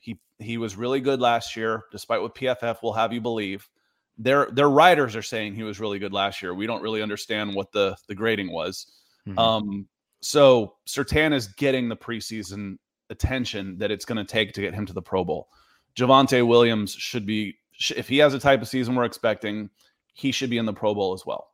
He 0.00 0.20
he 0.38 0.59
was 0.59 0.76
really 0.76 1.00
good 1.00 1.20
last 1.20 1.57
year, 1.57 1.87
despite 1.90 2.22
what 2.22 2.37
PFF 2.37 2.85
will 2.85 2.92
have 2.92 3.12
you 3.12 3.20
believe. 3.20 3.68
Their 4.16 4.48
their 4.52 4.70
writers 4.70 5.16
are 5.16 5.22
saying 5.22 5.57
he 5.57 5.64
was 5.64 5.80
really 5.80 5.98
good 5.98 6.12
last 6.12 6.40
year. 6.40 6.54
We 6.54 6.68
don't 6.68 6.83
really 6.83 7.02
understand 7.02 7.52
what 7.52 7.72
the 7.72 7.96
the 8.07 8.14
grading 8.14 8.52
was. 8.52 8.87
Mhm. 9.26 9.38
Um, 9.40 9.88
so 10.20 10.76
Surtain 10.87 11.33
is 11.33 11.48
getting 11.48 11.88
the 11.88 11.96
preseason 11.96 12.78
attention 13.11 13.76
that 13.78 13.90
it's 13.90 14.04
going 14.04 14.24
to 14.24 14.24
take 14.24 14.52
to 14.52 14.61
get 14.61 14.72
him 14.72 14.87
to 14.87 14.92
the 14.92 15.02
Pro 15.02 15.24
Bowl. 15.24 15.48
Javonte 15.96 16.46
Williams 16.46 16.92
should 16.92 17.26
be, 17.26 17.57
if 17.96 18.09
he 18.09 18.18
has 18.18 18.35
a 18.35 18.38
type 18.38 18.62
of 18.62 18.68
season 18.68 18.94
we're 18.94 19.04
expecting, 19.04 19.68
he 20.12 20.30
should 20.30 20.50
be 20.50 20.59
in 20.59 20.64
the 20.64 20.72
Pro 20.72 20.94
Bowl 20.94 21.12
as 21.12 21.26
well. 21.26 21.54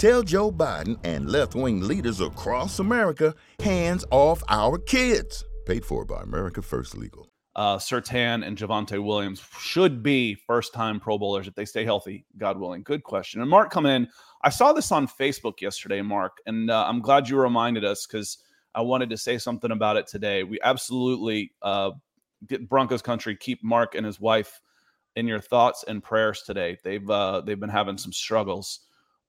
Tell 0.00 0.22
Joe 0.22 0.50
Biden 0.50 0.98
and 1.04 1.28
left 1.28 1.54
wing 1.54 1.82
leaders 1.82 2.22
across 2.22 2.78
America 2.78 3.34
hands 3.58 4.02
off 4.10 4.42
our 4.48 4.78
kids. 4.78 5.44
Paid 5.66 5.84
for 5.84 6.06
by 6.06 6.22
America 6.22 6.62
First 6.62 6.96
Legal. 6.96 7.28
uh, 7.54 7.76
Surtain 7.76 8.46
and 8.46 8.56
Javonte 8.56 9.04
Williams 9.04 9.42
should 9.58 10.02
be 10.02 10.34
first 10.34 10.72
time 10.72 11.00
Pro 11.00 11.18
Bowlers 11.18 11.46
if 11.48 11.54
they 11.54 11.66
stay 11.66 11.84
healthy, 11.84 12.24
God 12.38 12.58
willing. 12.58 12.82
Good 12.82 13.02
question. 13.02 13.42
And 13.42 13.50
Mark 13.50 13.70
coming 13.70 13.92
in, 13.92 14.08
I 14.42 14.48
saw 14.48 14.72
this 14.72 14.90
on 14.90 15.06
Facebook 15.06 15.60
yesterday, 15.60 16.00
Mark, 16.00 16.38
and 16.46 16.70
uh, 16.70 16.86
I'm 16.88 17.02
glad 17.02 17.28
you 17.28 17.38
reminded 17.38 17.84
us 17.84 18.06
because 18.06 18.38
I 18.74 18.80
wanted 18.80 19.10
to 19.10 19.18
say 19.18 19.36
something 19.36 19.70
about 19.70 19.98
it 19.98 20.06
today. 20.06 20.44
We 20.44 20.58
absolutely 20.62 21.52
uh, 21.60 21.90
Broncos 22.70 23.02
country 23.02 23.36
keep 23.36 23.62
Mark 23.62 23.94
and 23.94 24.06
his 24.06 24.18
wife 24.18 24.62
in 25.14 25.26
your 25.26 25.40
thoughts 25.40 25.84
and 25.86 26.02
prayers 26.02 26.40
today. 26.40 26.78
They've 26.82 27.10
uh, 27.10 27.42
they've 27.42 27.60
been 27.60 27.68
having 27.68 27.98
some 27.98 28.14
struggles 28.14 28.80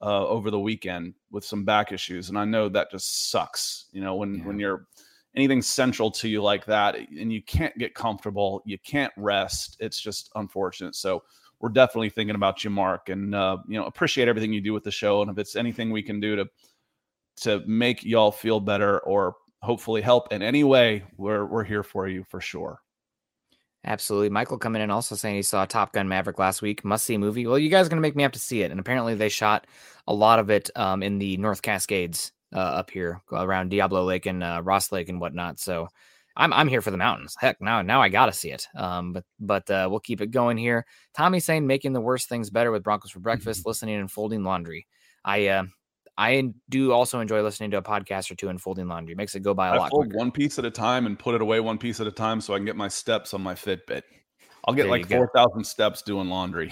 uh, 0.02 0.28
over 0.28 0.50
the 0.52 0.60
weekend 0.60 1.14
with 1.32 1.46
some 1.46 1.64
back 1.64 1.92
issues, 1.92 2.30
and 2.30 2.38
I 2.38 2.46
know 2.46 2.70
that 2.70 2.92
just 2.92 3.30
sucks. 3.32 3.86
You 3.92 4.02
know 4.02 4.16
when 4.16 4.36
Yeah. 4.36 4.46
when 4.46 4.60
you're 4.60 4.88
anything 5.36 5.62
central 5.62 6.12
to 6.12 6.28
you 6.28 6.42
like 6.42 6.66
that, 6.66 6.96
and 6.96 7.32
you 7.32 7.42
can't 7.42 7.78
get 7.78 7.96
comfortable, 7.96 8.62
you 8.66 8.78
can't 8.80 9.14
rest. 9.18 9.78
It's 9.80 10.00
just 10.02 10.30
unfortunate. 10.36 10.96
So 10.96 11.24
we're 11.60 11.70
definitely 11.70 12.10
thinking 12.10 12.36
about 12.36 12.64
you, 12.64 12.70
Mark, 12.70 13.10
and 13.10 13.34
uh, 13.36 13.58
you 13.68 13.80
know 13.80 13.86
appreciate 13.86 14.28
everything 14.28 14.52
you 14.52 14.62
do 14.62 14.74
with 14.74 14.84
the 14.84 14.92
show. 14.92 15.22
And 15.22 15.32
if 15.32 15.38
it's 15.38 15.56
anything 15.56 15.92
we 15.92 16.04
can 16.04 16.20
do 16.20 16.36
to 16.36 16.46
to 17.38 17.62
make 17.66 18.04
y'all 18.04 18.32
feel 18.32 18.60
better 18.60 19.00
or 19.00 19.36
hopefully 19.62 20.02
help 20.02 20.34
in 20.34 20.42
any 20.42 20.64
way, 20.64 21.04
we're 21.18 21.46
we're 21.46 21.64
here 21.64 21.84
for 21.84 22.08
you 22.08 22.26
for 22.30 22.42
sure. 22.42 22.82
Absolutely. 23.84 24.30
Michael 24.30 24.60
coming 24.60 24.82
in 24.82 24.92
also 24.92 25.16
saying 25.16 25.36
he 25.36 25.42
saw 25.42 25.66
Top 25.66 25.92
Gun 25.92 26.08
Maverick 26.08 26.38
last 26.38 26.62
week. 26.62 26.86
Must 26.86 27.04
see 27.04 27.18
movie. 27.18 27.48
Well, 27.48 27.58
you 27.58 27.70
guys 27.70 27.88
are 27.88 27.90
going 27.90 27.98
to 27.98 28.08
make 28.08 28.16
me 28.16 28.24
have 28.24 28.32
to 28.34 28.40
see 28.40 28.62
it. 28.62 28.70
And 28.70 28.80
apparently 28.80 29.16
they 29.16 29.30
shot 29.30 29.66
a 30.08 30.14
lot 30.14 30.38
of 30.38 30.52
it 30.52 30.70
um, 30.76 31.02
in 31.02 31.18
the 31.18 31.38
North 31.38 31.64
Cascades 31.64 32.32
uh, 32.54 32.60
up 32.60 32.92
here 32.92 33.22
around 33.32 33.70
Diablo 33.70 34.04
Lake 34.04 34.28
and 34.28 34.44
uh, 34.44 34.62
Ross 34.64 34.92
Lake 34.92 35.10
and 35.10 35.20
whatnot. 35.20 35.60
So 35.60 35.88
I'm 36.36 36.54
I'm 36.54 36.68
here 36.68 36.82
for 36.82 36.92
the 36.92 36.98
mountains. 36.98 37.36
Heck, 37.40 37.62
now 37.62 37.82
now 37.82 38.02
I 38.02 38.10
gotta 38.10 38.34
see 38.34 38.52
it. 38.52 38.68
Um, 38.76 39.14
but 39.14 39.26
but 39.40 39.70
uh, 39.70 39.88
we'll 39.90 40.00
keep 40.00 40.22
it 40.22 40.32
going 40.32 40.58
here. 40.58 40.86
Tommy 41.16 41.40
saying 41.40 41.68
making 41.68 41.94
the 41.94 42.02
worst 42.02 42.30
things 42.30 42.50
better 42.50 42.72
with 42.72 42.84
Broncos 42.84 43.12
for 43.12 43.20
breakfast, 43.20 43.66
listening 43.66 44.00
and 44.00 44.12
folding 44.12 44.44
laundry. 44.44 44.88
I 45.26 45.48
uh, 45.48 45.64
I 46.18 46.54
do 46.70 46.92
also 46.92 47.20
enjoy 47.20 47.42
listening 47.42 47.72
to 47.72 47.78
a 47.78 47.82
podcast 47.82 48.30
or 48.32 48.36
two 48.36 48.50
and 48.50 48.62
folding 48.62 48.88
laundry. 48.88 49.16
Makes 49.16 49.36
it 49.36 49.42
go 49.42 49.54
by 49.54 49.70
a 49.70 49.74
I 49.74 49.78
lot. 49.78 49.92
fold 49.92 50.06
quicker. 50.08 50.18
one 50.18 50.32
piece 50.32 50.60
at 50.60 50.66
a 50.66 50.72
time 50.72 51.06
and 51.06 51.18
put 51.18 51.36
it 51.36 51.42
away 51.42 51.60
one 51.60 51.78
piece 51.78 52.00
at 52.00 52.08
a 52.08 52.12
time 52.12 52.42
so 52.42 52.54
I 52.54 52.58
can 52.58 52.66
get 52.66 52.76
my 52.76 52.88
steps 52.88 53.34
on 53.34 53.42
my 53.42 53.56
Fitbit. 53.56 54.04
I'll 54.66 54.74
get 54.74 54.84
there 54.84 54.92
like 54.92 55.10
four 55.10 55.32
thousand 55.34 55.64
steps 55.64 56.02
doing 56.02 56.30
laundry. 56.30 56.72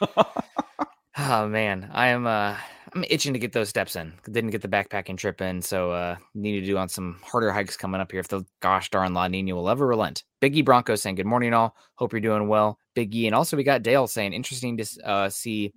oh 1.18 1.48
man, 1.48 1.90
I 1.92 2.08
am 2.08 2.26
uh 2.26 2.56
I'm 2.92 3.04
itching 3.08 3.34
to 3.34 3.38
get 3.38 3.52
those 3.52 3.68
steps 3.68 3.94
in. 3.94 4.12
Didn't 4.24 4.50
get 4.50 4.62
the 4.62 4.68
backpacking 4.68 5.16
trip 5.16 5.40
in, 5.40 5.62
so 5.62 5.92
uh 5.92 6.16
need 6.34 6.60
to 6.60 6.66
do 6.66 6.76
on 6.76 6.88
some 6.88 7.20
harder 7.22 7.52
hikes 7.52 7.76
coming 7.76 8.00
up 8.00 8.10
here 8.10 8.20
if 8.20 8.28
the 8.28 8.44
gosh 8.60 8.90
darn 8.90 9.14
La 9.14 9.28
Nina 9.28 9.54
will 9.54 9.68
ever 9.68 9.86
relent. 9.86 10.24
Biggie 10.40 10.64
Bronco 10.64 10.96
saying 10.96 11.16
good 11.16 11.26
morning 11.26 11.54
all. 11.54 11.76
Hope 11.96 12.12
you're 12.12 12.20
doing 12.20 12.48
well. 12.48 12.78
Biggie. 12.96 13.26
And 13.26 13.34
also 13.34 13.56
we 13.56 13.62
got 13.62 13.82
Dale 13.82 14.08
saying 14.08 14.32
interesting 14.32 14.76
to 14.78 14.86
uh 15.04 15.28
see 15.28 15.72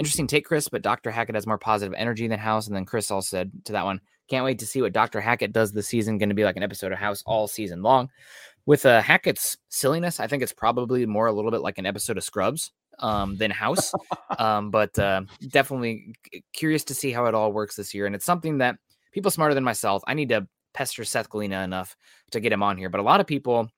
interesting 0.00 0.26
take, 0.26 0.46
Chris, 0.46 0.68
but 0.68 0.82
Dr. 0.82 1.10
Hackett 1.10 1.34
has 1.34 1.46
more 1.46 1.58
positive 1.58 1.94
energy 1.96 2.26
than 2.26 2.38
House. 2.38 2.66
And 2.66 2.74
then 2.74 2.86
Chris 2.86 3.10
also 3.10 3.36
said 3.36 3.52
to 3.66 3.72
that 3.72 3.84
one, 3.84 4.00
can't 4.28 4.44
wait 4.44 4.58
to 4.60 4.66
see 4.66 4.80
what 4.80 4.94
Dr. 4.94 5.20
Hackett 5.20 5.52
does 5.52 5.72
this 5.72 5.86
season. 5.86 6.16
Going 6.16 6.30
to 6.30 6.34
be 6.34 6.44
like 6.44 6.56
an 6.56 6.62
episode 6.62 6.90
of 6.90 6.98
House 6.98 7.22
all 7.26 7.46
season 7.46 7.82
long. 7.82 8.08
With 8.64 8.86
uh, 8.86 9.02
Hackett's 9.02 9.58
silliness, 9.68 10.18
I 10.18 10.26
think 10.26 10.42
it's 10.42 10.52
probably 10.52 11.04
more 11.04 11.26
a 11.26 11.32
little 11.32 11.50
bit 11.50 11.60
like 11.60 11.78
an 11.78 11.86
episode 11.86 12.16
of 12.16 12.24
Scrubs 12.24 12.72
um, 12.98 13.36
than 13.36 13.50
House. 13.50 13.92
um, 14.38 14.70
but 14.70 14.98
uh, 14.98 15.22
definitely 15.48 16.14
curious 16.52 16.84
to 16.84 16.94
see 16.94 17.12
how 17.12 17.26
it 17.26 17.34
all 17.34 17.52
works 17.52 17.76
this 17.76 17.92
year. 17.92 18.06
And 18.06 18.14
it's 18.14 18.24
something 18.24 18.58
that 18.58 18.76
people 19.12 19.30
smarter 19.30 19.54
than 19.54 19.64
myself, 19.64 20.02
I 20.06 20.14
need 20.14 20.30
to 20.30 20.48
pester 20.72 21.04
Seth 21.04 21.28
Galina 21.28 21.62
enough 21.62 21.94
to 22.30 22.40
get 22.40 22.52
him 22.52 22.62
on 22.62 22.78
here. 22.78 22.88
But 22.88 23.00
a 23.00 23.04
lot 23.04 23.20
of 23.20 23.26
people 23.26 23.68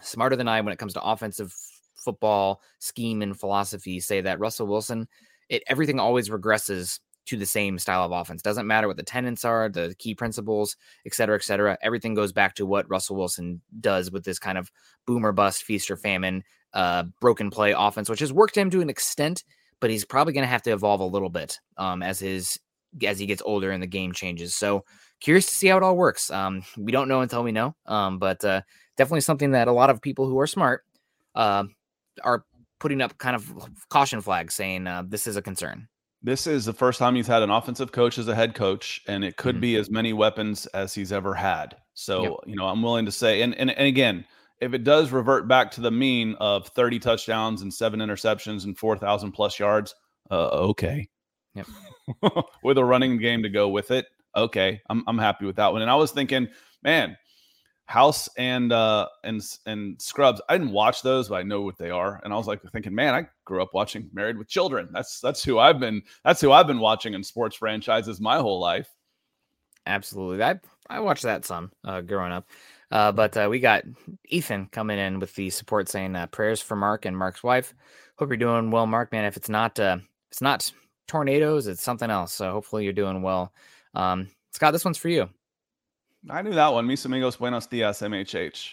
smarter 0.00 0.36
than 0.36 0.48
I 0.48 0.60
when 0.60 0.72
it 0.72 0.78
comes 0.78 0.94
to 0.94 1.02
offensive 1.02 1.54
football 1.96 2.62
scheme 2.78 3.22
and 3.22 3.38
philosophy 3.38 4.00
say 4.00 4.20
that 4.22 4.40
Russell 4.40 4.66
Wilson 4.66 5.06
it 5.50 5.62
everything 5.66 6.00
always 6.00 6.30
regresses 6.30 7.00
to 7.26 7.36
the 7.36 7.46
same 7.46 7.78
style 7.78 8.02
of 8.02 8.12
offense. 8.12 8.40
Doesn't 8.42 8.66
matter 8.66 8.88
what 8.88 8.96
the 8.96 9.02
tenants 9.02 9.44
are, 9.44 9.68
the 9.68 9.94
key 9.98 10.14
principles, 10.14 10.76
et 11.04 11.14
cetera, 11.14 11.36
et 11.36 11.44
cetera. 11.44 11.76
Everything 11.82 12.14
goes 12.14 12.32
back 12.32 12.54
to 12.54 12.64
what 12.64 12.88
Russell 12.88 13.16
Wilson 13.16 13.60
does 13.78 14.10
with 14.10 14.24
this 14.24 14.38
kind 14.38 14.56
of 14.56 14.72
boomer 15.06 15.30
bust, 15.30 15.62
feast 15.62 15.90
or 15.90 15.96
famine, 15.96 16.42
uh, 16.72 17.04
broken 17.20 17.50
play 17.50 17.74
offense, 17.76 18.08
which 18.08 18.20
has 18.20 18.32
worked 18.32 18.56
him 18.56 18.70
to 18.70 18.80
an 18.80 18.88
extent, 18.88 19.44
but 19.80 19.90
he's 19.90 20.04
probably 20.04 20.32
going 20.32 20.44
to 20.44 20.48
have 20.48 20.62
to 20.62 20.72
evolve 20.72 21.00
a 21.00 21.04
little 21.04 21.28
bit 21.30 21.60
um, 21.76 22.02
as 22.02 22.18
his 22.18 22.58
as 23.06 23.18
he 23.20 23.26
gets 23.26 23.42
older 23.44 23.70
and 23.70 23.82
the 23.82 23.86
game 23.86 24.12
changes. 24.12 24.54
So 24.54 24.84
curious 25.20 25.46
to 25.46 25.54
see 25.54 25.68
how 25.68 25.76
it 25.76 25.82
all 25.84 25.96
works. 25.96 26.30
Um, 26.30 26.64
we 26.76 26.90
don't 26.90 27.08
know 27.08 27.20
until 27.20 27.44
we 27.44 27.52
know, 27.52 27.76
um, 27.86 28.18
but 28.18 28.44
uh, 28.44 28.62
definitely 28.96 29.20
something 29.20 29.52
that 29.52 29.68
a 29.68 29.72
lot 29.72 29.90
of 29.90 30.02
people 30.02 30.26
who 30.26 30.40
are 30.40 30.48
smart 30.48 30.84
uh, 31.36 31.64
are 32.24 32.44
putting 32.80 33.00
up 33.00 33.16
kind 33.18 33.36
of 33.36 33.52
caution 33.90 34.20
flags 34.20 34.54
saying 34.54 34.86
uh, 34.86 35.04
this 35.06 35.26
is 35.26 35.36
a 35.36 35.42
concern. 35.42 35.86
This 36.22 36.46
is 36.46 36.64
the 36.64 36.72
first 36.72 36.98
time 36.98 37.14
he's 37.14 37.26
had 37.26 37.42
an 37.42 37.50
offensive 37.50 37.92
coach 37.92 38.18
as 38.18 38.28
a 38.28 38.34
head 38.34 38.54
coach, 38.54 39.00
and 39.06 39.24
it 39.24 39.36
could 39.36 39.54
mm-hmm. 39.54 39.62
be 39.62 39.76
as 39.76 39.90
many 39.90 40.12
weapons 40.12 40.66
as 40.66 40.92
he's 40.92 41.12
ever 41.12 41.32
had. 41.32 41.76
So, 41.94 42.22
yep. 42.22 42.32
you 42.46 42.56
know, 42.56 42.66
I'm 42.66 42.82
willing 42.82 43.06
to 43.06 43.12
say, 43.12 43.40
and, 43.42 43.54
and 43.54 43.70
and 43.70 43.86
again, 43.86 44.24
if 44.60 44.74
it 44.74 44.84
does 44.84 45.12
revert 45.12 45.48
back 45.48 45.70
to 45.72 45.80
the 45.80 45.90
mean 45.90 46.34
of 46.38 46.68
30 46.68 46.98
touchdowns 46.98 47.62
and 47.62 47.72
seven 47.72 48.00
interceptions 48.00 48.64
and 48.64 48.76
4,000 48.76 49.32
plus 49.32 49.58
yards, 49.58 49.94
uh, 50.30 50.48
okay. 50.48 51.08
Yep. 51.54 51.66
with 52.62 52.76
a 52.76 52.84
running 52.84 53.16
game 53.18 53.42
to 53.42 53.48
go 53.48 53.68
with 53.68 53.90
it, 53.90 54.06
okay. 54.36 54.80
I'm 54.90 55.02
I'm 55.06 55.18
happy 55.18 55.46
with 55.46 55.56
that 55.56 55.72
one. 55.72 55.82
And 55.82 55.90
I 55.90 55.94
was 55.94 56.10
thinking, 56.10 56.48
man, 56.82 57.16
House 57.90 58.28
and 58.38 58.72
uh 58.72 59.08
and 59.24 59.42
and 59.66 60.00
Scrubs. 60.00 60.40
I 60.48 60.56
didn't 60.56 60.72
watch 60.72 61.02
those, 61.02 61.28
but 61.28 61.34
I 61.34 61.42
know 61.42 61.62
what 61.62 61.76
they 61.76 61.90
are. 61.90 62.20
And 62.22 62.32
I 62.32 62.36
was 62.36 62.46
like 62.46 62.62
thinking, 62.70 62.94
man, 62.94 63.14
I 63.14 63.26
grew 63.44 63.60
up 63.60 63.74
watching 63.74 64.08
Married 64.12 64.38
with 64.38 64.48
Children. 64.48 64.90
That's 64.92 65.18
that's 65.18 65.42
who 65.42 65.58
I've 65.58 65.80
been. 65.80 66.00
That's 66.24 66.40
who 66.40 66.52
I've 66.52 66.68
been 66.68 66.78
watching 66.78 67.14
in 67.14 67.24
sports 67.24 67.56
franchises 67.56 68.20
my 68.20 68.38
whole 68.38 68.60
life. 68.60 68.88
Absolutely, 69.86 70.40
I 70.40 70.60
I 70.88 71.00
watched 71.00 71.24
that 71.24 71.44
some 71.44 71.72
uh, 71.84 72.00
growing 72.00 72.30
up. 72.30 72.48
Uh, 72.92 73.10
but 73.10 73.36
uh, 73.36 73.48
we 73.50 73.58
got 73.58 73.82
Ethan 74.28 74.66
coming 74.66 74.98
in 75.00 75.18
with 75.18 75.34
the 75.34 75.50
support 75.50 75.88
saying 75.88 76.14
uh, 76.14 76.28
prayers 76.28 76.60
for 76.60 76.76
Mark 76.76 77.06
and 77.06 77.18
Mark's 77.18 77.42
wife. 77.42 77.74
Hope 78.18 78.28
you're 78.28 78.36
doing 78.36 78.70
well, 78.70 78.86
Mark. 78.86 79.10
Man, 79.10 79.24
if 79.24 79.36
it's 79.36 79.48
not 79.48 79.80
uh, 79.80 79.98
it's 80.30 80.40
not 80.40 80.70
tornadoes, 81.08 81.66
it's 81.66 81.82
something 81.82 82.08
else. 82.08 82.32
So 82.32 82.52
hopefully 82.52 82.84
you're 82.84 82.92
doing 82.92 83.20
well. 83.20 83.52
Um, 83.94 84.28
Scott, 84.52 84.72
this 84.72 84.84
one's 84.84 84.98
for 84.98 85.08
you. 85.08 85.28
I 86.28 86.42
knew 86.42 86.52
that 86.52 86.72
one. 86.72 86.86
Mis 86.86 87.04
amigos, 87.04 87.36
buenos 87.36 87.66
dias, 87.66 88.00
MHH 88.00 88.72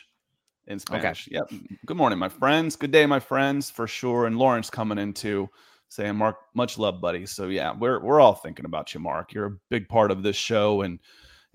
in 0.68 0.80
Spanish. 0.80 1.28
Okay. 1.28 1.38
Yep. 1.38 1.62
Good 1.86 1.98
morning, 1.98 2.20
my 2.20 2.30
friends. 2.30 2.76
Good 2.76 2.92
day, 2.92 3.06
my 3.06 3.20
friends, 3.20 3.70
for 3.70 3.88
sure. 3.88 4.26
And 4.26 4.38
Lawrence 4.38 4.70
coming 4.70 4.98
in 4.98 5.14
too, 5.14 5.50
saying, 5.88 6.16
Mark, 6.16 6.38
much 6.54 6.78
love, 6.78 7.00
buddy. 7.00 7.26
So 7.26 7.48
yeah, 7.48 7.74
we're 7.74 8.02
we're 8.02 8.20
all 8.20 8.34
thinking 8.34 8.66
about 8.66 8.94
you, 8.94 9.00
Mark. 9.00 9.34
You're 9.34 9.46
a 9.46 9.58
big 9.70 9.88
part 9.88 10.12
of 10.12 10.24
this 10.24 10.36
show 10.36 10.82
and 10.82 11.00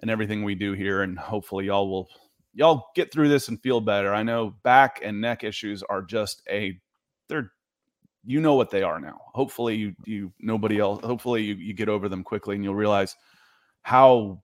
and 0.00 0.10
everything 0.10 0.42
we 0.42 0.54
do 0.54 0.72
here. 0.72 1.02
And 1.02 1.18
hopefully 1.18 1.66
y'all 1.66 1.90
will 1.90 2.08
y'all 2.54 2.86
get 2.94 3.12
through 3.12 3.28
this 3.28 3.48
and 3.48 3.62
feel 3.62 3.80
better. 3.80 4.14
I 4.14 4.22
know 4.22 4.54
back 4.62 5.00
and 5.02 5.20
neck 5.20 5.44
issues 5.44 5.82
are 5.82 6.02
just 6.02 6.42
a 6.50 6.78
they're 7.28 7.52
you 8.24 8.40
know 8.40 8.54
what 8.54 8.70
they 8.70 8.82
are 8.82 9.00
now. 9.00 9.20
Hopefully 9.34 9.76
you 9.76 9.94
you 10.06 10.32
nobody 10.40 10.78
else 10.78 11.04
hopefully 11.04 11.42
you, 11.42 11.54
you 11.54 11.74
get 11.74 11.88
over 11.88 12.08
them 12.08 12.24
quickly 12.24 12.54
and 12.54 12.64
you'll 12.64 12.74
realize 12.74 13.14
how 13.82 14.42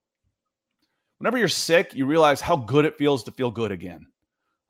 whenever 1.19 1.39
you're 1.39 1.49
sick, 1.49 1.95
you 1.95 2.07
realize 2.07 2.41
how 2.41 2.57
good 2.57 2.85
it 2.85 2.97
feels 2.97 3.25
to 3.25 3.31
feel 3.31 3.51
good 3.51 3.73
again. 3.73 4.07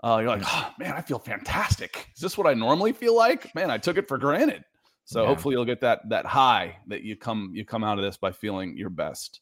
Uh, 0.02 0.18
you're 0.20 0.30
like, 0.30 0.42
oh, 0.44 0.70
man, 0.78 0.92
I 0.92 1.00
feel 1.00 1.18
fantastic. 1.18 2.08
Is 2.14 2.20
this 2.20 2.38
what 2.38 2.46
I 2.46 2.54
normally 2.54 2.92
feel 2.92 3.16
like? 3.16 3.54
Man, 3.54 3.70
I 3.70 3.78
took 3.78 3.98
it 3.98 4.06
for 4.06 4.16
granted. 4.16 4.64
So 5.04 5.22
yeah. 5.22 5.28
hopefully 5.28 5.54
you'll 5.54 5.64
get 5.64 5.80
that 5.80 6.06
that 6.11 6.26
high 6.26 6.76
that 6.88 7.02
you 7.02 7.16
come 7.16 7.52
you 7.54 7.64
come 7.64 7.82
out 7.82 7.98
of 7.98 8.04
this 8.04 8.18
by 8.18 8.30
feeling 8.30 8.76
your 8.76 8.90
best. 8.90 9.40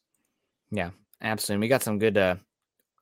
Yeah, 0.71 0.91
absolutely. 1.21 1.65
We 1.65 1.67
got 1.67 1.83
some 1.83 1.99
good 1.99 2.17
uh, 2.17 2.35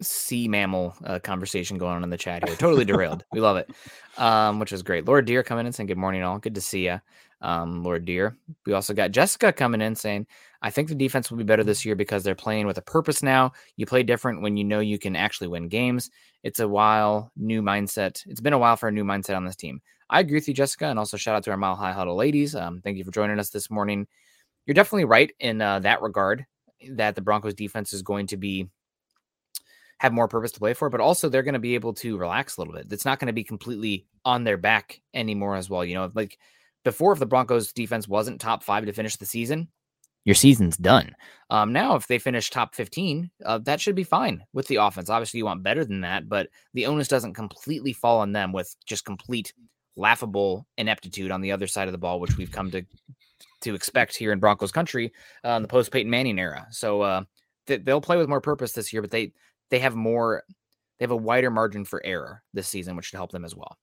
sea 0.01 0.47
mammal 0.47 0.95
uh, 1.05 1.19
conversation 1.19 1.77
going 1.77 1.95
on 1.95 2.03
in 2.03 2.09
the 2.09 2.17
chat 2.17 2.47
here. 2.47 2.57
Totally 2.57 2.83
derailed. 2.83 3.23
we 3.31 3.39
love 3.39 3.57
it, 3.57 3.69
um, 4.17 4.59
which 4.59 4.73
is 4.73 4.81
great. 4.81 5.05
Lord 5.05 5.25
Deer 5.25 5.43
coming 5.43 5.67
in 5.67 5.73
saying 5.73 5.85
good 5.87 5.97
morning, 5.97 6.23
all. 6.23 6.39
Good 6.39 6.55
to 6.55 6.61
see 6.61 6.85
you, 6.85 6.99
um, 7.39 7.83
Lord 7.83 8.03
Deer. 8.03 8.35
We 8.65 8.73
also 8.73 8.95
got 8.95 9.11
Jessica 9.11 9.53
coming 9.53 9.81
in 9.81 9.93
saying 9.93 10.25
I 10.65 10.71
think 10.71 10.89
the 10.89 10.95
defense 10.95 11.29
will 11.29 11.37
be 11.37 11.43
better 11.43 11.63
this 11.63 11.85
year 11.85 11.95
because 11.95 12.23
they're 12.23 12.33
playing 12.33 12.65
with 12.65 12.79
a 12.79 12.81
purpose 12.81 13.21
now. 13.21 13.51
You 13.77 13.85
play 13.85 14.01
different 14.01 14.41
when 14.41 14.57
you 14.57 14.63
know 14.63 14.79
you 14.79 14.97
can 14.97 15.15
actually 15.15 15.47
win 15.47 15.67
games. 15.67 16.09
It's 16.41 16.59
a 16.59 16.67
while 16.67 17.31
new 17.37 17.61
mindset. 17.61 18.25
It's 18.25 18.41
been 18.41 18.51
a 18.51 18.57
while 18.57 18.75
for 18.75 18.89
a 18.89 18.91
new 18.91 19.03
mindset 19.03 19.37
on 19.37 19.45
this 19.45 19.55
team. 19.55 19.79
I 20.09 20.21
agree 20.21 20.37
with 20.37 20.47
you, 20.47 20.55
Jessica, 20.55 20.87
and 20.87 20.97
also 20.97 21.17
shout 21.17 21.35
out 21.35 21.43
to 21.43 21.51
our 21.51 21.57
Mile 21.57 21.75
High 21.75 21.91
Huddle 21.91 22.15
ladies. 22.15 22.55
Um, 22.55 22.81
thank 22.81 22.97
you 22.97 23.03
for 23.03 23.11
joining 23.11 23.37
us 23.37 23.51
this 23.51 23.69
morning. 23.69 24.07
You're 24.65 24.73
definitely 24.73 25.05
right 25.05 25.31
in 25.39 25.61
uh, 25.61 25.81
that 25.81 26.01
regard 26.01 26.47
that 26.93 27.13
the 27.13 27.21
Broncos 27.21 27.53
defense 27.53 27.93
is 27.93 28.01
going 28.01 28.25
to 28.27 28.37
be 28.37 28.67
have 29.99 30.13
more 30.13 30.27
purpose 30.27 30.51
to 30.53 30.59
play 30.59 30.73
for, 30.73 30.89
but 30.89 30.99
also 30.99 31.29
they're 31.29 31.43
going 31.43 31.53
to 31.53 31.59
be 31.59 31.75
able 31.75 31.93
to 31.93 32.17
relax 32.17 32.57
a 32.57 32.61
little 32.61 32.73
bit. 32.73 32.91
It's 32.91 33.05
not 33.05 33.19
going 33.19 33.27
to 33.27 33.33
be 33.33 33.43
completely 33.43 34.07
on 34.25 34.43
their 34.43 34.57
back 34.57 34.99
anymore 35.13 35.57
as 35.57 35.69
well. 35.69 35.85
You 35.85 35.93
know, 35.93 36.11
like 36.15 36.39
before, 36.83 37.13
if 37.13 37.19
the 37.19 37.27
Broncos 37.27 37.71
defense 37.71 38.07
wasn't 38.07 38.41
top 38.41 38.63
five 38.63 38.87
to 38.87 38.93
finish 38.93 39.15
the 39.17 39.27
season, 39.27 39.67
your 40.25 40.35
season's 40.35 40.75
done. 40.75 41.15
Um, 41.51 41.71
now, 41.71 41.95
if 41.95 42.07
they 42.07 42.17
finish 42.17 42.49
top 42.49 42.75
15, 42.75 43.29
uh, 43.45 43.59
that 43.59 43.79
should 43.79 43.95
be 43.95 44.03
fine 44.03 44.43
with 44.53 44.67
the 44.67 44.77
offense. 44.77 45.09
Obviously, 45.09 45.37
you 45.37 45.45
want 45.45 45.63
better 45.63 45.85
than 45.85 46.01
that, 46.01 46.27
but 46.27 46.49
the 46.73 46.87
onus 46.87 47.07
doesn't 47.07 47.35
completely 47.35 47.93
fall 47.93 48.19
on 48.19 48.31
them 48.31 48.51
with 48.51 48.75
just 48.85 49.05
complete 49.05 49.53
laughable 49.95 50.67
ineptitude 50.77 51.31
on 51.31 51.41
the 51.41 51.51
other 51.51 51.67
side 51.67 51.87
of 51.87 51.91
the 51.91 51.97
ball, 51.97 52.19
which 52.19 52.37
we've 52.37 52.51
come 52.51 52.71
to 52.71 52.83
to 53.61 53.75
expect 53.75 54.15
here 54.15 54.31
in 54.31 54.39
Broncos 54.39 54.71
country 54.71 55.13
uh, 55.45 55.49
in 55.49 55.61
the 55.61 55.67
post 55.67 55.91
Peyton 55.91 56.09
Manning 56.09 56.39
era. 56.39 56.67
So 56.71 57.01
uh, 57.01 57.23
th- 57.67 57.83
they'll 57.83 58.01
play 58.01 58.17
with 58.17 58.29
more 58.29 58.41
purpose 58.41 58.73
this 58.73 58.91
year, 58.91 59.01
but 59.01 59.11
they 59.11 59.31
they 59.69 59.79
have 59.79 59.95
more 59.95 60.43
they 60.97 61.03
have 61.03 61.11
a 61.11 61.15
wider 61.15 61.51
margin 61.51 61.85
for 61.85 62.03
error 62.03 62.43
this 62.53 62.67
season, 62.67 62.95
which 62.95 63.05
should 63.05 63.17
help 63.17 63.31
them 63.31 63.45
as 63.45 63.55
well. 63.55 63.77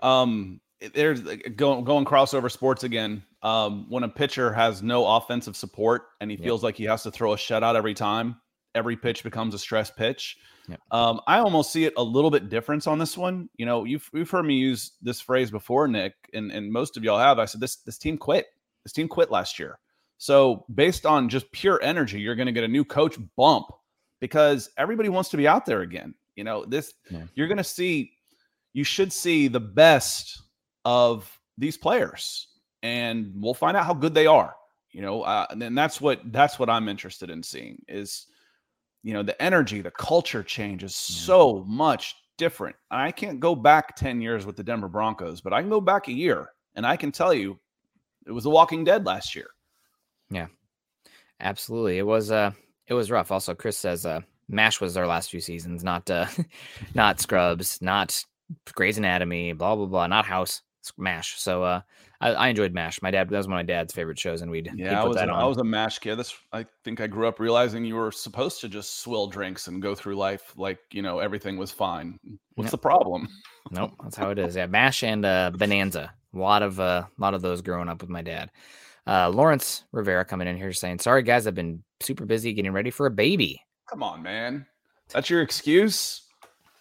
Um, 0.00 0.60
there's 0.94 1.20
going 1.20 1.84
going 1.84 2.04
crossover 2.04 2.50
sports 2.50 2.84
again. 2.84 3.22
Um, 3.42 3.86
when 3.88 4.02
a 4.02 4.08
pitcher 4.08 4.52
has 4.52 4.82
no 4.82 5.06
offensive 5.06 5.56
support 5.56 6.08
and 6.20 6.30
he 6.30 6.36
feels 6.36 6.64
like 6.64 6.76
he 6.76 6.84
has 6.84 7.02
to 7.04 7.10
throw 7.10 7.32
a 7.32 7.36
shutout 7.36 7.76
every 7.76 7.94
time, 7.94 8.36
every 8.74 8.96
pitch 8.96 9.22
becomes 9.22 9.54
a 9.54 9.58
stress 9.58 9.90
pitch. 9.90 10.36
Yep. 10.68 10.80
Um, 10.90 11.20
I 11.26 11.38
almost 11.38 11.72
see 11.72 11.84
it 11.84 11.94
a 11.96 12.02
little 12.02 12.30
bit 12.30 12.48
different 12.48 12.86
on 12.86 12.98
this 12.98 13.16
one. 13.16 13.48
You 13.56 13.66
know, 13.66 13.84
you've 13.84 14.08
you've 14.12 14.30
heard 14.30 14.44
me 14.44 14.54
use 14.54 14.92
this 15.00 15.20
phrase 15.20 15.50
before, 15.50 15.86
Nick, 15.88 16.14
and, 16.34 16.50
and 16.50 16.70
most 16.70 16.96
of 16.96 17.04
y'all 17.04 17.18
have. 17.18 17.38
I 17.38 17.44
said 17.44 17.60
this 17.60 17.76
this 17.76 17.98
team 17.98 18.18
quit. 18.18 18.46
This 18.84 18.92
team 18.92 19.08
quit 19.08 19.30
last 19.30 19.58
year. 19.58 19.78
So 20.18 20.64
based 20.74 21.06
on 21.06 21.28
just 21.28 21.50
pure 21.52 21.80
energy, 21.82 22.20
you're 22.20 22.34
going 22.34 22.46
to 22.46 22.52
get 22.52 22.64
a 22.64 22.68
new 22.68 22.84
coach 22.84 23.16
bump 23.36 23.66
because 24.20 24.70
everybody 24.76 25.08
wants 25.08 25.30
to 25.30 25.36
be 25.36 25.46
out 25.46 25.66
there 25.66 25.82
again. 25.82 26.14
You 26.36 26.44
know, 26.44 26.64
this 26.64 26.92
yeah. 27.10 27.24
you're 27.34 27.48
going 27.48 27.58
to 27.58 27.64
see. 27.64 28.12
You 28.72 28.84
should 28.84 29.10
see 29.10 29.48
the 29.48 29.60
best 29.60 30.42
of 30.86 31.28
these 31.58 31.76
players, 31.76 32.46
and 32.82 33.32
we'll 33.34 33.54
find 33.54 33.76
out 33.76 33.84
how 33.84 33.92
good 33.92 34.14
they 34.14 34.26
are. 34.26 34.54
You 34.92 35.02
know, 35.02 35.22
uh, 35.22 35.46
and 35.50 35.76
that's 35.76 36.00
what 36.00 36.20
that's 36.32 36.58
what 36.58 36.70
I'm 36.70 36.88
interested 36.88 37.28
in 37.28 37.42
seeing 37.42 37.82
is 37.88 38.26
you 39.02 39.12
know 39.12 39.22
the 39.22 39.40
energy 39.42 39.82
the 39.82 39.90
culture 39.90 40.42
change 40.42 40.84
is 40.84 40.94
so 40.94 41.64
much 41.66 42.14
different. 42.38 42.76
I 42.90 43.10
can't 43.10 43.40
go 43.40 43.54
back 43.54 43.96
10 43.96 44.20
years 44.20 44.46
with 44.46 44.56
the 44.56 44.62
denver 44.62 44.88
broncos 44.88 45.40
but 45.40 45.52
i 45.52 45.60
can 45.60 45.70
go 45.70 45.80
back 45.80 46.08
a 46.08 46.12
year 46.12 46.50
and 46.74 46.86
i 46.86 46.96
can 46.96 47.10
tell 47.10 47.32
you 47.32 47.58
it 48.26 48.32
was 48.32 48.44
the 48.44 48.50
walking 48.50 48.84
dead 48.84 49.06
last 49.06 49.34
year. 49.34 49.48
Yeah. 50.30 50.46
Absolutely. 51.40 51.98
It 51.98 52.06
was 52.06 52.30
uh 52.30 52.52
it 52.86 52.94
was 52.94 53.10
rough. 53.10 53.30
Also 53.30 53.54
chris 53.54 53.76
says 53.76 54.06
uh 54.06 54.20
mash 54.48 54.80
was 54.80 54.96
our 54.96 55.06
last 55.06 55.30
few 55.30 55.40
seasons 55.40 55.82
not 55.82 56.08
uh 56.10 56.26
not 56.94 57.20
scrubs 57.20 57.82
not 57.82 58.24
Grey's 58.72 58.98
Anatomy, 58.98 59.52
blah 59.52 59.74
blah 59.76 59.86
blah, 59.86 60.06
not 60.06 60.24
House, 60.24 60.62
Mash. 60.96 61.40
So 61.40 61.62
uh, 61.62 61.80
I, 62.20 62.30
I, 62.30 62.48
enjoyed 62.48 62.72
Mash. 62.72 63.00
My 63.02 63.10
dad 63.10 63.28
that 63.28 63.36
was 63.36 63.46
one 63.46 63.58
of 63.58 63.58
my 63.58 63.62
dad's 63.62 63.92
favorite 63.92 64.18
shows, 64.18 64.42
and 64.42 64.50
we'd 64.50 64.70
yeah. 64.74 65.02
I 65.02 65.04
was 65.04 65.16
a, 65.16 65.24
I 65.24 65.44
was 65.44 65.58
a 65.58 65.64
Mash 65.64 65.98
kid. 65.98 66.16
That's 66.16 66.36
I 66.52 66.66
think 66.84 67.00
I 67.00 67.06
grew 67.06 67.28
up 67.28 67.40
realizing 67.40 67.84
you 67.84 67.96
were 67.96 68.12
supposed 68.12 68.60
to 68.62 68.68
just 68.68 69.00
swill 69.00 69.26
drinks 69.26 69.68
and 69.68 69.82
go 69.82 69.94
through 69.94 70.16
life 70.16 70.54
like 70.56 70.78
you 70.92 71.02
know 71.02 71.18
everything 71.18 71.56
was 71.56 71.70
fine. 71.70 72.18
What's 72.54 72.66
yep. 72.66 72.70
the 72.72 72.78
problem? 72.78 73.28
nope, 73.70 73.92
that's 74.02 74.16
how 74.16 74.30
it 74.30 74.38
is. 74.38 74.56
Yeah, 74.56 74.66
Mash 74.66 75.02
and 75.02 75.24
uh, 75.24 75.50
Bonanza. 75.54 76.12
A 76.34 76.38
lot 76.38 76.62
of 76.62 76.78
a 76.78 76.82
uh, 76.82 77.04
lot 77.18 77.34
of 77.34 77.42
those 77.42 77.62
growing 77.62 77.88
up 77.88 78.00
with 78.00 78.10
my 78.10 78.22
dad. 78.22 78.50
Uh, 79.06 79.28
Lawrence 79.28 79.84
Rivera 79.92 80.24
coming 80.24 80.48
in 80.48 80.56
here 80.56 80.72
saying, 80.72 80.98
"Sorry 80.98 81.22
guys, 81.22 81.46
I've 81.46 81.54
been 81.54 81.82
super 82.00 82.24
busy 82.24 82.52
getting 82.52 82.72
ready 82.72 82.90
for 82.90 83.06
a 83.06 83.10
baby." 83.10 83.60
Come 83.88 84.02
on, 84.02 84.22
man. 84.22 84.66
That's 85.12 85.30
your 85.30 85.42
excuse? 85.42 86.22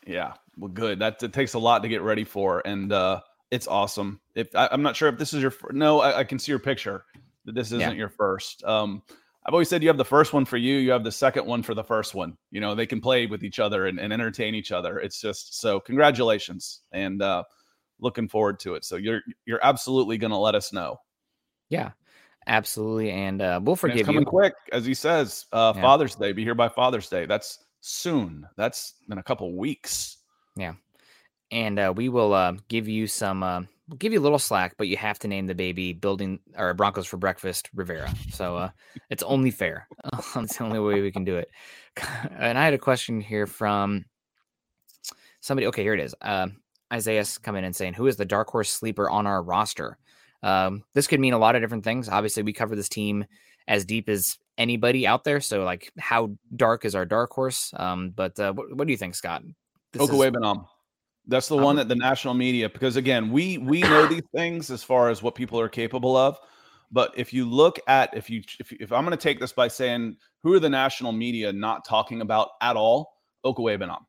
Yeah. 0.06 0.34
Well, 0.58 0.70
good. 0.70 1.00
That 1.00 1.22
it 1.22 1.34
takes 1.34 1.54
a 1.54 1.60
lot 1.60 1.84
to 1.84 1.90
get 1.90 2.02
ready 2.02 2.24
for, 2.24 2.62
and 2.66 2.92
uh, 2.92 3.22
it's 3.52 3.68
awesome. 3.68 4.20
If 4.34 4.56
I, 4.56 4.70
am 4.72 4.82
not 4.82 4.96
sure 4.96 5.10
if 5.10 5.18
this 5.18 5.34
is 5.34 5.42
your 5.42 5.54
no, 5.72 6.02
I, 6.02 6.20
I, 6.20 6.24
can 6.24 6.40
see 6.40 6.52
your 6.52 6.60
picture 6.60 7.06
that 7.46 7.56
this 7.56 7.68
isn't 7.68 7.80
yeah. 7.80 7.92
your 7.92 8.10
first. 8.10 8.64
Um, 8.64 9.04
I've 9.46 9.54
always 9.54 9.70
said 9.70 9.84
you 9.84 9.90
have 9.90 9.98
the 9.98 10.06
first 10.06 10.34
one 10.34 10.46
for 10.46 10.58
you, 10.58 10.78
you 10.78 10.92
have 10.92 11.04
the 11.04 11.12
second 11.12 11.46
one 11.46 11.62
for 11.62 11.76
the 11.76 11.84
first 11.84 12.16
one. 12.16 12.36
You 12.50 12.62
know, 12.62 12.74
they 12.74 12.88
can 12.88 13.00
play 13.00 13.28
with 13.28 13.44
each 13.44 13.60
other 13.60 13.86
and, 13.86 14.00
and 14.00 14.12
entertain 14.12 14.56
each 14.56 14.72
other. 14.72 15.00
It's 15.00 15.22
just 15.22 15.60
so 15.60 15.80
congratulations 15.80 16.82
and 16.92 17.22
uh, 17.22 17.44
looking 18.00 18.28
forward 18.28 18.60
to 18.62 18.74
it. 18.74 18.84
So 18.84 18.96
you're 18.96 19.22
you're 19.46 19.64
absolutely 19.64 20.18
going 20.18 20.32
to 20.32 20.38
let 20.38 20.56
us 20.56 20.74
know. 20.74 20.98
Yeah, 21.70 21.92
absolutely, 22.48 23.12
and 23.12 23.42
uh, 23.42 23.60
we'll 23.64 23.76
forgive 23.76 24.00
and 24.00 24.06
coming 24.08 24.22
you. 24.22 24.28
quick, 24.28 24.56
as 24.72 24.86
he 24.86 24.96
says. 24.96 25.46
Uh, 25.52 25.74
yeah. 25.76 25.82
Father's 25.82 26.16
Day, 26.16 26.32
be 26.32 26.44
here 26.44 26.56
by 26.56 26.70
Father's 26.70 27.10
Day. 27.10 27.28
That's 27.28 27.60
soon. 27.82 28.48
That's 28.58 28.96
in 29.12 29.20
a 29.20 29.24
couple 29.24 29.56
weeks. 29.56 30.18
Yeah 30.56 30.74
and 31.52 31.80
uh, 31.80 31.94
we 31.96 32.10
will 32.10 32.34
uh, 32.34 32.54
give 32.68 32.88
you 32.88 33.08
some. 33.08 33.44
Uh, 33.44 33.62
we'll 33.88 33.98
give 33.98 34.14
you 34.14 34.20
a 34.20 34.22
little 34.22 34.40
slack, 34.40 34.76
but 34.78 34.88
you 34.88 34.98
have 34.98 35.20
to 35.20 35.28
name 35.28 35.48
the 35.48 35.56
baby 35.56 35.94
building 35.94 36.40
or 36.58 36.74
Broncos 36.74 37.06
for 37.06 37.18
breakfast 37.18 37.70
Rivera. 37.74 38.14
So 38.32 38.58
uh, 38.58 38.70
it's 39.10 39.24
only 39.24 39.52
fair. 39.52 39.88
it's 40.36 40.58
the 40.58 40.64
only 40.64 40.80
way 40.80 41.02
we 41.02 41.12
can 41.12 41.26
do 41.26 41.38
it. 41.38 41.50
And 42.38 42.58
I 42.58 42.66
had 42.66 42.74
a 42.74 42.78
question 42.78 43.22
here 43.22 43.48
from 43.48 44.04
somebody. 45.40 45.68
Okay, 45.68 45.82
here 45.82 45.94
it 45.94 46.02
is. 46.02 46.14
Uh, 46.22 46.48
Isaiah's 46.92 47.38
coming 47.38 47.64
in 47.64 47.72
saying, 47.72 47.94
"Who 47.94 48.08
is 48.08 48.18
the 48.18 48.26
dark 48.26 48.50
horse 48.50 48.70
sleeper 48.70 49.10
on 49.10 49.26
our 49.26 49.42
roster?" 49.42 49.98
Um, 50.44 50.84
this 50.94 51.08
could 51.08 51.22
mean 51.22 51.34
a 51.34 51.38
lot 51.38 51.56
of 51.56 51.62
different 51.62 51.86
things. 51.86 52.10
Obviously, 52.10 52.44
we 52.44 52.52
cover 52.52 52.76
this 52.76 52.90
team 52.90 53.26
as 53.68 53.86
deep 53.86 54.10
as 54.10 54.38
anybody 54.58 55.08
out 55.08 55.24
there. 55.24 55.40
So, 55.40 55.64
like, 55.64 55.92
how 55.98 56.36
dark 56.56 56.86
is 56.86 56.96
our 56.96 57.06
dark 57.06 57.32
horse? 57.32 57.74
Um, 57.76 58.12
but 58.12 58.40
uh, 58.40 58.54
what, 58.54 58.76
what, 58.76 58.88
do 58.88 58.92
you 58.92 58.98
think, 58.98 59.16
Scott? 59.16 59.44
Benam. 60.32 60.68
That's 61.28 61.48
the 61.48 61.58
one 61.58 61.76
that 61.78 61.88
the 61.88 61.96
national 61.96 62.34
media, 62.36 62.70
because 62.70 62.96
again, 62.96 63.32
we 63.32 63.58
we 63.58 63.82
know 63.82 64.06
these 64.06 64.24
things 64.36 64.70
as 64.70 64.84
far 64.84 65.10
as 65.10 65.24
what 65.24 65.36
people 65.36 65.60
are 65.60 65.70
capable 65.70 66.16
of. 66.16 66.38
But 66.92 67.14
if 67.18 67.34
you 67.34 67.50
look 67.50 67.80
at 67.88 68.16
if 68.16 68.30
you 68.30 68.44
if, 68.60 68.72
if 68.74 68.92
I'm 68.92 69.04
going 69.04 69.18
to 69.18 69.22
take 69.22 69.40
this 69.40 69.52
by 69.52 69.68
saying 69.68 70.18
who 70.44 70.54
are 70.54 70.60
the 70.60 70.70
national 70.70 71.12
media 71.12 71.52
not 71.52 71.84
talking 71.86 72.22
about 72.22 72.50
at 72.62 72.76
all, 72.76 73.16
Okwuegbunam. 73.46 74.06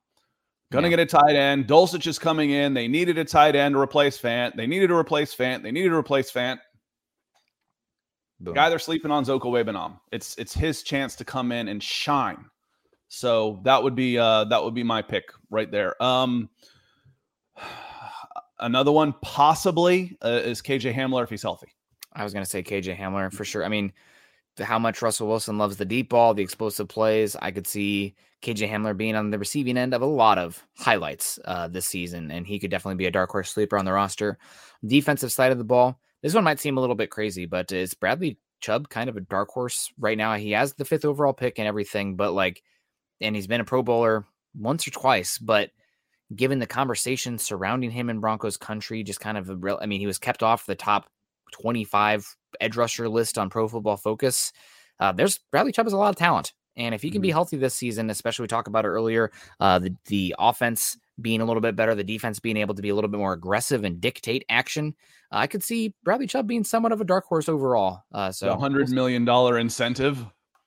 Gonna 0.73 0.89
yeah. 0.89 0.97
get 0.97 1.01
a 1.01 1.07
tight 1.07 1.37
end. 1.37 1.67
Dulcich 1.67 2.07
is 2.07 2.19
coming 2.19 2.51
in. 2.51 2.75
They 2.75 2.89
needed 2.89 3.19
a 3.19 3.25
tight 3.25 3.55
end 3.55 3.75
to 3.75 3.81
replace 3.81 4.19
Fant. 4.19 4.57
They 4.57 4.67
needed 4.67 4.89
to 4.89 4.97
replace 4.97 5.35
Fant. 5.35 5.63
They 5.63 5.71
needed 5.71 5.91
to 5.91 5.95
replace 5.95 6.31
Fant. 6.31 6.59
The 8.41 8.53
guy 8.53 8.69
they're 8.69 8.79
sleeping 8.79 9.11
on 9.11 9.23
is 9.23 9.29
Okwuegbunam. 9.29 9.99
It's 10.13 10.37
it's 10.37 10.53
his 10.53 10.83
chance 10.83 11.15
to 11.17 11.25
come 11.25 11.53
in 11.53 11.69
and 11.69 11.83
shine. 11.83 12.45
So 13.09 13.61
that 13.65 13.83
would 13.83 13.95
be 13.95 14.19
uh 14.19 14.45
that 14.45 14.63
would 14.63 14.75
be 14.75 14.83
my 14.83 15.03
pick 15.03 15.31
right 15.51 15.71
there. 15.71 16.01
Um 16.03 16.51
Another 18.59 18.93
one 18.93 19.15
possibly 19.21 20.17
uh, 20.25 20.41
is 20.45 20.63
KJ 20.63 20.95
Hamler 20.95 21.25
if 21.25 21.31
he's 21.31 21.43
healthy. 21.43 21.69
I 22.13 22.25
was 22.25 22.33
going 22.33 22.45
to 22.45 22.51
say 22.51 22.63
KJ 22.63 22.99
Hamler 22.99 23.33
for 23.33 23.45
sure. 23.45 23.65
I 23.65 23.69
mean, 23.69 23.93
how 24.59 24.79
much 24.79 25.03
Russell 25.03 25.29
Wilson 25.29 25.59
loves 25.59 25.77
the 25.77 25.85
deep 25.85 26.09
ball, 26.09 26.33
the 26.33 26.43
explosive 26.43 26.89
plays. 26.89 27.37
I 27.37 27.51
could 27.51 27.67
see 27.67 28.15
KJ 28.43 28.71
Hamler 28.71 28.97
being 28.97 29.15
on 29.15 29.31
the 29.31 29.39
receiving 29.39 29.77
end 29.77 29.93
of 29.93 30.03
a 30.03 30.07
lot 30.07 30.39
of 30.39 30.65
highlights 30.77 31.39
uh, 31.45 31.69
this 31.69 31.87
season, 31.87 32.31
and 32.31 32.47
he 32.47 32.59
could 32.59 32.71
definitely 32.71 32.97
be 32.97 33.07
a 33.07 33.11
dark 33.11 33.31
horse 33.31 33.53
sleeper 33.53 33.77
on 33.77 33.85
the 33.85 33.93
roster. 33.93 34.39
Defensive 34.87 35.33
side 35.33 35.53
of 35.53 35.59
the 35.59 35.65
ball, 35.65 35.99
this 36.23 36.35
one 36.35 36.45
might 36.45 36.61
seem 36.61 36.79
a 36.79 36.81
little 36.81 36.97
bit 36.97 37.11
crazy, 37.11 37.47
but 37.47 37.71
is 37.73 37.95
Bradley 37.95 38.39
Chubb 38.61 38.89
kind 38.89 39.11
of 39.11 39.17
a 39.17 39.21
dark 39.21 39.49
horse 39.51 39.93
right 39.99 40.17
now? 40.17 40.35
He 40.35 40.53
has 40.53 40.75
the 40.75 40.85
fifth 40.85 41.05
overall 41.05 41.33
pick 41.33 41.59
and 41.59 41.69
everything, 41.69 42.17
but 42.17 42.33
like, 42.33 42.63
and 43.21 43.35
he's 43.35 43.47
been 43.47 43.61
a 43.61 43.65
Pro 43.65 43.83
Bowler 43.83 44.25
once 44.55 44.87
or 44.87 44.91
twice, 44.91 45.39
but 45.39 45.71
given 46.35 46.59
the 46.59 46.67
conversation 46.67 47.39
surrounding 47.39 47.91
him 47.91 48.11
in 48.11 48.21
Broncos 48.21 48.57
country, 48.57 49.03
just 49.03 49.21
kind 49.21 49.39
of 49.39 49.49
a 49.49 49.57
real, 49.57 49.79
I 49.81 49.87
mean, 49.87 50.01
he 50.01 50.07
was 50.07 50.19
kept 50.19 50.43
off 50.43 50.67
the 50.67 50.75
top 50.75 51.07
25 51.53 52.37
edge 52.61 52.77
rusher 52.77 53.09
list 53.09 53.39
on 53.39 53.51
Pro 53.51 53.69
Football 53.69 53.97
Focus. 53.97 54.53
Uh, 54.99 55.13
there's 55.13 55.39
Bradley 55.51 55.73
Chubb 55.73 55.87
has 55.87 55.93
a 55.93 55.99
lot 55.99 56.11
of 56.11 56.17
talent. 56.17 56.53
And 56.77 56.95
if 56.95 57.01
he 57.01 57.11
can 57.11 57.23
be 57.23 57.29
mm-hmm. 57.29 57.37
healthy 57.37 57.57
this 57.57 57.75
season, 57.75 58.11
especially 58.11 58.45
we 58.45 58.49
talked 58.49 58.69
about 58.69 58.85
it 58.85 58.89
earlier, 58.89 59.33
uh, 59.61 59.79
the, 59.79 59.97
the 60.07 60.35
offense 60.39 60.97
being 61.21 61.41
a 61.41 61.45
little 61.47 61.63
bit 61.63 61.75
better, 61.75 61.95
the 61.95 62.05
defense 62.05 62.39
being 62.39 62.59
able 62.59 62.75
to 62.75 62.83
be 62.83 62.91
a 62.91 62.95
little 62.95 63.09
bit 63.09 63.19
more 63.19 63.33
aggressive 63.33 63.85
and 63.85 64.01
dictate 64.01 64.45
action, 64.51 64.95
uh, 65.33 65.37
I 65.37 65.47
could 65.47 65.63
see 65.63 65.95
Bradley 66.05 66.27
Chubb 66.27 66.47
being 66.47 66.65
somewhat 66.65 66.93
of 66.93 67.01
a 67.01 67.05
dark 67.05 67.25
horse 67.25 67.49
overall. 67.49 68.03
Uh, 68.13 68.31
so 68.31 68.51
a 68.51 68.59
hundred 68.59 68.91
million 68.91 69.25
dollar 69.25 69.59
incentive. 69.59 70.25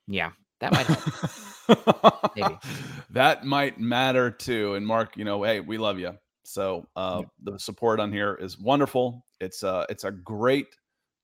Yeah, 0.07 0.31
that 0.61 0.71
might 0.71 0.87
help. 0.87 1.29
that 3.09 3.45
might 3.45 3.79
matter 3.79 4.31
too. 4.31 4.75
And 4.75 4.85
Mark, 4.85 5.17
you 5.17 5.25
know, 5.25 5.43
hey, 5.43 5.59
we 5.59 5.77
love 5.77 5.99
you. 5.99 6.17
So 6.43 6.87
uh, 6.95 7.21
yeah. 7.21 7.51
the 7.51 7.59
support 7.59 7.99
on 7.99 8.11
here 8.11 8.35
is 8.35 8.57
wonderful. 8.57 9.25
It's 9.39 9.63
uh 9.63 9.85
it's 9.89 10.03
a 10.03 10.11
great 10.11 10.67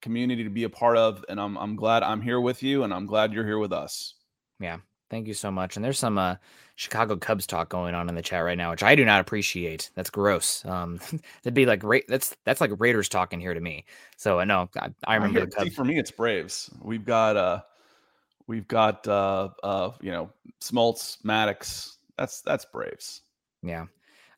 community 0.02 0.44
to 0.44 0.50
be 0.50 0.64
a 0.64 0.70
part 0.70 0.98
of, 0.98 1.26
and 1.30 1.40
I'm 1.40 1.58
I'm 1.58 1.76
glad 1.76 2.04
I'm 2.04 2.22
here 2.22 2.40
with 2.40 2.62
you, 2.62 2.84
and 2.84 2.94
I'm 2.94 3.06
glad 3.06 3.34
you're 3.34 3.46
here 3.46 3.60
with 3.60 3.74
us. 3.74 4.14
Yeah, 4.60 4.78
thank 5.10 5.28
you 5.28 5.34
so 5.34 5.50
much. 5.50 5.76
And 5.76 5.84
there's 5.84 6.00
some 6.00 6.18
uh, 6.18 6.36
Chicago 6.76 7.18
Cubs 7.18 7.48
talk 7.48 7.70
going 7.70 7.96
on 7.96 8.08
in 8.08 8.16
the 8.16 8.22
chat 8.22 8.44
right 8.44 8.58
now, 8.58 8.72
which 8.72 8.84
I 8.84 8.96
do 8.96 9.04
not 9.04 9.20
appreciate. 9.20 9.90
That's 9.96 10.10
gross. 10.10 10.64
Um, 10.66 11.00
that'd 11.44 11.54
be 11.54 11.66
like 11.66 11.84
Ra- 11.84 12.00
that's 12.08 12.36
that's 12.46 12.62
like 12.62 12.72
Raiders 12.78 13.10
talking 13.10 13.40
here 13.40 13.54
to 13.54 13.60
me. 13.60 13.86
So 14.18 14.40
I 14.40 14.44
uh, 14.44 14.46
know 14.46 14.70
I, 14.80 14.90
I 15.08 15.16
remember 15.16 15.42
I 15.42 15.46
the 15.46 15.52
Cubs. 15.52 15.76
For 15.76 15.84
me, 15.84 15.98
it's 15.98 16.12
Braves. 16.12 16.70
We've 16.82 17.06
got 17.06 17.36
uh 17.36 17.62
We've 18.48 18.68
got 18.68 19.08
uh 19.08 19.50
uh 19.64 19.92
you 20.02 20.12
know 20.12 20.30
Smoltz, 20.62 21.22
Maddux. 21.24 21.98
That's 22.18 22.42
that's 22.42 22.66
Braves. 22.66 23.22
Yeah. 23.64 23.86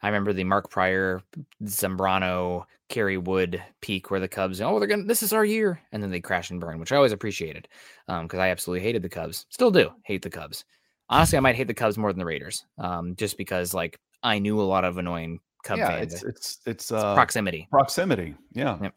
I 0.02 0.08
remember 0.08 0.32
the 0.32 0.44
Mark 0.44 0.70
Prior, 0.70 1.24
Zambrano, 1.64 2.66
Kerry 2.88 3.18
Wood 3.18 3.62
peak 3.82 4.12
where 4.12 4.20
the 4.20 4.28
Cubs, 4.28 4.62
oh, 4.62 4.80
they're 4.80 4.88
gonna 4.88 5.04
this 5.04 5.24
is 5.24 5.34
our 5.34 5.44
year, 5.44 5.82
and 5.92 6.02
then 6.02 6.12
they 6.12 6.22
crash 6.22 6.50
and 6.52 6.62
burn, 6.62 6.80
which 6.80 6.92
I 6.92 6.96
always 6.96 7.12
appreciated. 7.12 7.68
Um, 8.08 8.26
because 8.26 8.40
I 8.40 8.50
absolutely 8.50 8.86
hated 8.86 9.02
the 9.02 9.10
Cubs. 9.10 9.46
Still 9.50 9.72
do 9.72 9.92
hate 10.04 10.22
the 10.22 10.30
Cubs. 10.30 10.66
Honestly, 11.10 11.38
I 11.38 11.42
might 11.42 11.56
hate 11.56 11.68
the 11.68 11.74
Cubs 11.74 11.98
more 11.98 12.12
than 12.12 12.20
the 12.20 12.26
Raiders. 12.26 12.66
Um, 12.78 13.16
just 13.16 13.38
because 13.38 13.74
like 13.74 14.00
I 14.24 14.40
knew 14.40 14.62
a 14.62 14.64
lot 14.64 14.86
of 14.86 14.98
annoying 14.98 15.40
Cub 15.64 15.80
yeah, 15.80 15.90
fans. 15.90 16.14
It's 16.14 16.24
it's 16.24 16.60
it's, 16.66 16.92
uh, 16.92 17.14
proximity. 17.14 17.68
Proximity. 17.72 18.36
Yeah. 18.54 18.78
Yep. 18.82 18.94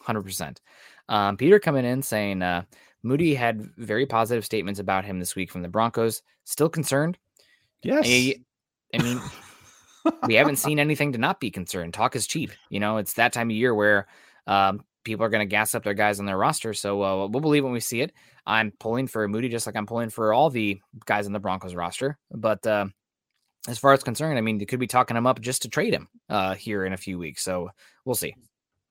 Hundred 0.00 0.22
percent. 0.22 0.60
Um, 1.08 1.36
Peter 1.36 1.58
coming 1.58 1.84
in 1.84 2.02
saying, 2.02 2.42
uh, 2.42 2.62
Muti 3.06 3.34
had 3.34 3.70
very 3.76 4.04
positive 4.04 4.44
statements 4.44 4.80
about 4.80 5.04
him 5.04 5.18
this 5.18 5.36
week 5.36 5.50
from 5.50 5.62
the 5.62 5.68
Broncos. 5.68 6.22
Still 6.44 6.68
concerned? 6.68 7.18
Yes. 7.82 8.04
I, 8.06 8.36
I 8.92 9.02
mean, 9.02 9.20
we 10.26 10.34
haven't 10.34 10.56
seen 10.56 10.78
anything 10.80 11.12
to 11.12 11.18
not 11.18 11.40
be 11.40 11.50
concerned. 11.50 11.94
Talk 11.94 12.16
is 12.16 12.26
cheap. 12.26 12.50
You 12.68 12.80
know, 12.80 12.96
it's 12.96 13.14
that 13.14 13.32
time 13.32 13.50
of 13.50 13.56
year 13.56 13.74
where 13.74 14.06
um, 14.46 14.82
people 15.04 15.24
are 15.24 15.28
going 15.28 15.46
to 15.46 15.50
gas 15.50 15.74
up 15.74 15.84
their 15.84 15.94
guys 15.94 16.18
on 16.18 16.26
their 16.26 16.36
roster. 16.36 16.74
So 16.74 17.02
uh, 17.02 17.26
we'll 17.28 17.40
believe 17.40 17.64
when 17.64 17.72
we 17.72 17.80
see 17.80 18.00
it. 18.00 18.12
I'm 18.44 18.72
pulling 18.78 19.06
for 19.06 19.26
Muti 19.28 19.48
just 19.48 19.66
like 19.66 19.76
I'm 19.76 19.86
pulling 19.86 20.10
for 20.10 20.32
all 20.32 20.50
the 20.50 20.80
guys 21.04 21.26
on 21.26 21.32
the 21.32 21.40
Broncos 21.40 21.74
roster. 21.74 22.18
But 22.30 22.66
uh, 22.66 22.86
as 23.68 23.78
far 23.78 23.92
as 23.92 24.02
concerned, 24.02 24.38
I 24.38 24.40
mean, 24.40 24.58
they 24.58 24.66
could 24.66 24.80
be 24.80 24.86
talking 24.86 25.16
him 25.16 25.26
up 25.26 25.40
just 25.40 25.62
to 25.62 25.68
trade 25.68 25.94
him 25.94 26.08
uh, 26.28 26.54
here 26.54 26.84
in 26.84 26.92
a 26.92 26.98
few 26.98 27.18
weeks. 27.18 27.42
So 27.42 27.70
we'll 28.04 28.14
see. 28.14 28.34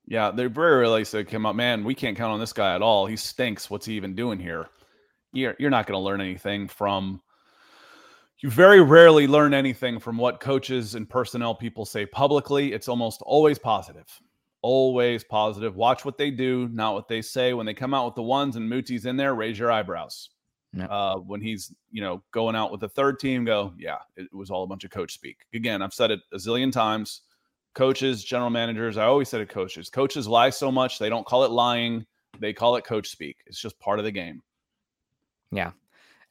Yeah, 0.06 0.30
they 0.30 0.46
very 0.46 0.76
rarely 0.78 1.04
say 1.04 1.24
come 1.24 1.46
up, 1.46 1.56
man. 1.56 1.82
We 1.82 1.94
can't 1.94 2.16
count 2.16 2.32
on 2.32 2.40
this 2.40 2.52
guy 2.52 2.74
at 2.74 2.82
all. 2.82 3.06
He 3.06 3.16
stinks. 3.16 3.68
What's 3.68 3.86
he 3.86 3.94
even 3.94 4.14
doing 4.14 4.38
here? 4.38 4.68
You're 5.32 5.56
you're 5.58 5.70
not 5.70 5.86
going 5.86 5.98
to 5.98 6.04
learn 6.04 6.20
anything 6.20 6.68
from. 6.68 7.20
You 8.38 8.50
very 8.50 8.80
rarely 8.82 9.26
learn 9.26 9.54
anything 9.54 9.98
from 9.98 10.18
what 10.18 10.40
coaches 10.40 10.94
and 10.94 11.08
personnel 11.08 11.54
people 11.54 11.84
say 11.86 12.06
publicly. 12.06 12.72
It's 12.72 12.86
almost 12.86 13.22
always 13.22 13.58
positive, 13.58 14.06
always 14.62 15.24
positive. 15.24 15.74
Watch 15.74 16.04
what 16.04 16.18
they 16.18 16.30
do, 16.30 16.68
not 16.68 16.94
what 16.94 17.08
they 17.08 17.22
say. 17.22 17.54
When 17.54 17.66
they 17.66 17.74
come 17.74 17.94
out 17.94 18.04
with 18.04 18.14
the 18.14 18.22
ones 18.22 18.56
and 18.56 18.68
Muti's 18.68 19.06
in 19.06 19.16
there, 19.16 19.34
raise 19.34 19.58
your 19.58 19.72
eyebrows. 19.72 20.30
Uh, 20.90 21.16
when 21.16 21.40
he's 21.40 21.74
you 21.90 22.02
know 22.02 22.22
going 22.32 22.54
out 22.54 22.70
with 22.70 22.80
the 22.80 22.88
third 22.88 23.18
team, 23.18 23.44
go 23.44 23.72
yeah, 23.78 23.98
it 24.16 24.32
was 24.32 24.50
all 24.50 24.62
a 24.62 24.66
bunch 24.66 24.84
of 24.84 24.90
coach 24.90 25.14
speak. 25.14 25.38
Again, 25.54 25.82
I've 25.82 25.94
said 25.94 26.10
it 26.10 26.20
a 26.32 26.36
zillion 26.36 26.70
times. 26.70 27.22
Coaches, 27.76 28.24
general 28.24 28.48
managers, 28.48 28.96
I 28.96 29.04
always 29.04 29.28
said 29.28 29.42
it. 29.42 29.50
Coaches, 29.50 29.90
coaches 29.90 30.26
lie 30.26 30.48
so 30.48 30.72
much 30.72 30.98
they 30.98 31.10
don't 31.10 31.26
call 31.26 31.44
it 31.44 31.50
lying; 31.50 32.06
they 32.40 32.54
call 32.54 32.76
it 32.76 32.84
coach 32.84 33.10
speak. 33.10 33.36
It's 33.44 33.60
just 33.60 33.78
part 33.78 33.98
of 33.98 34.06
the 34.06 34.10
game. 34.10 34.42
Yeah, 35.52 35.72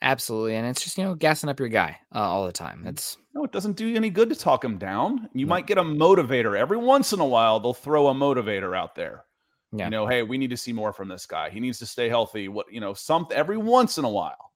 absolutely, 0.01 0.55
and 0.55 0.65
it's 0.65 0.83
just 0.83 0.97
you 0.97 1.03
know 1.03 1.13
gassing 1.13 1.47
up 1.47 1.59
your 1.59 1.69
guy 1.69 1.99
uh, 2.15 2.17
all 2.17 2.47
the 2.47 2.51
time. 2.51 2.81
Mm. 2.83 2.89
It's 2.89 3.17
no, 3.35 3.43
it 3.43 3.51
doesn't 3.51 3.77
do 3.77 3.85
you 3.85 3.95
any 3.95 4.09
good 4.09 4.29
to 4.29 4.35
talk 4.35 4.65
him 4.65 4.79
down. 4.79 5.29
You 5.33 5.45
might 5.45 5.67
get 5.67 5.77
a 5.77 5.83
motivator 5.83 6.57
every 6.57 6.77
once 6.77 7.13
in 7.13 7.19
a 7.19 7.25
while. 7.25 7.59
They'll 7.59 7.75
throw 7.75 8.07
a 8.07 8.13
motivator 8.15 8.75
out 8.75 8.95
there. 8.95 9.25
Yeah. 9.71 9.85
You 9.85 9.91
know, 9.91 10.07
hey, 10.07 10.23
we 10.23 10.39
need 10.39 10.49
to 10.49 10.57
see 10.57 10.73
more 10.73 10.93
from 10.93 11.09
this 11.09 11.27
guy. 11.27 11.51
He 11.51 11.59
needs 11.59 11.77
to 11.77 11.85
stay 11.85 12.09
healthy. 12.09 12.47
What 12.47 12.73
you 12.73 12.79
know, 12.79 12.95
some 12.95 13.27
every 13.29 13.57
once 13.57 13.99
in 13.99 14.05
a 14.05 14.09
while, 14.09 14.51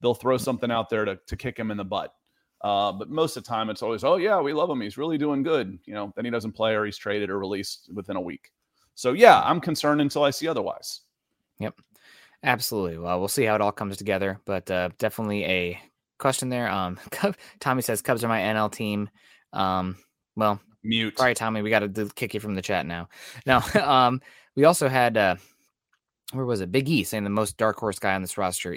they'll 0.00 0.14
throw 0.14 0.38
something 0.38 0.70
out 0.70 0.88
there 0.88 1.04
to 1.04 1.18
to 1.26 1.36
kick 1.36 1.58
him 1.58 1.70
in 1.70 1.76
the 1.76 1.84
butt. 1.84 2.14
Uh, 2.62 2.92
but 2.92 3.08
most 3.08 3.36
of 3.36 3.44
the 3.44 3.48
time, 3.48 3.70
it's 3.70 3.82
always, 3.82 4.04
oh 4.04 4.16
yeah, 4.16 4.40
we 4.40 4.52
love 4.52 4.68
him. 4.68 4.80
He's 4.80 4.98
really 4.98 5.16
doing 5.16 5.42
good. 5.42 5.78
You 5.86 5.94
know, 5.94 6.12
then 6.14 6.24
he 6.24 6.30
doesn't 6.30 6.52
play 6.52 6.74
or 6.74 6.84
he's 6.84 6.98
traded 6.98 7.30
or 7.30 7.38
released 7.38 7.90
within 7.94 8.16
a 8.16 8.20
week. 8.20 8.50
So 8.94 9.12
yeah, 9.12 9.40
I'm 9.40 9.60
concerned 9.60 10.00
until 10.00 10.24
I 10.24 10.30
see 10.30 10.46
otherwise. 10.46 11.00
Yep, 11.58 11.80
absolutely. 12.42 12.98
Well, 12.98 13.18
we'll 13.18 13.28
see 13.28 13.44
how 13.44 13.54
it 13.54 13.60
all 13.60 13.72
comes 13.72 13.96
together, 13.96 14.38
but 14.44 14.70
uh, 14.70 14.90
definitely 14.98 15.44
a 15.44 15.80
question 16.18 16.50
there. 16.50 16.70
Um, 16.70 16.98
Tommy 17.60 17.82
says 17.82 18.02
Cubs 18.02 18.24
are 18.24 18.28
my 18.28 18.40
NL 18.40 18.70
team. 18.70 19.08
Um, 19.52 19.96
well, 20.36 20.60
mute. 20.82 21.18
Sorry, 21.18 21.34
Tommy, 21.34 21.62
we 21.62 21.70
got 21.70 21.94
to 21.94 22.10
kick 22.14 22.34
you 22.34 22.40
from 22.40 22.54
the 22.54 22.62
chat 22.62 22.84
now. 22.86 23.08
Now, 23.46 23.62
um, 23.82 24.20
we 24.54 24.64
also 24.64 24.88
had 24.88 25.16
uh, 25.16 25.36
where 26.32 26.44
was 26.44 26.60
it? 26.60 26.72
Big 26.72 26.88
E 26.88 27.04
saying 27.04 27.24
the 27.24 27.30
most 27.30 27.56
dark 27.56 27.78
horse 27.78 27.98
guy 27.98 28.14
on 28.14 28.22
this 28.22 28.38
roster. 28.38 28.76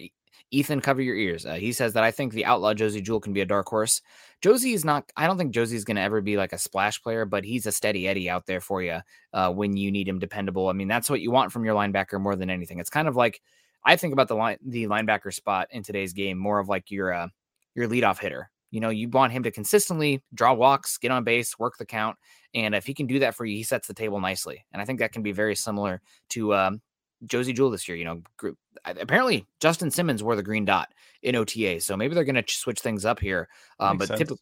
Ethan, 0.54 0.82
cover 0.82 1.02
your 1.02 1.16
ears. 1.16 1.46
Uh, 1.46 1.56
he 1.56 1.74
says 1.74 1.94
that 1.94 2.04
I 2.04 2.12
think 2.12 2.32
the 2.32 2.46
outlaw 2.46 2.74
Josey 2.74 3.02
Jewell 3.02 3.20
can 3.20 3.34
be 3.34 3.42
a 3.42 3.46
dark 3.46 3.68
horse. 3.68 4.02
Josey 4.42 4.74
is 4.74 4.86
not. 4.86 5.12
I 5.18 5.26
don't 5.26 5.38
think 5.38 5.52
Josey's 5.52 5.84
going 5.84 5.96
to 5.96 6.04
ever 6.04 6.22
be 6.22 6.38
like 6.38 6.54
a 6.54 6.58
splash 6.58 7.02
player, 7.02 7.26
but 7.26 7.44
he's 7.44 7.66
a 7.66 7.72
steady 7.72 8.08
Eddie 8.08 8.30
out 8.30 8.46
there 8.46 8.62
for 8.62 8.82
you 8.84 9.00
uh, 9.34 9.52
when 9.52 9.76
you 9.76 9.92
need 9.92 10.08
him 10.08 10.20
dependable. 10.20 10.70
I 10.70 10.74
mean, 10.74 10.88
that's 10.88 11.10
what 11.10 11.22
you 11.22 11.32
want 11.32 11.52
from 11.52 11.66
your 11.66 11.76
linebacker 11.76 12.22
more 12.22 12.36
than 12.36 12.52
anything. 12.52 12.80
It's 12.80 12.90
kind 12.90 13.08
of 13.08 13.16
like 13.16 13.42
I 13.84 13.96
think 13.96 14.14
about 14.14 14.28
the 14.28 14.36
line, 14.36 14.58
the 14.64 14.88
linebacker 14.88 15.34
spot 15.34 15.68
in 15.72 15.82
today's 15.82 16.14
game 16.14 16.38
more 16.38 16.60
of 16.60 16.70
like 16.70 16.92
your 16.92 17.12
uh, 17.12 17.28
your 17.74 17.88
leadoff 17.88 18.20
hitter. 18.20 18.52
You 18.70 18.80
know, 18.80 18.90
you 18.90 19.10
want 19.10 19.34
him 19.34 19.44
to 19.44 19.52
consistently 19.52 20.22
draw 20.34 20.54
walks, 20.54 20.98
get 20.98 21.12
on 21.12 21.24
base, 21.24 21.58
work 21.60 21.78
the 21.78 21.86
count, 21.86 22.18
and 22.54 22.74
if 22.74 22.86
he 22.86 22.94
can 22.94 23.08
do 23.08 23.20
that 23.20 23.36
for 23.36 23.46
you, 23.46 23.56
he 23.56 23.64
sets 23.64 23.88
the 23.88 23.94
table 23.94 24.20
nicely. 24.20 24.66
And 24.72 24.82
I 24.82 24.86
think 24.86 25.00
that 25.00 25.12
can 25.12 25.24
be 25.24 25.32
very 25.32 25.56
similar 25.56 26.02
to 26.30 26.56
um, 26.56 26.82
Josey 27.26 27.54
Jewell 27.54 27.70
this 27.70 27.88
year. 27.88 27.98
You 27.98 28.06
know, 28.06 28.22
group, 28.38 28.58
apparently 28.86 29.46
Justin 29.60 29.92
Simmons 29.92 30.24
wore 30.24 30.36
the 30.36 30.44
green 30.44 30.66
dot 30.66 30.94
in 31.22 31.36
OTA, 31.36 31.82
so 31.82 31.96
maybe 31.98 32.16
they're 32.16 32.24
going 32.24 32.42
to 32.42 32.46
switch 32.48 32.80
things 32.80 33.06
up 33.06 33.20
here. 33.20 33.50
Um, 33.80 33.98
but 33.98 34.08
typically, 34.08 34.38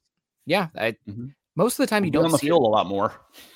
yeah, 0.46 0.68
I, 0.76 0.92
mm-hmm. 1.08 1.28
most 1.56 1.80
of 1.80 1.84
the 1.84 1.88
time 1.88 2.06
you 2.06 2.12
don't 2.12 2.26
on 2.26 2.32
the 2.32 2.38
field 2.38 2.64
it. 2.64 2.68
a 2.68 2.70
lot 2.70 2.88
more. 2.88 3.14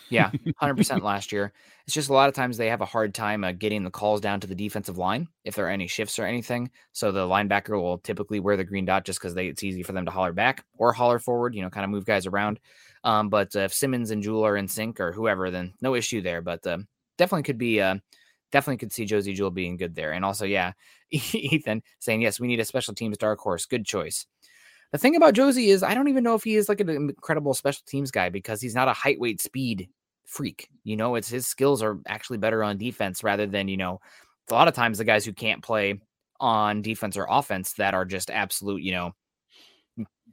yeah, 0.09 0.31
hundred 0.57 0.77
percent 0.77 1.03
last 1.03 1.31
year. 1.31 1.53
It's 1.85 1.93
just 1.93 2.09
a 2.09 2.13
lot 2.13 2.29
of 2.29 2.35
times 2.35 2.57
they 2.57 2.69
have 2.69 2.81
a 2.81 2.85
hard 2.85 3.13
time 3.13 3.43
uh, 3.43 3.51
getting 3.51 3.83
the 3.83 3.91
calls 3.91 4.19
down 4.19 4.39
to 4.39 4.47
the 4.47 4.55
defensive 4.55 4.97
line 4.97 5.27
if 5.43 5.55
there 5.55 5.67
are 5.67 5.71
any 5.71 5.87
shifts 5.87 6.17
or 6.17 6.25
anything. 6.25 6.71
So 6.93 7.11
the 7.11 7.27
linebacker 7.27 7.79
will 7.79 7.99
typically 7.99 8.39
wear 8.39 8.57
the 8.57 8.63
green 8.63 8.85
dot 8.85 9.05
just 9.05 9.19
because 9.19 9.35
it's 9.37 9.63
easy 9.63 9.83
for 9.83 9.93
them 9.93 10.05
to 10.05 10.11
holler 10.11 10.33
back 10.33 10.65
or 10.77 10.93
holler 10.93 11.19
forward. 11.19 11.53
You 11.53 11.61
know, 11.61 11.69
kind 11.69 11.83
of 11.83 11.91
move 11.91 12.05
guys 12.05 12.25
around. 12.25 12.59
Um, 13.03 13.29
but 13.29 13.55
uh, 13.55 13.59
if 13.59 13.73
Simmons 13.73 14.09
and 14.09 14.23
Jewell 14.23 14.45
are 14.45 14.57
in 14.57 14.67
sync 14.67 14.99
or 14.99 15.11
whoever, 15.11 15.51
then 15.51 15.73
no 15.79 15.93
issue 15.93 16.21
there. 16.21 16.41
But 16.41 16.65
uh, 16.65 16.79
definitely 17.17 17.43
could 17.43 17.59
be 17.59 17.79
uh, 17.79 17.97
definitely 18.51 18.77
could 18.77 18.93
see 18.93 19.05
Josey 19.05 19.33
Jewell 19.33 19.51
being 19.51 19.77
good 19.77 19.95
there. 19.95 20.11
And 20.11 20.23
also, 20.23 20.45
yeah, 20.45 20.73
Ethan 21.11 21.83
saying, 21.99 22.21
yes, 22.21 22.39
we 22.39 22.47
need 22.47 22.59
a 22.59 22.65
special 22.65 22.93
teams 22.93 23.17
dark 23.17 23.39
horse. 23.39 23.65
Good 23.65 23.85
choice. 23.85 24.25
The 24.91 24.97
thing 24.97 25.15
about 25.15 25.33
Josey 25.33 25.69
is 25.69 25.83
I 25.83 25.93
don't 25.93 26.07
even 26.07 26.23
know 26.23 26.35
if 26.35 26.43
he 26.43 26.55
is 26.55 26.69
like 26.69 26.79
an 26.79 26.89
incredible 26.89 27.53
special 27.53 27.83
teams 27.85 28.11
guy 28.11 28.29
because 28.29 28.61
he's 28.61 28.75
not 28.75 28.87
a 28.87 28.93
height, 28.93 29.19
weight, 29.19 29.41
speed 29.41 29.89
freak. 30.25 30.69
You 30.83 30.95
know, 30.95 31.15
it's 31.15 31.29
his 31.29 31.47
skills 31.47 31.81
are 31.81 31.99
actually 32.07 32.37
better 32.37 32.63
on 32.63 32.77
defense 32.77 33.23
rather 33.23 33.45
than, 33.45 33.67
you 33.67 33.77
know, 33.77 33.99
a 34.49 34.53
lot 34.53 34.67
of 34.67 34.73
times 34.73 34.97
the 34.97 35.03
guys 35.03 35.25
who 35.25 35.33
can't 35.33 35.63
play 35.63 35.99
on 36.39 36.81
defense 36.81 37.17
or 37.17 37.27
offense 37.29 37.73
that 37.73 37.93
are 37.93 38.05
just 38.05 38.29
absolute, 38.29 38.83
you 38.83 38.91
know, 38.91 39.11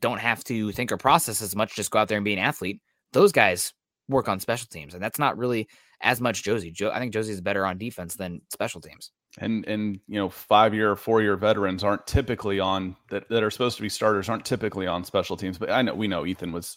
don't 0.01 0.19
have 0.19 0.43
to 0.45 0.73
think 0.73 0.93
or 0.93 0.97
process 0.97 1.41
as 1.41 1.57
much, 1.57 1.75
just 1.75 1.91
go 1.91 1.99
out 1.99 2.09
there 2.09 2.19
and 2.19 2.25
be 2.25 2.33
an 2.33 2.39
athlete. 2.39 2.81
Those 3.13 3.33
guys 3.33 3.73
work 4.09 4.29
on 4.29 4.41
special 4.41 4.67
teams. 4.71 4.95
And 4.95 5.03
that's 5.03 5.19
not 5.19 5.39
really 5.39 5.69
as 6.03 6.21
much 6.21 6.43
Josey. 6.43 6.71
Jo- 6.71 6.91
I 6.91 6.99
think 6.99 7.13
Josey 7.13 7.33
is 7.33 7.41
better 7.41 7.65
on 7.65 7.79
defense 7.79 8.17
than 8.17 8.43
special 8.51 8.81
teams. 8.81 9.11
And 9.39 9.67
and 9.67 9.99
you 10.09 10.19
know, 10.19 10.29
five 10.29 10.75
year, 10.75 10.95
four 10.95 11.23
year 11.23 11.37
veterans 11.37 11.83
aren't 11.83 12.07
typically 12.07 12.61
on 12.61 12.97
that 13.11 13.29
that 13.31 13.43
are 13.43 13.51
supposed 13.51 13.77
to 13.77 13.83
be 13.83 13.89
starters 13.89 14.29
aren't 14.29 14.45
typically 14.45 14.87
on 14.87 15.05
special 15.05 15.37
teams. 15.37 15.59
But 15.59 15.71
I 15.71 15.83
know 15.83 15.95
we 15.95 16.09
know 16.09 16.27
Ethan 16.27 16.53
was 16.53 16.77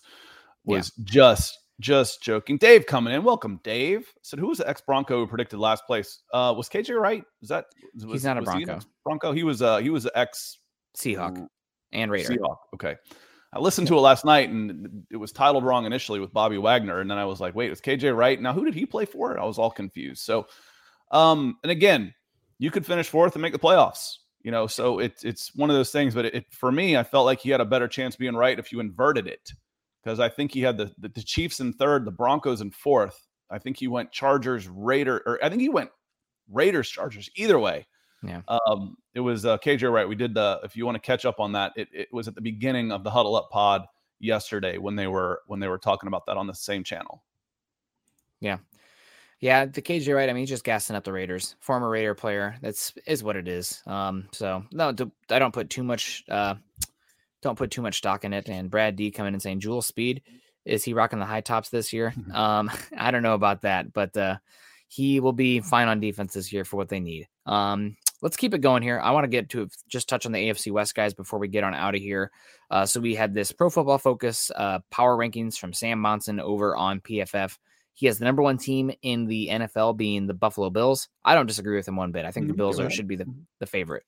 was 0.63 0.93
yeah. 0.97 1.03
just 1.05 1.59
just 1.82 2.23
joking. 2.23 2.57
Dave 2.57 2.86
coming 2.86 3.13
in. 3.13 3.23
Welcome, 3.23 3.59
Dave. 3.63 4.07
Said 4.21 4.39
who 4.39 4.47
was 4.47 4.59
the 4.59 4.69
ex 4.69 4.82
Bronco 4.82 5.19
who 5.19 5.28
predicted 5.28 5.59
last 5.59 5.86
place? 5.86 6.21
Uh 6.32 6.53
was 6.55 6.69
KJ 6.69 6.97
Wright? 6.97 7.23
Is 7.41 7.49
that 7.49 7.65
was, 7.95 8.05
he's 8.05 8.23
not 8.23 8.38
a 8.38 8.41
Bronco. 8.41 8.80
He 8.80 8.86
Bronco. 9.03 9.32
He 9.34 9.43
was 9.43 9.61
uh 9.61 9.78
he 9.78 9.89
was 9.89 10.05
an 10.05 10.11
ex 10.15 10.59
Seahawk 10.97 11.45
and 11.91 12.09
Raider. 12.09 12.30
Seahawk. 12.30 12.57
Okay. 12.73 12.95
I 13.56 13.60
listened 13.60 13.88
to 13.88 13.97
it 13.97 14.01
last 14.01 14.26
night 14.26 14.49
and 14.49 15.06
it 15.10 15.16
was 15.16 15.32
titled 15.32 15.64
wrong 15.64 15.86
initially 15.86 16.20
with 16.20 16.34
Bobby 16.34 16.58
Wagner. 16.58 16.99
And 16.99 17.10
then 17.10 17.18
I 17.18 17.24
was 17.24 17.39
like, 17.39 17.56
wait, 17.56 17.72
it's 17.72 17.80
KJ 17.80 18.16
Wright. 18.16 18.39
Now, 18.41 18.51
who 18.51 18.66
did 18.66 18.74
he 18.74 18.86
play 18.86 19.06
for? 19.06 19.39
I 19.39 19.45
was 19.45 19.58
all 19.58 19.72
confused. 19.72 20.24
So, 20.24 20.47
um, 21.12 21.58
and 21.64 21.72
again, 21.72 22.14
you 22.60 22.70
could 22.70 22.86
finish 22.86 23.08
fourth 23.08 23.34
and 23.36 23.41
make 23.41 23.53
the 23.53 23.60
playoffs, 23.60 24.18
you 24.41 24.51
know, 24.51 24.68
so 24.68 24.99
it's, 24.99 25.24
it's 25.24 25.56
one 25.56 25.70
of 25.70 25.76
those 25.78 25.91
things. 25.91 26.14
But 26.14 26.26
it, 26.26 26.36
it, 26.36 26.45
for 26.51 26.70
me, 26.70 26.97
I 26.97 27.03
felt 27.03 27.26
like 27.26 27.39
he 27.39 27.49
had 27.49 27.62
a 27.62 27.66
better 27.66 27.88
chance 27.88 28.18
being 28.18 28.36
right 28.36 28.60
if 28.60 28.74
you 28.74 28.82
inverted 28.82 29.26
it 29.26 29.53
because 30.03 30.20
I 30.20 30.28
think 30.28 30.51
he 30.51 30.62
had 30.62 30.78
the, 30.78 30.91
the, 30.97 31.08
the 31.08 31.24
Chiefs 31.24 31.62
in 31.62 31.72
third, 31.72 32.03
the 32.03 32.12
Broncos 32.12 32.60
in 32.60 32.72
fourth. 32.72 33.26
I 33.49 33.60
think 33.60 33.78
he 33.78 33.88
went 33.88 34.12
Chargers, 34.12 34.68
Raider, 34.68 35.24
or 35.26 35.39
I 35.41 35.47
think 35.47 35.62
he 35.62 35.70
went 35.70 35.91
Raiders, 36.51 36.89
Chargers, 36.89 37.30
either 37.38 37.58
way. 37.58 37.88
Yeah. 38.28 38.41
Um, 38.47 38.97
it 39.13 39.19
was 39.19 39.45
uh, 39.45 39.57
KJ 39.57 39.91
Wright. 39.91 40.07
We 40.07 40.15
did 40.15 40.34
the. 40.34 40.59
If 40.63 40.76
you 40.76 40.86
want 40.86 40.95
to 40.95 41.01
catch 41.01 41.26
up 41.26 41.39
on 41.39 41.51
that, 41.53 41.73
it, 41.76 41.88
it 41.93 42.07
was 42.11 42.28
at 42.28 42.36
the 42.36 42.41
beginning 42.41 42.91
of 42.91 43.03
the 43.03 43.11
Huddle 43.11 43.36
Up 43.36 43.49
Pod 43.51 43.86
yesterday 44.19 44.78
when 44.78 44.95
they 44.95 45.07
were 45.07 45.41
when 45.47 45.59
they 45.59 45.67
were 45.67 45.78
talking 45.78 46.07
about 46.07 46.26
that 46.26 46.38
on 46.38 46.47
the 46.47 46.53
same 46.53 46.84
channel. 46.84 47.23
Yeah. 48.39 48.57
Yeah, 49.41 49.65
the 49.65 49.82
KJ 49.82 50.15
Wright. 50.15 50.30
I 50.30 50.34
mean, 50.34 50.41
he's 50.41 50.49
just 50.49 50.63
gassing 50.63 50.95
up 50.95 51.03
the 51.03 51.11
Raiders. 51.11 51.55
Former 51.59 51.89
Raider 51.89 52.15
player. 52.15 52.55
That's 52.61 52.93
is 53.05 53.23
what 53.23 53.36
it 53.36 53.47
is. 53.47 53.84
Um, 53.86 54.28
so 54.32 54.63
no, 54.71 54.93
I 55.30 55.39
don't 55.39 55.53
put 55.53 55.69
too 55.69 55.84
much. 55.84 56.23
Uh, 56.30 56.55
don't 57.41 57.57
put 57.57 57.69
too 57.69 57.82
much 57.82 57.97
stock 57.97 58.23
in 58.23 58.34
it. 58.34 58.49
And 58.49 58.71
Brad 58.71 58.95
D 58.95 59.11
coming 59.11 59.34
and 59.34 59.41
saying 59.41 59.59
Jewell 59.59 59.82
Speed 59.82 60.23
is 60.65 60.84
he 60.84 60.93
rocking 60.93 61.19
the 61.19 61.26
high 61.26 61.41
tops 61.41 61.69
this 61.69 61.93
year? 61.93 62.13
um, 62.34 62.69
I 62.97 63.11
don't 63.11 63.23
know 63.23 63.36
about 63.36 63.61
that, 63.61 63.93
but 63.93 64.15
uh, 64.17 64.38
he 64.88 65.19
will 65.19 65.34
be 65.34 65.61
fine 65.61 65.88
on 65.88 65.99
defense 65.99 66.34
this 66.34 66.51
year 66.51 66.65
for 66.65 66.78
what 66.78 66.89
they 66.89 66.99
need. 66.99 67.28
Um, 67.45 67.95
let's 68.26 68.38
keep 68.38 68.55
it 68.55 68.61
going 68.61 68.82
here. 68.82 68.99
I 68.99 69.11
want 69.11 69.26
to 69.26 69.28
get 69.30 69.49
to 69.49 69.69
just 69.88 70.09
touch 70.09 70.26
on 70.26 70.32
the 70.32 70.49
AFC 70.49 70.71
West 70.71 70.95
guys 70.95 71.13
before 71.13 71.38
we 71.38 71.47
get 71.47 71.63
on 71.63 71.76
out 71.76 71.93
of 71.93 72.01
here. 72.01 72.32
Uh, 72.71 72.84
so 72.84 72.99
we 72.99 73.13
had 73.13 73.36
this 73.36 73.51
Pro 73.51 73.69
Football 73.69 73.99
Focus 73.99 74.49
uh, 74.55 74.80
power 74.89 75.15
rankings 75.15 75.59
from 75.59 75.73
Sam 75.73 75.99
Monson 75.99 76.39
over 76.39 76.76
on 76.76 77.01
PFF. 77.01 77.55
He 77.93 78.07
has 78.07 78.17
the 78.17 78.26
number 78.26 78.41
one 78.41 78.57
team 78.57 78.91
in 79.03 79.28
the 79.28 79.49
NFL 79.51 79.95
being 79.95 80.26
the 80.26 80.34
Buffalo 80.34 80.71
Bills. 80.71 81.07
I 81.23 81.36
don't 81.36 81.45
disagree 81.45 81.76
with 81.76 81.88
him 81.88 81.97
one 81.97 82.11
bit. 82.11 82.26
I 82.26 82.32
think 82.32 82.45
mm-hmm. 82.45 82.53
the 82.53 82.57
Bills 82.57 82.80
are, 82.80 82.89
should 82.89 83.07
be 83.07 83.15
the, 83.15 83.32
the 83.59 83.67
favorite. 83.67 84.05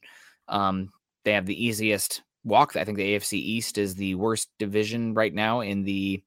Um, 0.48 0.92
they 1.24 1.34
have 1.34 1.46
the 1.46 1.66
easiest 1.66 2.24
walk. 2.44 2.76
I 2.76 2.86
think 2.86 2.98
the 2.98 3.16
AFC 3.16 3.34
East 3.34 3.78
is 3.78 3.94
the 3.94 4.16
worst 4.16 4.50
division 4.58 5.14
right 5.14 5.34
now 5.34 5.60
in 5.60 5.84
the 5.84 6.24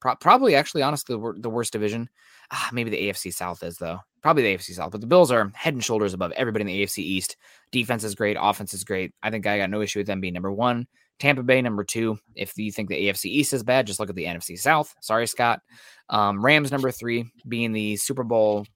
pro- 0.00 0.14
probably 0.14 0.54
actually 0.54 0.82
honestly 0.82 1.16
the, 1.16 1.34
the 1.40 1.50
worst 1.50 1.72
division. 1.72 2.08
Ah, 2.52 2.70
maybe 2.72 2.90
the 2.90 3.08
AFC 3.08 3.34
South 3.34 3.64
is 3.64 3.78
though 3.78 3.98
probably 4.22 4.42
the 4.42 4.56
AFC 4.56 4.74
South, 4.74 4.92
but 4.92 5.00
the 5.00 5.06
Bills 5.06 5.30
are 5.30 5.50
head 5.54 5.74
and 5.74 5.84
shoulders 5.84 6.14
above 6.14 6.32
everybody 6.32 6.62
in 6.62 6.66
the 6.66 6.82
AFC 6.84 6.98
East. 6.98 7.36
Defense 7.72 8.04
is 8.04 8.14
great, 8.14 8.36
offense 8.40 8.74
is 8.74 8.84
great. 8.84 9.12
I 9.22 9.30
think 9.30 9.46
I 9.46 9.58
got 9.58 9.70
no 9.70 9.80
issue 9.80 10.00
with 10.00 10.06
them 10.06 10.20
being 10.20 10.34
number 10.34 10.52
one. 10.52 10.86
Tampa 11.18 11.42
Bay 11.42 11.60
number 11.60 11.84
two. 11.84 12.18
If 12.34 12.56
you 12.56 12.72
think 12.72 12.88
the 12.88 13.08
AFC 13.08 13.26
East 13.26 13.52
is 13.52 13.62
bad, 13.62 13.86
just 13.86 14.00
look 14.00 14.08
at 14.08 14.16
the 14.16 14.24
NFC 14.24 14.58
South. 14.58 14.94
Sorry, 15.00 15.26
Scott. 15.26 15.60
Um, 16.08 16.44
Rams 16.44 16.72
number 16.72 16.90
three, 16.90 17.30
being 17.46 17.72
the 17.72 17.96
Super 17.96 18.24
Bowl 18.24 18.66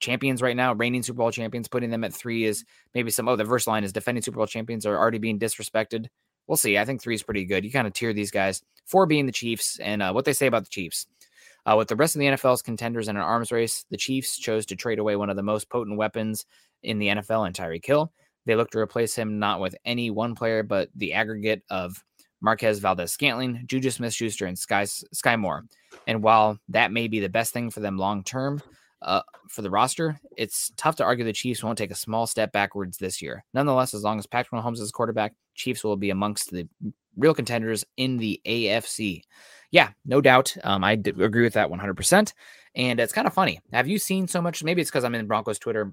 champions 0.00 0.42
right 0.42 0.56
now, 0.56 0.74
reigning 0.74 1.02
Super 1.02 1.16
Bowl 1.18 1.30
champions. 1.30 1.66
Putting 1.66 1.90
them 1.90 2.04
at 2.04 2.12
three 2.12 2.44
is 2.44 2.64
maybe 2.94 3.10
some. 3.10 3.26
Oh, 3.26 3.36
the 3.36 3.44
verse 3.44 3.66
line 3.66 3.84
is 3.84 3.92
defending 3.92 4.22
Super 4.22 4.36
Bowl 4.36 4.46
champions 4.46 4.86
are 4.86 4.96
already 4.96 5.18
being 5.18 5.38
disrespected. 5.38 6.06
we'll 6.46 6.56
see. 6.56 6.78
I 6.78 6.84
think 6.84 7.00
three 7.00 7.14
is 7.14 7.22
pretty 7.22 7.46
good. 7.46 7.64
You 7.64 7.72
kind 7.72 7.86
of 7.86 7.94
tier 7.94 8.12
these 8.12 8.30
guys, 8.30 8.62
four 8.84 9.06
being 9.06 9.26
the 9.26 9.32
Chiefs, 9.32 9.78
and 9.80 10.02
uh, 10.02 10.12
what 10.12 10.26
they 10.26 10.34
say 10.34 10.46
about 10.46 10.64
the 10.64 10.70
Chiefs. 10.70 11.06
Uh, 11.66 11.76
with 11.76 11.88
the 11.88 11.96
rest 11.96 12.16
of 12.16 12.20
the 12.20 12.26
NFL's 12.26 12.62
contenders 12.62 13.08
in 13.08 13.16
an 13.16 13.22
arms 13.22 13.52
race, 13.52 13.84
the 13.90 13.96
Chiefs 13.96 14.38
chose 14.38 14.64
to 14.66 14.76
trade 14.76 14.98
away 14.98 15.16
one 15.16 15.30
of 15.30 15.36
the 15.36 15.42
most 15.42 15.68
potent 15.68 15.98
weapons 15.98 16.46
in 16.82 16.98
the 16.98 17.08
NFL 17.08 17.46
in 17.46 17.52
Tyreek 17.52 17.84
Hill. 17.84 18.12
They 18.46 18.56
look 18.56 18.70
to 18.70 18.78
replace 18.78 19.14
him 19.14 19.38
not 19.38 19.60
with 19.60 19.76
any 19.84 20.10
one 20.10 20.34
player, 20.34 20.62
but 20.62 20.88
the 20.94 21.12
aggregate 21.12 21.62
of 21.70 22.02
Marquez 22.40 22.78
Valdes 22.78 23.12
Scantling, 23.12 23.64
Juju 23.66 23.90
Smith 23.90 24.14
Schuster, 24.14 24.46
and 24.46 24.58
Sky, 24.58 24.84
Sky 24.84 25.36
Moore. 25.36 25.64
And 26.06 26.22
while 26.22 26.58
that 26.68 26.92
may 26.92 27.08
be 27.08 27.20
the 27.20 27.28
best 27.28 27.52
thing 27.52 27.70
for 27.70 27.80
them 27.80 27.98
long 27.98 28.22
term 28.24 28.62
uh, 29.02 29.22
for 29.48 29.62
the 29.62 29.70
roster, 29.70 30.18
it's 30.36 30.72
tough 30.76 30.96
to 30.96 31.04
argue 31.04 31.24
the 31.24 31.32
Chiefs 31.32 31.62
won't 31.62 31.78
take 31.78 31.90
a 31.90 31.96
small 31.96 32.26
step 32.26 32.52
backwards 32.52 32.98
this 32.98 33.22
year. 33.22 33.44
Nonetheless, 33.54 33.94
as 33.94 34.02
long 34.02 34.18
as 34.18 34.26
Patrick 34.26 34.60
Mahomes 34.60 34.80
is 34.80 34.90
quarterback, 34.90 35.34
Chiefs 35.54 35.84
will 35.84 35.96
be 35.96 36.10
amongst 36.10 36.50
the 36.50 36.68
real 37.16 37.34
contenders 37.34 37.84
in 37.96 38.16
the 38.16 38.40
AFC. 38.46 39.22
Yeah, 39.70 39.90
no 40.04 40.20
doubt. 40.20 40.56
Um, 40.64 40.82
I 40.82 40.92
agree 40.92 41.42
with 41.42 41.54
that 41.54 41.68
100%. 41.68 42.32
And 42.74 43.00
it's 43.00 43.12
kind 43.12 43.26
of 43.26 43.34
funny. 43.34 43.60
Have 43.72 43.88
you 43.88 43.98
seen 43.98 44.28
so 44.28 44.40
much? 44.40 44.64
Maybe 44.64 44.80
it's 44.80 44.90
because 44.90 45.04
I'm 45.04 45.14
in 45.14 45.26
Broncos 45.26 45.58
Twitter 45.58 45.92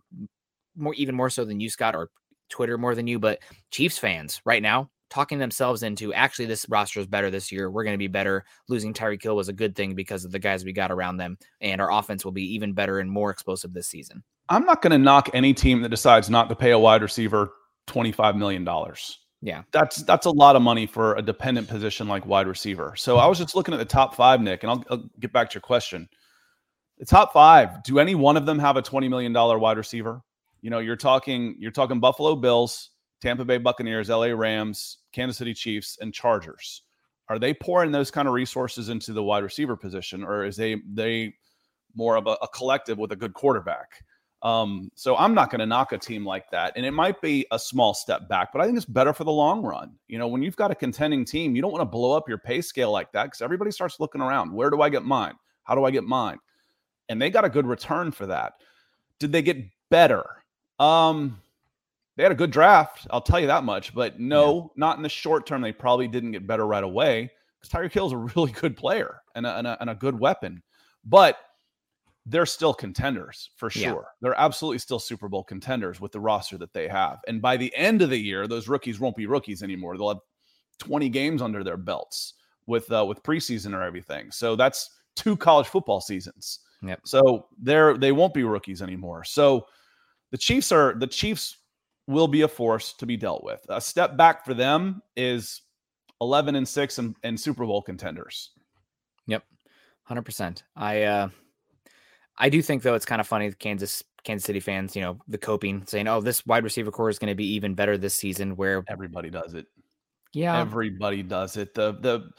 more, 0.76 0.94
even 0.96 1.16
more 1.16 1.30
so 1.30 1.46
than 1.46 1.60
you, 1.60 1.70
Scott, 1.70 1.96
or 1.96 2.10
Twitter 2.50 2.78
more 2.78 2.96
than 2.96 3.08
you, 3.08 3.20
but 3.20 3.40
Chiefs 3.72 3.98
fans 3.98 4.42
right 4.46 4.62
now 4.62 4.90
talking 5.10 5.40
themselves 5.40 5.84
into 5.84 6.14
actually 6.14 6.46
this 6.46 6.66
roster 6.70 7.00
is 7.00 7.08
better 7.08 7.30
this 7.30 7.52
year. 7.52 7.70
We're 7.70 7.84
going 7.84 7.94
to 7.94 7.98
be 7.98 8.08
better. 8.08 8.46
Losing 8.68 8.94
Tyreek 8.94 9.22
Hill 9.22 9.36
was 9.36 9.50
a 9.50 9.54
good 9.54 9.76
thing 9.76 9.96
because 9.96 10.26
of 10.26 10.32
the 10.32 10.40
guys 10.40 10.66
we 10.66 10.74
got 10.74 10.92
around 10.92 11.18
them, 11.18 11.38
and 11.62 11.82
our 11.82 11.92
offense 11.92 12.26
will 12.26 12.32
be 12.32 12.54
even 12.54 12.74
better 12.74 13.00
and 13.00 13.10
more 13.10 13.32
explosive 13.32 13.74
this 13.74 13.88
season. 13.88 14.24
I'm 14.50 14.66
not 14.66 14.82
going 14.82 14.92
to 14.92 14.98
knock 14.98 15.30
any 15.34 15.54
team 15.54 15.82
that 15.82 15.90
decides 15.90 16.30
not 16.30 16.50
to 16.50 16.56
pay 16.56 16.72
a 16.72 16.80
wide 16.80 17.02
receiver 17.02 17.54
$25 17.88 18.38
million. 18.38 18.68
Yeah. 19.42 19.64
That's 19.72 19.98
that's 20.04 20.26
a 20.26 20.32
lot 20.32 20.56
of 20.56 20.62
money 20.62 20.86
for 20.86 21.16
a 21.16 21.22
dependent 21.22 21.68
position 21.68 22.08
like 22.08 22.26
wide 22.26 22.48
receiver. 22.48 22.96
So 22.96 23.18
I 23.18 23.28
was 23.28 23.38
just 23.38 23.56
looking 23.56 23.74
at 23.74 23.78
the 23.78 23.86
top 23.86 24.16
5, 24.16 24.42
Nick, 24.42 24.64
and 24.64 24.72
I'll, 24.72 24.84
I'll 24.90 25.10
get 25.20 25.32
back 25.32 25.50
to 25.52 25.56
your 25.56 25.62
question. 25.62 26.10
The 26.98 27.06
top 27.06 27.34
5, 27.34 27.84
do 27.84 28.00
any 28.00 28.16
one 28.16 28.38
of 28.38 28.46
them 28.46 28.58
have 28.60 28.78
a 28.78 28.82
20 28.82 29.10
million 29.10 29.34
dollar 29.34 29.60
wide 29.60 29.78
receiver? 29.78 30.22
You 30.62 30.70
know, 30.70 30.80
you're 30.80 30.96
talking 30.96 31.56
you're 31.60 31.72
talking 31.72 32.00
Buffalo 32.00 32.36
Bills, 32.36 32.92
Tampa 33.26 33.44
Bay 33.44 33.58
Buccaneers, 33.58 34.10
LA 34.10 34.28
Rams, 34.28 35.00
Kansas 35.12 35.38
City 35.38 35.56
Chiefs, 35.56 35.98
and 36.00 36.14
Chargers. 36.14 36.84
Are 37.28 37.40
they 37.40 37.56
pouring 37.56 37.92
those 37.92 38.12
kind 38.12 38.28
of 38.28 38.36
resources 38.36 38.90
into 38.90 39.14
the 39.14 39.24
wide 39.24 39.42
receiver 39.42 39.76
position, 39.76 40.24
or 40.24 40.46
is 40.46 40.56
they 40.56 40.76
they 40.94 41.34
more 41.96 42.18
of 42.18 42.28
a, 42.28 42.38
a 42.44 42.48
collective 42.50 43.00
with 43.00 43.14
a 43.14 43.16
good 43.16 43.34
quarterback? 43.34 44.04
Um, 44.44 44.92
so 44.94 45.18
I'm 45.18 45.34
not 45.34 45.50
going 45.50 45.58
to 45.58 45.66
knock 45.66 45.92
a 45.92 45.98
team 45.98 46.24
like 46.24 46.52
that. 46.52 46.74
And 46.76 46.86
it 46.86 46.92
might 46.92 47.20
be 47.20 47.48
a 47.50 47.58
small 47.58 47.96
step 47.96 48.30
back, 48.30 48.54
but 48.54 48.62
I 48.62 48.66
think 48.66 48.78
it's 48.78 48.86
better 48.86 49.12
for 49.12 49.24
the 49.24 49.32
long 49.32 49.64
run. 49.64 49.96
You 50.08 50.20
know, 50.20 50.28
when 50.28 50.44
you've 50.44 50.56
got 50.56 50.70
a 50.70 50.76
contending 50.76 51.26
team, 51.26 51.56
you 51.56 51.64
don't 51.64 51.72
want 51.72 51.82
to 51.82 51.86
blow 51.86 52.16
up 52.16 52.30
your 52.30 52.38
pay 52.38 52.62
scale 52.62 52.92
like 52.92 53.12
that 53.14 53.24
because 53.24 53.42
everybody 53.42 53.72
starts 53.72 54.00
looking 54.00 54.22
around. 54.22 54.54
Where 54.54 54.70
do 54.70 54.84
I 54.84 54.90
get 54.90 55.04
mine? 55.04 55.34
How 55.64 55.74
do 55.74 55.84
I 55.84 55.90
get 55.90 56.04
mine? 56.04 56.38
And 57.10 57.20
they 57.20 57.32
got 57.32 57.44
a 57.44 57.50
good 57.50 57.66
return 57.66 58.12
for 58.12 58.28
that. 58.28 58.54
Did 59.18 59.32
they 59.32 59.42
get 59.42 59.58
better? 59.90 60.44
Um, 60.78 61.42
they 62.16 62.24
had 62.24 62.32
a 62.32 62.36
good 62.36 62.52
draft, 62.52 63.08
I'll 63.10 63.22
tell 63.22 63.40
you 63.40 63.48
that 63.48 63.64
much. 63.64 63.94
But 63.94 64.20
no, 64.20 64.56
yeah. 64.56 64.68
not 64.78 64.98
in 64.98 65.04
the 65.04 65.10
short 65.10 65.46
term. 65.46 65.62
They 65.62 65.72
probably 65.72 66.08
didn't 66.08 66.32
get 66.32 66.48
better 66.48 66.66
right 66.66 66.84
away 66.84 67.30
because 67.62 67.72
Tyreek 67.74 67.94
Hill 67.94 68.08
is 68.08 68.14
a 68.14 68.18
really 68.36 68.52
good 68.52 68.78
player 68.78 69.22
and 69.36 69.46
a, 69.46 69.58
and 69.58 69.68
a, 69.68 69.78
and 69.82 69.90
a 69.90 69.96
good 69.96 70.20
weapon. 70.20 70.64
But 71.04 71.38
they're 72.26 72.46
still 72.46 72.74
contenders 72.74 73.52
for 73.56 73.70
sure. 73.70 73.84
Yeah. 73.84 74.10
They're 74.22 74.40
absolutely 74.40 74.80
still 74.80 74.98
Super 74.98 75.30
Bowl 75.30 75.44
contenders 75.44 76.02
with 76.02 76.12
the 76.12 76.20
roster 76.20 76.58
that 76.58 76.74
they 76.74 76.88
have. 76.88 77.20
And 77.28 77.42
by 77.42 77.56
the 77.58 77.76
end 77.76 78.02
of 78.02 78.10
the 78.10 78.18
year, 78.18 78.48
those 78.48 78.68
rookies 78.68 79.00
won't 79.00 79.16
be 79.16 79.28
rookies 79.28 79.62
anymore. 79.62 79.96
They'll 79.98 80.10
have 80.10 80.22
20 80.80 81.10
games 81.10 81.42
under 81.42 81.64
their 81.64 81.78
belts 81.78 82.34
with 82.66 82.92
uh, 82.92 83.06
with 83.06 83.22
preseason 83.22 83.76
or 83.76 83.84
everything. 83.84 84.32
So 84.32 84.56
that's 84.56 84.90
two 85.16 85.38
college 85.38 85.68
football 85.68 86.02
seasons. 86.02 86.60
Yep. 86.82 87.02
So 87.06 87.48
they're 87.60 87.98
they 87.98 88.12
won't 88.12 88.34
be 88.34 88.44
rookies 88.44 88.82
anymore. 88.82 89.24
So 89.24 89.68
the 90.32 90.38
Chiefs 90.38 90.72
are 90.72 90.96
the 90.96 91.08
Chiefs 91.08 91.58
will 92.08 92.28
be 92.28 92.42
a 92.42 92.48
force 92.48 92.94
to 92.94 93.06
be 93.06 93.18
dealt 93.18 93.44
with. 93.44 93.66
A 93.70 93.82
step 93.82 94.18
back 94.18 94.46
for 94.46 94.54
them 94.54 95.02
is 95.16 95.62
11 96.22 96.56
and 96.56 96.68
6 96.68 96.98
and, 97.00 97.16
and 97.24 97.40
Super 97.40 97.66
Bowl 97.66 97.82
contenders. 97.82 98.52
Yep. 99.28 99.44
100%. 100.10 100.64
I 100.76 101.04
uh 101.04 101.30
I 102.38 102.50
do 102.50 102.62
think 102.62 102.84
though 102.84 102.96
it's 102.96 103.06
kind 103.06 103.22
of 103.22 103.28
funny 103.28 103.52
Kansas 103.54 104.04
Kansas 104.24 104.46
City 104.46 104.60
fans, 104.60 104.96
you 104.96 105.02
know, 105.02 105.18
the 105.28 105.38
coping 105.38 105.84
saying, 105.86 106.08
"Oh, 106.08 106.20
this 106.20 106.46
wide 106.46 106.64
receiver 106.64 106.92
core 106.92 107.10
is 107.10 107.20
going 107.20 107.30
to 107.30 107.36
be 107.36 107.54
even 107.54 107.76
better 107.76 107.98
this 107.98 108.14
season." 108.14 108.56
Where 108.56 108.84
everybody 108.90 109.30
does 109.30 109.54
it. 109.54 109.68
Yeah, 110.34 110.60
everybody 110.60 111.24
does 111.24 111.56
it. 111.56 111.74
The 111.74 111.94
the 111.94 112.30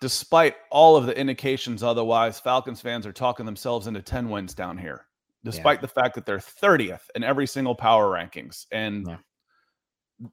despite 0.00 0.56
all 0.70 0.96
of 0.96 1.06
the 1.06 1.16
indications 1.16 1.82
otherwise, 1.82 2.40
Falcons 2.40 2.80
fans 2.80 3.06
are 3.06 3.12
talking 3.12 3.46
themselves 3.46 3.86
into 3.86 4.02
ten 4.02 4.28
wins 4.28 4.54
down 4.54 4.76
here 4.76 5.06
despite 5.44 5.78
yeah. 5.78 5.82
the 5.82 5.88
fact 5.88 6.14
that 6.14 6.26
they're 6.26 6.38
30th 6.38 7.02
in 7.14 7.22
every 7.22 7.46
single 7.46 7.74
power 7.74 8.10
rankings 8.10 8.66
and 8.72 9.06
yeah. 9.06 9.16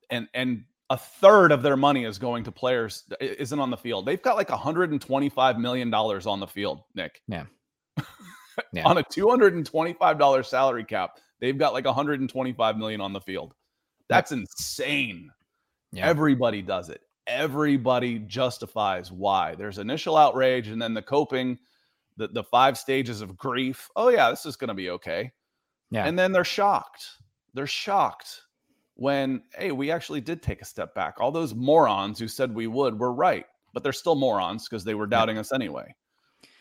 and 0.10 0.28
and 0.34 0.64
a 0.90 0.98
third 0.98 1.54
of 1.54 1.62
their 1.62 1.78
money 1.78 2.04
is 2.04 2.18
going 2.18 2.44
to 2.44 2.52
players 2.52 3.06
isn't 3.22 3.60
on 3.60 3.70
the 3.70 3.78
field. 3.78 4.06
They've 4.06 4.22
got 4.22 4.36
like 4.36 4.50
125 4.50 5.58
million 5.58 5.90
dollars 5.90 6.28
on 6.28 6.42
the 6.42 6.48
field, 6.48 6.82
Nick. 6.96 7.22
Yeah. 7.30 7.46
yeah. 8.74 8.86
on 8.86 8.98
a 8.98 9.04
225 9.04 10.20
dollar 10.20 10.44
salary 10.44 10.84
cap, 10.84 11.18
they've 11.40 11.58
got 11.58 11.72
like 11.72 11.86
125 11.86 12.78
million 12.78 13.00
on 13.00 13.14
the 13.14 13.22
field. 13.22 13.54
That's 14.10 14.34
insane. 14.34 15.32
Yeah. 15.94 16.08
Everybody 16.08 16.62
does 16.62 16.90
it. 16.90 17.02
Everybody 17.26 18.20
justifies 18.20 19.14
why. 19.14 19.56
There's 19.56 19.78
initial 19.78 20.18
outrage 20.18 20.68
and 20.68 20.82
then 20.82 20.94
the 20.94 21.02
coping 21.02 21.58
the, 22.22 22.28
the 22.28 22.44
five 22.44 22.78
stages 22.78 23.22
of 23.22 23.36
grief. 23.36 23.90
Oh, 23.96 24.10
yeah, 24.10 24.30
this 24.30 24.46
is 24.46 24.56
going 24.56 24.68
to 24.68 24.76
be 24.76 24.92
okay. 24.92 25.32
Yeah. 25.90 26.06
And 26.06 26.18
then 26.18 26.32
they're 26.32 26.44
shocked. 26.44 27.04
They're 27.56 27.68
shocked 27.68 28.42
when, 28.96 29.42
hey, 29.56 29.72
we 29.72 29.90
actually 29.90 30.22
did 30.22 30.44
take 30.44 30.62
a 30.62 30.66
step 30.66 30.94
back. 30.94 31.16
All 31.20 31.32
those 31.32 31.56
morons 31.56 32.20
who 32.20 32.28
said 32.28 32.54
we 32.54 32.68
would 32.68 33.00
were 33.00 33.12
right, 33.12 33.46
but 33.74 33.82
they're 33.82 33.92
still 33.92 34.16
morons 34.16 34.70
because 34.70 34.84
they 34.84 34.94
were 34.94 35.08
doubting 35.08 35.38
yeah. 35.38 35.42
us 35.42 35.52
anyway. 35.52 35.94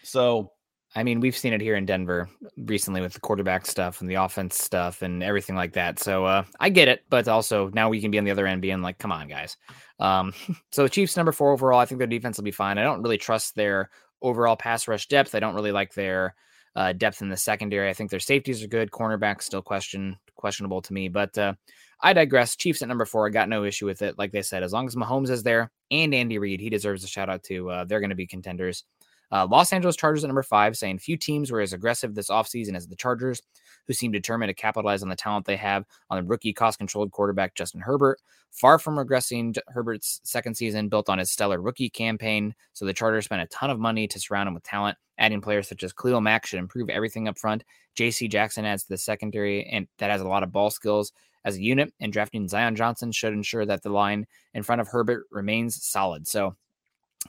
So, 0.03 0.53
I 0.97 1.03
mean, 1.03 1.21
we've 1.21 1.37
seen 1.37 1.53
it 1.53 1.61
here 1.61 1.77
in 1.77 1.85
Denver 1.85 2.31
recently 2.57 3.03
with 3.03 3.13
the 3.13 3.21
quarterback 3.21 3.67
stuff 3.67 4.01
and 4.01 4.11
the 4.11 4.15
offense 4.15 4.59
stuff 4.59 5.03
and 5.03 5.23
everything 5.23 5.57
like 5.57 5.75
that. 5.75 5.99
So 5.99 6.25
uh, 6.25 6.45
I 6.59 6.71
get 6.71 6.89
it, 6.89 7.05
but 7.11 7.29
also 7.29 7.69
now 7.75 7.91
we 7.91 8.01
can 8.01 8.11
be 8.11 8.19
on 8.19 8.25
the 8.25 8.31
other 8.31 8.47
end 8.47 8.63
being 8.63 8.81
like, 8.81 8.99
come 8.99 9.13
on, 9.13 9.29
guys. 9.29 9.59
Um, 9.99 10.33
so 10.73 10.85
the 10.85 10.89
Chiefs 10.89 11.19
number 11.19 11.33
four 11.33 11.53
overall, 11.53 11.79
I 11.79 11.85
think 11.85 11.99
their 11.99 12.09
defense 12.09 12.39
will 12.39 12.45
be 12.45 12.51
fine. 12.51 12.79
I 12.79 12.83
don't 12.83 13.03
really 13.03 13.19
trust 13.19 13.55
their 13.55 13.91
overall 14.23 14.57
pass 14.57 14.89
rush 14.89 15.09
depth. 15.09 15.35
I 15.35 15.41
don't 15.41 15.55
really 15.55 15.73
like 15.73 15.95
their 15.95 16.35
uh, 16.77 16.93
depth 16.93 17.23
in 17.23 17.29
the 17.29 17.37
secondary. 17.37 17.89
I 17.89 17.93
think 17.93 18.11
their 18.11 18.21
safeties 18.21 18.63
are 18.63 18.69
good. 18.69 18.91
Cornerback 18.91 19.43
still 19.43 19.63
question 19.63 20.17
questionable 20.37 20.81
to 20.83 20.93
me, 20.93 21.09
but 21.09 21.37
uh, 21.37 21.55
I 22.01 22.13
digress. 22.13 22.57
Chiefs 22.57 22.83
at 22.83 22.89
number 22.89 23.05
four. 23.05 23.27
I 23.27 23.31
got 23.31 23.49
no 23.49 23.65
issue 23.65 23.87
with 23.87 24.03
it. 24.03 24.19
Like 24.19 24.33
they 24.33 24.43
said, 24.43 24.63
as 24.63 24.73
long 24.73 24.87
as 24.87 24.97
Mahomes 24.97 25.31
is 25.31 25.43
there 25.43 25.71
and 25.91 26.15
Andy 26.15 26.39
Reid, 26.39 26.61
he 26.61 26.71
deserves 26.71 27.05
a 27.05 27.09
shout 27.09 27.29
out 27.29 27.43
to. 27.45 27.71
Uh, 27.71 27.85
they're 27.85 28.01
going 28.01 28.11
to 28.11 28.17
be 28.17 28.27
contenders. 28.27 28.85
Uh, 29.33 29.47
Los 29.47 29.73
Angeles 29.73 29.97
Chargers 29.97 30.25
at 30.25 30.29
number 30.29 30.43
five, 30.43 30.77
saying 30.77 30.99
few 30.99 31.17
teams 31.17 31.51
were 31.51 31.61
as 31.61 31.73
aggressive 31.73 32.15
this 32.15 32.31
offseason 32.31 32.75
as 32.75 32.89
the 32.89 32.97
Chargers, 32.97 33.43
who 33.87 33.93
seem 33.93 34.13
determined 34.13 34.51
to 34.51 34.55
capitalize 34.55 35.03
on 35.03 35.09
the 35.09 35.17
talent 35.17 35.47
they 35.47 35.57
have 35.57 35.85
on 36.09 36.19
the 36.19 36.29
rookie 36.29 36.53
cost 36.53 36.79
controlled 36.79 37.11
quarterback 37.11 37.55
Justin 37.55 37.81
Herbert. 37.81 38.19
Far 38.51 38.79
from 38.79 38.97
regressing, 38.97 39.57
Herbert's 39.69 40.21
second 40.25 40.57
season 40.57 40.89
built 40.89 41.09
on 41.09 41.19
his 41.19 41.31
stellar 41.31 41.61
rookie 41.61 41.89
campaign. 41.89 42.55
So 42.73 42.85
the 42.85 42.93
Chargers 42.93 43.27
spent 43.27 43.43
a 43.43 43.47
ton 43.47 43.71
of 43.71 43.79
money 43.79 44.09
to 44.09 44.19
surround 44.19 44.49
him 44.49 44.55
with 44.55 44.65
talent. 44.65 44.99
Adding 45.19 45.41
players 45.41 45.69
such 45.69 45.83
as 45.83 45.93
Khalil 45.93 46.21
Mack 46.21 46.47
should 46.47 46.59
improve 46.59 46.89
everything 46.89 47.29
up 47.29 47.39
front. 47.39 47.63
J.C. 47.95 48.27
Jackson 48.27 48.65
adds 48.65 48.85
to 48.85 48.89
the 48.89 48.99
secondary, 48.99 49.65
and 49.67 49.87
that 49.99 50.11
has 50.11 50.21
a 50.21 50.29
lot 50.29 50.43
of 50.43 50.53
ball 50.53 50.71
skills 50.71 51.13
as 51.45 51.57
a 51.57 51.63
unit. 51.63 51.93
And 52.01 52.13
drafting 52.13 52.49
Zion 52.49 52.75
Johnson 52.75 53.13
should 53.13 53.33
ensure 53.33 53.67
that 53.67 53.83
the 53.83 53.91
line 53.91 54.27
in 54.55 54.63
front 54.63 54.81
of 54.81 54.89
Herbert 54.89 55.27
remains 55.31 55.85
solid. 55.85 56.27
So 56.27 56.57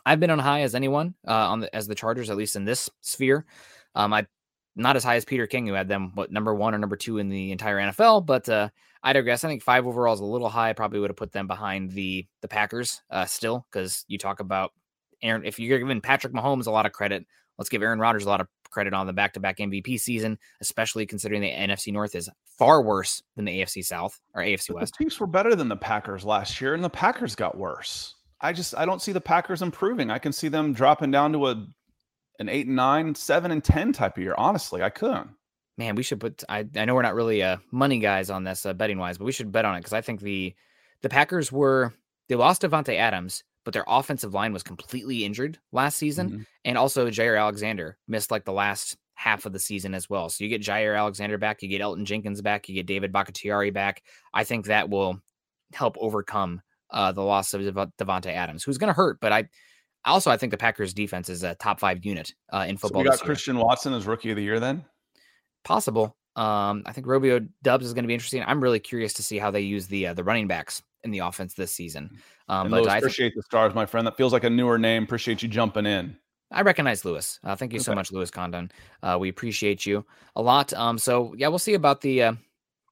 I've 0.05 0.19
been 0.19 0.29
on 0.29 0.39
high 0.39 0.61
as 0.61 0.73
anyone 0.73 1.15
uh, 1.27 1.49
on 1.49 1.59
the, 1.59 1.75
as 1.75 1.87
the 1.87 1.95
Chargers, 1.95 2.29
at 2.29 2.37
least 2.37 2.55
in 2.55 2.65
this 2.65 2.89
sphere. 3.01 3.45
Um, 3.93 4.13
I 4.13 4.25
not 4.75 4.95
as 4.95 5.03
high 5.03 5.15
as 5.15 5.25
Peter 5.25 5.47
King, 5.47 5.67
who 5.67 5.73
had 5.73 5.87
them 5.87 6.11
what 6.15 6.31
number 6.31 6.53
one 6.53 6.73
or 6.73 6.77
number 6.77 6.95
two 6.95 7.17
in 7.17 7.29
the 7.29 7.51
entire 7.51 7.77
NFL, 7.77 8.25
but 8.25 8.47
uh, 8.47 8.69
I 9.03 9.13
digress. 9.13 9.43
I 9.43 9.49
think 9.49 9.63
five 9.63 9.85
overall 9.85 10.13
is 10.13 10.19
a 10.19 10.25
little 10.25 10.49
high. 10.49 10.73
Probably 10.73 10.99
would 10.99 11.09
have 11.09 11.17
put 11.17 11.31
them 11.31 11.47
behind 11.47 11.91
the 11.91 12.25
the 12.41 12.47
Packers 12.47 13.01
uh, 13.09 13.25
still, 13.25 13.65
because 13.71 14.05
you 14.07 14.17
talk 14.17 14.39
about 14.39 14.71
Aaron. 15.21 15.43
If 15.45 15.59
you're 15.59 15.79
giving 15.79 16.01
Patrick 16.01 16.33
Mahomes 16.33 16.67
a 16.67 16.71
lot 16.71 16.85
of 16.85 16.91
credit, 16.91 17.25
let's 17.57 17.69
give 17.69 17.81
Aaron 17.81 17.99
Rodgers 17.99 18.25
a 18.25 18.29
lot 18.29 18.41
of 18.41 18.47
credit 18.69 18.93
on 18.93 19.05
the 19.05 19.13
back 19.13 19.33
to 19.33 19.39
back 19.39 19.57
MVP 19.57 19.99
season, 19.99 20.39
especially 20.61 21.05
considering 21.05 21.41
the 21.41 21.51
NFC 21.51 21.91
North 21.91 22.15
is 22.15 22.29
far 22.57 22.81
worse 22.81 23.21
than 23.35 23.45
the 23.45 23.59
AFC 23.59 23.83
South 23.83 24.19
or 24.33 24.41
AFC 24.41 24.69
but 24.69 24.77
West. 24.77 24.97
The 24.97 25.03
Chiefs 25.03 25.19
were 25.19 25.27
better 25.27 25.55
than 25.55 25.67
the 25.67 25.75
Packers 25.75 26.23
last 26.23 26.61
year, 26.61 26.73
and 26.73 26.83
the 26.83 26.89
Packers 26.89 27.35
got 27.35 27.57
worse. 27.57 28.15
I 28.39 28.53
just 28.53 28.75
I 28.75 28.85
don't 28.85 29.01
see 29.01 29.11
the 29.11 29.21
Packers 29.21 29.61
improving. 29.61 30.09
I 30.09 30.17
can 30.17 30.31
see 30.31 30.47
them 30.47 30.73
dropping 30.73 31.11
down 31.11 31.33
to 31.33 31.47
a 31.47 31.67
an 32.41 32.49
eight 32.49 32.67
and 32.67 32.75
nine, 32.75 33.15
seven 33.15 33.51
and 33.51 33.63
ten 33.63 33.93
type 33.93 34.17
of 34.17 34.23
year. 34.23 34.35
Honestly, 34.37 34.81
I 34.81 34.89
could. 34.89 35.29
Man, 35.77 35.95
we 35.95 36.03
should 36.03 36.19
put. 36.19 36.43
I 36.49 36.65
I 36.75 36.85
know 36.85 36.95
we're 36.95 37.01
not 37.01 37.15
really 37.15 37.41
uh 37.41 37.57
money 37.71 37.99
guys 37.99 38.29
on 38.29 38.43
this 38.43 38.65
uh, 38.65 38.73
betting 38.73 38.97
wise, 38.97 39.17
but 39.17 39.25
we 39.25 39.31
should 39.31 39.51
bet 39.51 39.65
on 39.65 39.75
it 39.75 39.79
because 39.79 39.93
I 39.93 40.01
think 40.01 40.19
the 40.19 40.53
the 41.01 41.09
Packers 41.09 41.51
were 41.51 41.93
they 42.27 42.35
lost 42.35 42.61
Davante 42.61 42.95
Adams, 42.95 43.43
but 43.63 43.73
their 43.73 43.85
offensive 43.87 44.33
line 44.33 44.53
was 44.53 44.63
completely 44.63 45.23
injured 45.23 45.59
last 45.71 45.97
season. 45.97 46.29
Mm-hmm. 46.29 46.41
And 46.65 46.77
also 46.77 47.07
Jaire 47.09 47.39
Alexander 47.39 47.97
missed 48.07 48.31
like 48.31 48.45
the 48.45 48.53
last 48.53 48.97
half 49.15 49.45
of 49.45 49.53
the 49.53 49.59
season 49.59 49.93
as 49.93 50.09
well. 50.09 50.29
So 50.29 50.43
you 50.43 50.49
get 50.49 50.61
Jaire 50.61 50.97
Alexander 50.97 51.37
back, 51.37 51.61
you 51.61 51.69
get 51.69 51.81
Elgton 51.81 52.05
Jenkins 52.05 52.41
back, 52.41 52.67
you 52.67 52.75
get 52.75 52.87
David 52.87 53.11
Bakhtiari 53.11 53.69
back. 53.69 54.01
I 54.33 54.43
think 54.43 54.65
that 54.65 54.89
will 54.89 55.19
help 55.73 55.95
overcome 55.99 56.61
uh, 56.89 57.11
the 57.11 57.21
loss 57.21 57.53
of 57.53 57.61
Davante 57.61 58.27
Adams, 58.33 58.63
who's 58.63 58.77
going 58.77 58.87
to 58.87 58.93
hurt. 58.93 59.19
But 59.19 59.31
I 59.31 59.49
also 60.05 60.31
I 60.31 60.37
think 60.37 60.51
the 60.51 60.57
Packers 60.57 60.93
defense 60.93 61.29
is 61.29 61.43
a 61.43 61.55
top 61.55 61.79
five 61.79 62.05
unit 62.05 62.33
uh, 62.51 62.65
in 62.67 62.77
football. 62.77 63.01
So 63.03 63.11
we 63.11 63.17
got 63.17 63.25
Christian 63.25 63.57
Watson 63.57 63.93
as 63.93 64.05
rookie 64.05 64.31
of 64.31 64.37
the 64.37 64.43
year 64.43 64.59
then. 64.59 64.85
Possible. 65.63 66.15
Um, 66.35 66.83
I 66.85 66.93
think 66.93 67.07
Romeo 67.07 67.41
Doubs 67.61 67.85
is 67.85 67.93
going 67.93 68.03
to 68.03 68.07
be 68.07 68.13
interesting. 68.13 68.43
I'm 68.45 68.61
really 68.61 68.79
curious 68.79 69.13
to 69.13 69.23
see 69.23 69.37
how 69.37 69.51
they 69.51 69.61
use 69.61 69.87
the 69.87 70.07
uh, 70.07 70.13
the 70.13 70.23
running 70.23 70.47
backs 70.47 70.81
in 71.03 71.11
the 71.11 71.19
offense 71.19 71.53
this 71.53 71.71
season. 71.71 72.09
Mm. 72.49 72.53
Um, 72.53 72.69
but 72.69 72.81
Lewis, 72.81 72.93
I 72.93 72.97
appreciate 72.97 73.33
the 73.35 73.43
stars, 73.43 73.73
my 73.73 73.85
friend. 73.85 74.07
That 74.07 74.17
feels 74.17 74.33
like 74.33 74.43
a 74.43 74.49
newer 74.49 74.77
name. 74.77 75.03
Appreciate 75.03 75.41
you 75.43 75.49
jumping 75.49 75.85
in. 75.85 76.15
I 76.51 76.61
recognize 76.63 77.05
Lewis. 77.05 77.39
Uh, 77.43 77.55
thank 77.55 77.71
you 77.71 77.77
okay. 77.77 77.83
so 77.83 77.95
much, 77.95 78.11
Lewis 78.11 78.29
Condon. 78.29 78.71
Uh, 79.01 79.17
we 79.19 79.29
appreciate 79.29 79.85
you 79.85 80.05
a 80.35 80.41
lot. 80.41 80.73
Um, 80.73 80.97
so 80.97 81.33
yeah, 81.37 81.47
we'll 81.47 81.59
see 81.59 81.73
about 81.73 82.01
the 82.01 82.23
uh, 82.23 82.33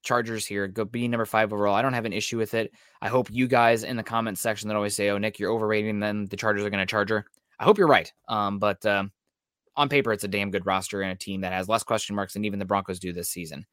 Chargers 0.04 0.46
here. 0.46 0.68
Go 0.68 0.86
be 0.86 1.08
number 1.08 1.26
five 1.26 1.52
overall. 1.52 1.76
I 1.76 1.82
don't 1.82 1.94
have 1.94 2.06
an 2.06 2.14
issue 2.14 2.38
with 2.38 2.54
it. 2.54 2.72
I 3.02 3.10
hope 3.10 3.30
you 3.32 3.48
guys 3.48 3.84
in 3.84 3.98
the 3.98 4.04
comments 4.04 4.42
section 4.42 4.68
that 4.68 4.76
always 4.76 4.96
say, 4.96 5.10
"Oh, 5.10 5.18
Nick, 5.18 5.40
you're 5.40 5.52
overrating 5.52 6.00
Then 6.00 6.26
The 6.26 6.38
Chargers 6.38 6.64
are 6.64 6.70
going 6.70 6.80
to 6.80 6.90
charger." 6.90 7.26
I 7.60 7.66
hope 7.66 7.78
you're 7.78 7.88
right. 7.88 8.12
Um, 8.30 8.58
but 8.58 8.86
um, 8.86 9.12
on 9.76 9.90
paper, 9.90 10.12
it's 10.12 10.24
a 10.24 10.30
damn 10.30 10.52
good 10.52 10.66
roster 10.66 11.02
and 11.02 11.12
a 11.12 11.16
team 11.16 11.42
that 11.42 11.54
has 11.54 11.70
less 11.70 11.84
question 11.84 12.16
marks 12.16 12.34
than 12.34 12.46
even 12.46 12.60
the 12.60 12.66
Broncos 12.66 13.00
do 13.00 13.14
this 13.14 13.30
season. 13.30 13.66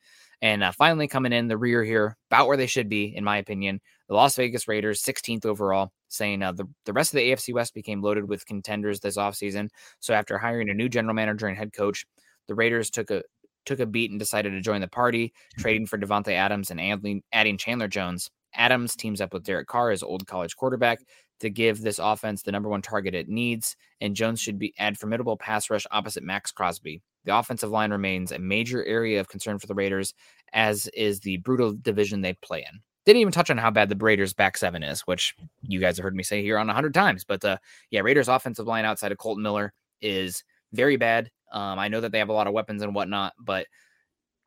And 0.43 0.62
uh, 0.62 0.72
finally, 0.72 1.09
coming 1.09 1.33
in 1.33 1.49
the 1.49 1.57
rear 1.57 1.83
here, 1.83 2.16
about 2.31 2.47
where 2.47 2.57
they 2.57 2.66
should 2.66 2.89
be, 2.89 3.16
in 3.16 3.24
my 3.24 3.39
opinion, 3.39 3.81
the 4.09 4.14
Las 4.14 4.37
Vegas 4.37 4.68
Raiders, 4.68 5.03
16th 5.03 5.47
overall, 5.47 5.93
saying 6.09 6.43
uh, 6.43 6.53
the, 6.53 6.66
the 6.85 6.93
rest 6.93 7.12
of 7.12 7.18
the 7.18 7.31
AFC 7.31 7.55
West 7.55 7.74
became 7.74 8.03
loaded 8.03 8.29
with 8.29 8.47
contenders 8.47 9.01
this 9.01 9.16
offseason. 9.16 9.68
So 10.01 10.14
after 10.14 10.39
hiring 10.39 10.70
a 10.70 10.74
new 10.74 10.89
general 10.89 11.14
manager 11.14 11.47
and 11.47 11.57
head 11.57 11.72
coach, 11.72 12.05
the 12.49 12.55
Raiders 12.55 12.91
took 12.91 13.11
a 13.11 13.22
took 13.67 13.81
a 13.81 13.87
beat 13.87 14.11
and 14.11 14.19
decided 14.19 14.51
to 14.51 14.61
join 14.61 14.81
the 14.81 14.89
party, 14.89 15.29
mm-hmm. 15.29 15.61
trading 15.61 15.87
for 15.87 15.99
Davante 15.99 16.33
Adams 16.33 16.71
and 16.71 17.23
adding 17.33 17.59
Chandler 17.59 17.89
Jones. 17.89 18.31
Adams 18.55 18.97
teams 18.97 19.21
up 19.21 19.35
with 19.35 19.45
Derek 19.45 19.69
Carr, 19.69 19.91
his 19.91 20.03
old 20.03 20.27
college 20.27 20.57
quarterback, 20.57 21.01
to 21.41 21.51
give 21.51 21.83
this 21.83 21.99
offense 21.99 22.43
the 22.43 22.53
number 22.53 22.69
one 22.69 22.83
target 22.83 23.14
it 23.14 23.29
needs, 23.29 23.77
and 24.01 24.17
Jones 24.17 24.41
should 24.41 24.59
be 24.59 24.73
add 24.79 24.99
formidable 24.99 25.37
pass 25.37 25.69
rush 25.69 25.87
opposite 25.91 26.23
Maxx 26.23 26.51
Crosby. 26.51 27.03
The 27.25 27.37
offensive 27.37 27.71
line 27.71 27.91
remains 27.91 28.33
a 28.33 28.39
major 28.39 28.85
area 28.85 29.21
of 29.21 29.29
concern 29.29 29.59
for 29.59 29.67
the 29.67 29.75
Raiders, 29.75 30.14
as 30.53 30.87
is 30.95 31.21
the 31.21 31.39
brutal 31.39 31.75
division 31.75 32.23
they 32.23 32.35
play 32.35 32.61
in. 32.61 32.81
Didn't 33.05 33.21
even 33.21 33.33
touch 33.33 33.51
on 33.51 33.59
how 33.59 33.71
bad 33.71 33.89
the 33.89 33.97
Raiders' 33.97 34.33
back 34.33 34.57
seven 34.57 34.83
is, 34.83 35.03
which 35.03 35.35
you 35.62 35.79
guys 35.79 35.97
have 35.97 36.05
heard 36.05 36.17
me 36.17 36.23
say 36.23 36.43
here 36.43 36.59
on 36.59 36.71
a 36.71 36.75
hundred 36.75 36.95
times. 36.95 37.25
But 37.25 37.45
uh, 37.45 37.59
yeah, 37.91 38.01
Raiders' 38.01 38.29
offensive 38.29 38.67
line 38.67 38.85
outside 38.85 39.12
of 39.12 39.19
Kolton 39.19 39.43
Miller 39.43 39.73
is 40.01 40.43
very 40.73 40.97
bad. 40.97 41.31
Um, 41.53 41.78
I 41.78 41.88
know 41.88 42.01
that 42.01 42.12
they 42.12 42.18
have 42.18 42.28
a 42.28 42.34
lot 42.34 42.47
of 42.47 42.53
weapons 42.53 42.82
and 42.82 42.94
whatnot, 42.94 43.34
but 43.38 43.66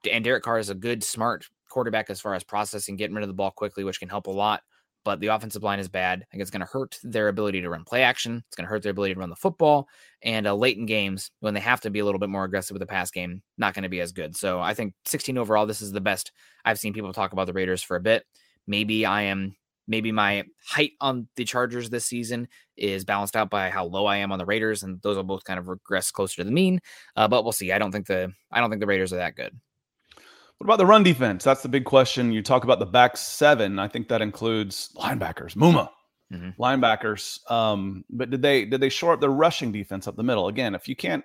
and 0.10 0.24
Derek 0.24 0.44
Carr 0.44 0.60
is 0.60 0.70
a 0.70 0.76
good, 0.76 1.04
smart 1.04 1.46
quarterback 1.70 2.10
as 2.10 2.22
far 2.22 2.34
as 2.34 2.44
processing, 2.44 2.96
getting 2.96 3.16
rid 3.16 3.24
of 3.24 3.28
the 3.28 3.34
ball 3.34 3.52
quickly, 3.52 3.84
which 3.84 4.00
can 4.00 4.10
help 4.10 4.28
a 4.28 4.32
lot 4.32 4.62
but 5.04 5.20
the 5.20 5.28
offensive 5.28 5.64
line 5.64 5.80
is 5.80 5.88
bad. 5.88 6.20
I 6.22 6.26
think 6.30 6.42
it's 6.42 6.52
going 6.52 6.62
to 6.62 6.72
hurt 6.72 6.98
their 7.04 7.30
ability 7.30 7.62
to 7.62 7.70
run 7.70 7.84
play 7.84 8.04
action. 8.04 8.44
It's 8.48 8.56
going 8.56 8.66
to 8.66 8.70
hurt 8.70 8.84
their 8.84 8.92
ability 8.92 9.14
to 9.14 9.20
run 9.20 9.30
the 9.30 9.36
football. 9.36 9.88
And 10.22 10.46
uh, 10.46 10.54
late 10.54 10.78
in 10.78 10.86
games, 10.86 11.32
when 11.40 11.54
they 11.54 11.60
have 11.62 11.82
to 11.82 11.90
be 11.90 12.00
a 12.00 12.06
little 12.06 12.20
bit 12.20 12.30
more 12.30 12.44
aggressive 12.44 12.76
with 12.76 12.82
the 12.82 12.88
pass 12.88 13.10
game, 13.10 13.42
not 13.58 13.74
going 13.74 13.84
to 13.84 13.90
be 13.90 14.02
as 14.02 14.12
good. 14.12 14.36
So 14.36 14.60
I 14.60 14.74
think 14.74 14.94
16 15.06 15.38
overall, 15.38 15.66
this 15.66 15.82
is 15.82 15.92
the 15.92 16.02
best 16.02 16.32
I've 16.66 16.80
seen 16.80 16.94
people 16.94 17.14
talk 17.14 17.34
about 17.34 17.48
the 17.48 17.54
Raiders 17.54 17.82
for 17.82 17.96
a 17.96 18.02
bit. 18.02 18.26
Maybe 18.68 19.06
I 19.06 19.24
am, 19.24 19.56
maybe 19.90 20.12
my 20.12 20.46
height 20.66 20.92
on 21.02 21.28
the 21.36 21.44
Chargers 21.44 21.90
this 21.90 22.06
season 22.06 22.48
is 22.78 23.04
balanced 23.04 23.36
out 23.36 23.50
by 23.50 23.70
how 23.70 23.86
low 23.86 24.06
I 24.06 24.18
am 24.18 24.32
on 24.32 24.40
the 24.40 24.46
Raiders, 24.46 24.84
and 24.84 25.02
those 25.02 25.18
will 25.18 25.24
both 25.24 25.44
kind 25.44 25.60
of 25.60 25.68
regress 25.68 26.12
closer 26.12 26.38
to 26.38 26.44
the 26.44 26.52
mean. 26.52 26.80
Uh, 27.16 27.28
but 27.28 27.44
we'll 27.44 27.52
see. 27.52 27.74
I 27.74 27.80
don't 27.80 27.92
think 27.92 28.08
the 28.08 28.32
I 28.52 28.62
don't 28.62 28.70
think 28.70 28.80
the 28.80 28.88
Raiders 28.88 29.12
are 29.12 29.18
that 29.18 29.36
good. 29.36 29.60
What 30.60 30.66
about 30.66 30.78
the 30.78 30.86
run 30.86 31.04
defense? 31.04 31.44
That's 31.44 31.64
the 31.64 31.70
big 31.70 31.86
question. 31.86 32.32
You 32.32 32.42
talk 32.42 32.64
about 32.64 32.80
the 32.80 32.86
back 32.86 33.18
seven. 33.18 33.80
I 33.80 33.88
think 33.88 34.10
that 34.10 34.22
includes 34.22 34.90
linebackers, 34.96 35.56
Muma, 35.56 35.90
mm-hmm. 36.32 36.62
linebackers. 36.62 37.50
Um, 37.50 38.04
but 38.10 38.30
did 38.30 38.42
they 38.42 38.66
did 38.66 38.82
they 38.82 38.90
shore 38.90 39.14
up 39.14 39.22
the 39.22 39.30
rushing 39.30 39.72
defense 39.72 40.08
up 40.08 40.16
the 40.16 40.24
middle? 40.24 40.50
Again, 40.50 40.76
if 40.76 40.88
you 40.88 40.96
can't 40.96 41.24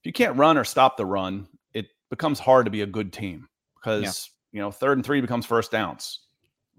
if 0.00 0.06
you 0.06 0.12
can't 0.12 0.36
run 0.36 0.56
or 0.56 0.64
stop 0.64 0.96
the 0.96 1.06
run, 1.06 1.46
it 1.72 1.86
becomes 2.10 2.38
hard 2.40 2.64
to 2.64 2.70
be 2.70 2.82
a 2.82 2.86
good 2.86 3.12
team 3.12 3.48
because 3.76 4.30
yeah. 4.52 4.58
you 4.58 4.60
know 4.62 4.70
third 4.70 4.98
and 4.98 5.04
three 5.04 5.20
becomes 5.20 5.44
first 5.44 5.70
downs, 5.70 6.20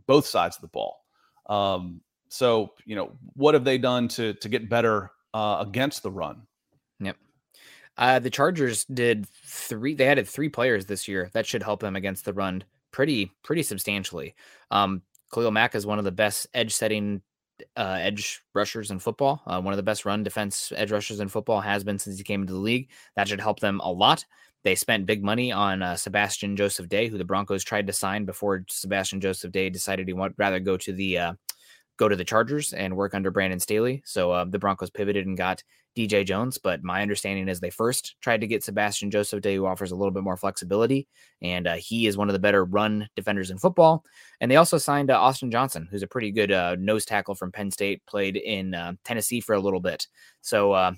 both 0.07 0.25
sides 0.25 0.55
of 0.55 0.61
the 0.61 0.67
ball. 0.69 1.03
Um, 1.47 2.01
so 2.29 2.73
you 2.85 2.95
know 2.95 3.11
what 3.35 3.53
have 3.53 3.63
they 3.63 3.77
done 3.77 4.07
to 4.09 4.33
to 4.33 4.49
get 4.49 4.69
better 4.69 5.11
uh, 5.33 5.63
against 5.65 6.03
the 6.03 6.11
run? 6.11 6.47
Uh, 7.97 8.19
the 8.19 8.29
Chargers 8.29 8.85
did 8.85 9.27
three. 9.45 9.95
They 9.95 10.07
added 10.07 10.27
three 10.27 10.49
players 10.49 10.85
this 10.85 11.07
year 11.07 11.29
that 11.33 11.45
should 11.45 11.63
help 11.63 11.79
them 11.79 11.95
against 11.95 12.25
the 12.25 12.33
run 12.33 12.63
pretty 12.91 13.31
pretty 13.43 13.63
substantially. 13.63 14.35
Um, 14.69 15.01
Khalil 15.33 15.51
Mack 15.51 15.75
is 15.75 15.85
one 15.85 15.97
of 15.97 16.05
the 16.05 16.11
best 16.11 16.47
edge 16.53 16.73
setting 16.73 17.21
uh, 17.75 17.97
edge 17.99 18.43
rushers 18.53 18.91
in 18.91 18.99
football. 18.99 19.41
Uh, 19.47 19.59
one 19.59 19.73
of 19.73 19.77
the 19.77 19.83
best 19.83 20.05
run 20.05 20.23
defense 20.23 20.71
edge 20.75 20.91
rushers 20.91 21.19
in 21.19 21.27
football 21.27 21.59
has 21.59 21.83
been 21.83 21.97
since 21.97 22.17
he 22.17 22.23
came 22.23 22.41
into 22.41 22.53
the 22.53 22.59
league. 22.59 22.89
That 23.15 23.27
should 23.27 23.41
help 23.41 23.59
them 23.59 23.81
a 23.83 23.91
lot. 23.91 24.25
They 24.67 24.75
spent 24.75 25.05
big 25.05 25.23
money 25.23 25.49
on 25.49 25.81
uh, 25.81 25.95
Sebastian 25.95 26.57
Joseph 26.57 26.89
Day, 26.89 27.07
who 27.07 27.17
the 27.17 27.23
Broncos 27.23 27.63
tried 27.63 27.87
to 27.87 27.93
sign 27.93 28.25
before 28.25 28.65
Sebastian 28.67 29.21
Joseph 29.21 29.53
Day 29.53 29.69
decided 29.69 30.09
he 30.09 30.13
would 30.13 30.33
rather 30.35 30.59
go 30.59 30.75
to 30.75 30.91
the 30.91 31.17
uh, 31.17 31.33
go 31.95 32.09
to 32.09 32.17
the 32.17 32.25
Chargers 32.25 32.73
and 32.73 32.97
work 32.97 33.13
under 33.15 33.31
Brandon 33.31 33.61
Staley. 33.61 34.01
So 34.03 34.33
uh, 34.33 34.43
the 34.43 34.59
Broncos 34.59 34.89
pivoted 34.89 35.25
and 35.25 35.37
got 35.37 35.63
DJ 35.95 36.25
Jones. 36.25 36.57
But 36.57 36.83
my 36.83 37.01
understanding 37.01 37.47
is 37.47 37.61
they 37.61 37.69
first 37.69 38.17
tried 38.19 38.41
to 38.41 38.47
get 38.47 38.61
Sebastian 38.61 39.09
Joseph 39.09 39.39
Day, 39.39 39.55
who 39.55 39.65
offers 39.65 39.91
a 39.91 39.95
little 39.95 40.11
bit 40.11 40.23
more 40.23 40.35
flexibility. 40.35 41.07
And 41.41 41.65
uh, 41.65 41.75
he 41.75 42.05
is 42.05 42.17
one 42.17 42.27
of 42.27 42.33
the 42.33 42.39
better 42.39 42.65
run 42.65 43.07
defenders 43.15 43.51
in 43.51 43.57
football. 43.57 44.03
And 44.41 44.51
they 44.51 44.57
also 44.57 44.77
signed 44.77 45.09
uh, 45.09 45.17
Austin 45.17 45.49
Johnson, 45.49 45.87
who's 45.89 46.03
a 46.03 46.07
pretty 46.07 46.33
good 46.33 46.51
uh, 46.51 46.75
nose 46.77 47.05
tackle 47.05 47.35
from 47.35 47.53
Penn 47.53 47.71
State, 47.71 48.05
played 48.05 48.35
in 48.35 48.75
uh, 48.75 48.95
Tennessee 49.05 49.39
for 49.39 49.55
a 49.55 49.61
little 49.61 49.79
bit. 49.79 50.07
So, 50.41 50.73
uh, 50.73 50.91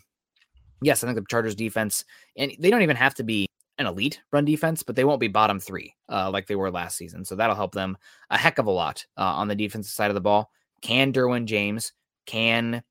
yes, 0.82 1.04
I 1.04 1.08
think 1.08 1.20
the 1.20 1.26
Chargers 1.30 1.54
defense, 1.54 2.04
and 2.36 2.52
they 2.58 2.72
don't 2.72 2.82
even 2.82 2.96
have 2.96 3.14
to 3.14 3.24
be 3.24 3.46
an 3.80 3.88
elite 3.88 4.22
run 4.32 4.46
defense, 4.46 4.84
but 4.84 4.96
they 4.96 5.06
won't 5.06 5.20
be 5.20 5.28
bottom 5.28 5.60
three 5.60 5.96
uh, 6.10 6.30
like 6.30 6.46
they 6.46 6.56
were 6.56 6.70
last 6.70 6.98
season. 6.98 7.26
So 7.26 7.36
that'll 7.36 7.56
help 7.56 7.74
them 7.74 7.98
a 8.30 8.38
heck 8.38 8.60
of 8.60 8.68
a 8.68 8.72
lot 8.72 9.06
on 9.18 9.48
the 9.48 9.56
defensive 9.56 9.92
side 9.92 10.12
of 10.12 10.16
the 10.16 10.22
ball. 10.22 10.52
Can 10.82 11.12
Derwin 11.12 11.46
James, 11.46 11.94
can 12.26 12.84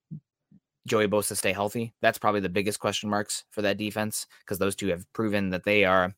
Joey 0.86 1.06
Bosa 1.06 1.36
stay 1.36 1.52
healthy? 1.52 1.94
That's 2.00 2.18
probably 2.18 2.40
the 2.40 2.48
biggest 2.48 2.80
question 2.80 3.08
marks 3.08 3.44
for 3.50 3.62
that 3.62 3.78
defense 3.78 4.26
because 4.40 4.58
those 4.58 4.74
two 4.74 4.88
have 4.88 5.10
proven 5.12 5.50
that 5.50 5.64
they 5.64 5.84
are 5.84 6.14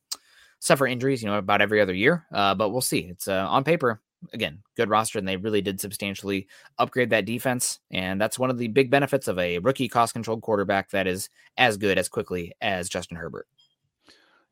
suffer 0.59 0.87
injuries, 0.87 1.21
you 1.21 1.29
know, 1.29 1.37
about 1.37 1.61
every 1.61 1.81
other 1.81 1.93
year. 1.93 2.25
Uh, 2.31 2.55
but 2.55 2.69
we'll 2.69 2.81
see. 2.81 2.99
It's 2.99 3.27
uh, 3.27 3.47
on 3.49 3.63
paper, 3.63 3.99
again, 4.33 4.59
good 4.77 4.89
roster, 4.89 5.19
and 5.19 5.27
they 5.27 5.37
really 5.37 5.61
did 5.61 5.81
substantially 5.81 6.47
upgrade 6.77 7.09
that 7.09 7.25
defense. 7.25 7.79
And 7.91 8.21
that's 8.21 8.39
one 8.39 8.49
of 8.49 8.57
the 8.57 8.67
big 8.67 8.89
benefits 8.89 9.27
of 9.27 9.37
a 9.39 9.59
rookie 9.59 9.89
cost 9.89 10.13
controlled 10.13 10.41
quarterback 10.41 10.91
that 10.91 11.07
is 11.07 11.29
as 11.57 11.77
good 11.77 11.97
as 11.97 12.07
quickly 12.07 12.53
as 12.61 12.89
Justin 12.89 13.17
Herbert. 13.17 13.47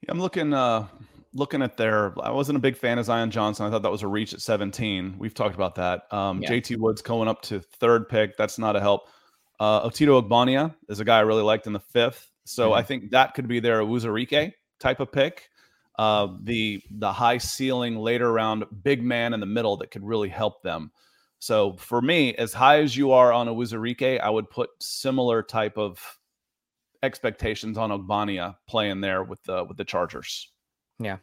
Yeah, 0.02 0.12
I'm 0.12 0.20
looking 0.20 0.54
uh 0.54 0.88
looking 1.34 1.62
at 1.62 1.78
their, 1.78 2.14
I 2.22 2.32
wasn't 2.32 2.58
a 2.58 2.60
big 2.60 2.76
fan 2.76 2.98
of 2.98 3.06
Zion 3.06 3.32
Johnson. 3.32 3.66
I 3.66 3.70
thought 3.70 3.84
that 3.84 3.92
was 3.92 4.02
a 4.02 4.08
reach 4.08 4.34
at 4.34 4.42
17. 4.42 5.16
We've 5.18 5.34
talked 5.34 5.56
about 5.56 5.76
that. 5.76 6.12
Um, 6.12 6.42
yeah. 6.42 6.50
JT 6.50 6.78
Woods 6.78 7.02
going 7.02 7.28
up 7.28 7.42
to 7.44 7.60
third 7.60 8.10
pick. 8.10 8.38
That's 8.38 8.58
not 8.58 8.76
a 8.76 8.80
help. 8.80 9.10
Uh, 9.60 9.88
Otito 9.88 10.22
Ogbonnia 10.22 10.74
is 10.88 11.00
a 11.00 11.06
guy 11.06 11.18
I 11.18 11.22
really 11.22 11.44
liked 11.44 11.68
in 11.68 11.74
the 11.74 11.80
fifth. 11.80 12.32
So 12.46 12.70
mm-hmm. 12.70 12.80
I 12.80 12.84
think 12.84 13.12
that 13.12 13.34
could 13.34 13.48
be 13.48 13.60
their 13.60 13.82
Uwazurike 13.82 14.54
type 14.80 15.00
of 15.00 15.12
pick. 15.12 15.50
Uh, 15.98 16.30
the 16.44 16.82
the 16.90 17.12
high 17.12 17.38
ceiling 17.38 17.98
later 17.98 18.32
round 18.32 18.64
big 18.84 19.04
man 19.04 19.34
in 19.34 19.42
the 19.42 19.46
middle 19.46 19.78
that 19.78 19.92
could 19.92 20.04
really 20.04 20.30
help 20.30 20.64
them. 20.64 20.92
So 21.40 21.74
for 21.74 22.02
me, 22.02 22.34
as 22.36 22.54
high 22.54 22.80
as 22.80 22.96
you 22.96 23.12
are 23.12 23.34
on 23.34 23.50
a 23.50 23.54
Uwazurike, 23.54 24.20
I 24.20 24.30
would 24.30 24.50
put 24.50 24.70
similar 24.80 25.44
type 25.44 25.78
of 25.78 26.00
expectations 27.04 27.78
on 27.78 27.92
Ogbonnia 27.92 28.56
playing 28.68 29.02
there 29.02 29.24
with 29.24 29.42
the 29.44 29.64
with 29.64 29.78
the 29.78 29.86
Chargers. 29.86 30.52
Yeah, 31.00 31.18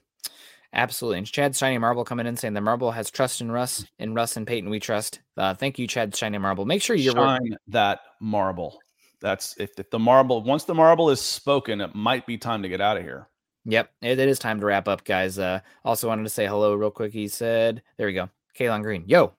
absolutely. 0.72 1.18
And 1.18 1.26
Chad 1.26 1.54
Shiny 1.54 1.78
Marble 1.78 2.04
coming 2.04 2.26
in 2.26 2.36
saying 2.36 2.54
the 2.54 2.60
Marble 2.60 2.92
has 2.92 3.10
trust 3.10 3.40
in 3.40 3.50
Russ, 3.50 3.84
in 3.98 4.14
Russ 4.14 4.36
and 4.36 4.46
Peyton 4.46 4.70
we 4.70 4.80
trust. 4.80 5.20
Uh, 5.36 5.54
thank 5.54 5.78
you, 5.78 5.86
Chad 5.86 6.14
Shiny 6.14 6.38
Marble. 6.38 6.64
Make 6.64 6.82
sure 6.82 6.96
you're 6.96 7.14
shine 7.14 7.42
working. 7.42 7.56
that 7.68 8.00
marble. 8.20 8.78
That's 9.20 9.56
if, 9.58 9.78
if 9.78 9.90
the 9.90 9.98
marble 9.98 10.42
once 10.42 10.64
the 10.64 10.74
marble 10.74 11.10
is 11.10 11.20
spoken, 11.20 11.80
it 11.80 11.94
might 11.94 12.26
be 12.26 12.38
time 12.38 12.62
to 12.62 12.68
get 12.68 12.80
out 12.80 12.96
of 12.96 13.02
here. 13.02 13.28
Yep, 13.64 13.90
it, 14.00 14.18
it 14.18 14.28
is 14.28 14.38
time 14.38 14.60
to 14.60 14.66
wrap 14.66 14.86
up, 14.86 15.04
guys. 15.04 15.38
Uh, 15.38 15.60
also 15.84 16.08
wanted 16.08 16.22
to 16.22 16.28
say 16.30 16.46
hello 16.46 16.74
real 16.74 16.90
quick. 16.90 17.12
He 17.12 17.28
said, 17.28 17.82
"There 17.96 18.06
we 18.06 18.12
go." 18.12 18.30
Kalon 18.54 18.82
Green, 18.82 19.04
yo, 19.06 19.34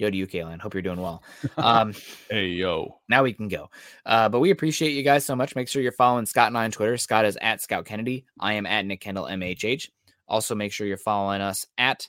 yo 0.00 0.10
to 0.10 0.16
you, 0.16 0.26
Kalen. 0.26 0.60
Hope 0.60 0.74
you're 0.74 0.82
doing 0.82 1.00
well. 1.00 1.22
Um, 1.56 1.94
hey, 2.30 2.46
yo. 2.48 3.00
Now 3.08 3.22
we 3.22 3.32
can 3.32 3.48
go. 3.48 3.70
Uh, 4.06 4.28
but 4.28 4.40
we 4.40 4.50
appreciate 4.50 4.92
you 4.92 5.02
guys 5.02 5.24
so 5.24 5.36
much. 5.36 5.54
Make 5.54 5.68
sure 5.68 5.82
you're 5.82 5.92
following 5.92 6.26
Scott 6.26 6.48
and 6.48 6.56
I 6.56 6.64
on 6.64 6.70
Twitter. 6.70 6.96
Scott 6.96 7.24
is 7.26 7.38
at 7.40 7.60
Scout 7.60 7.84
Kennedy. 7.84 8.24
I 8.38 8.54
am 8.54 8.66
at 8.66 8.86
Nick 8.86 9.00
Kendall 9.00 9.26
MHH. 9.26 9.90
Also, 10.26 10.54
make 10.54 10.72
sure 10.72 10.86
you're 10.86 10.96
following 10.96 11.40
us 11.40 11.66
at 11.76 12.08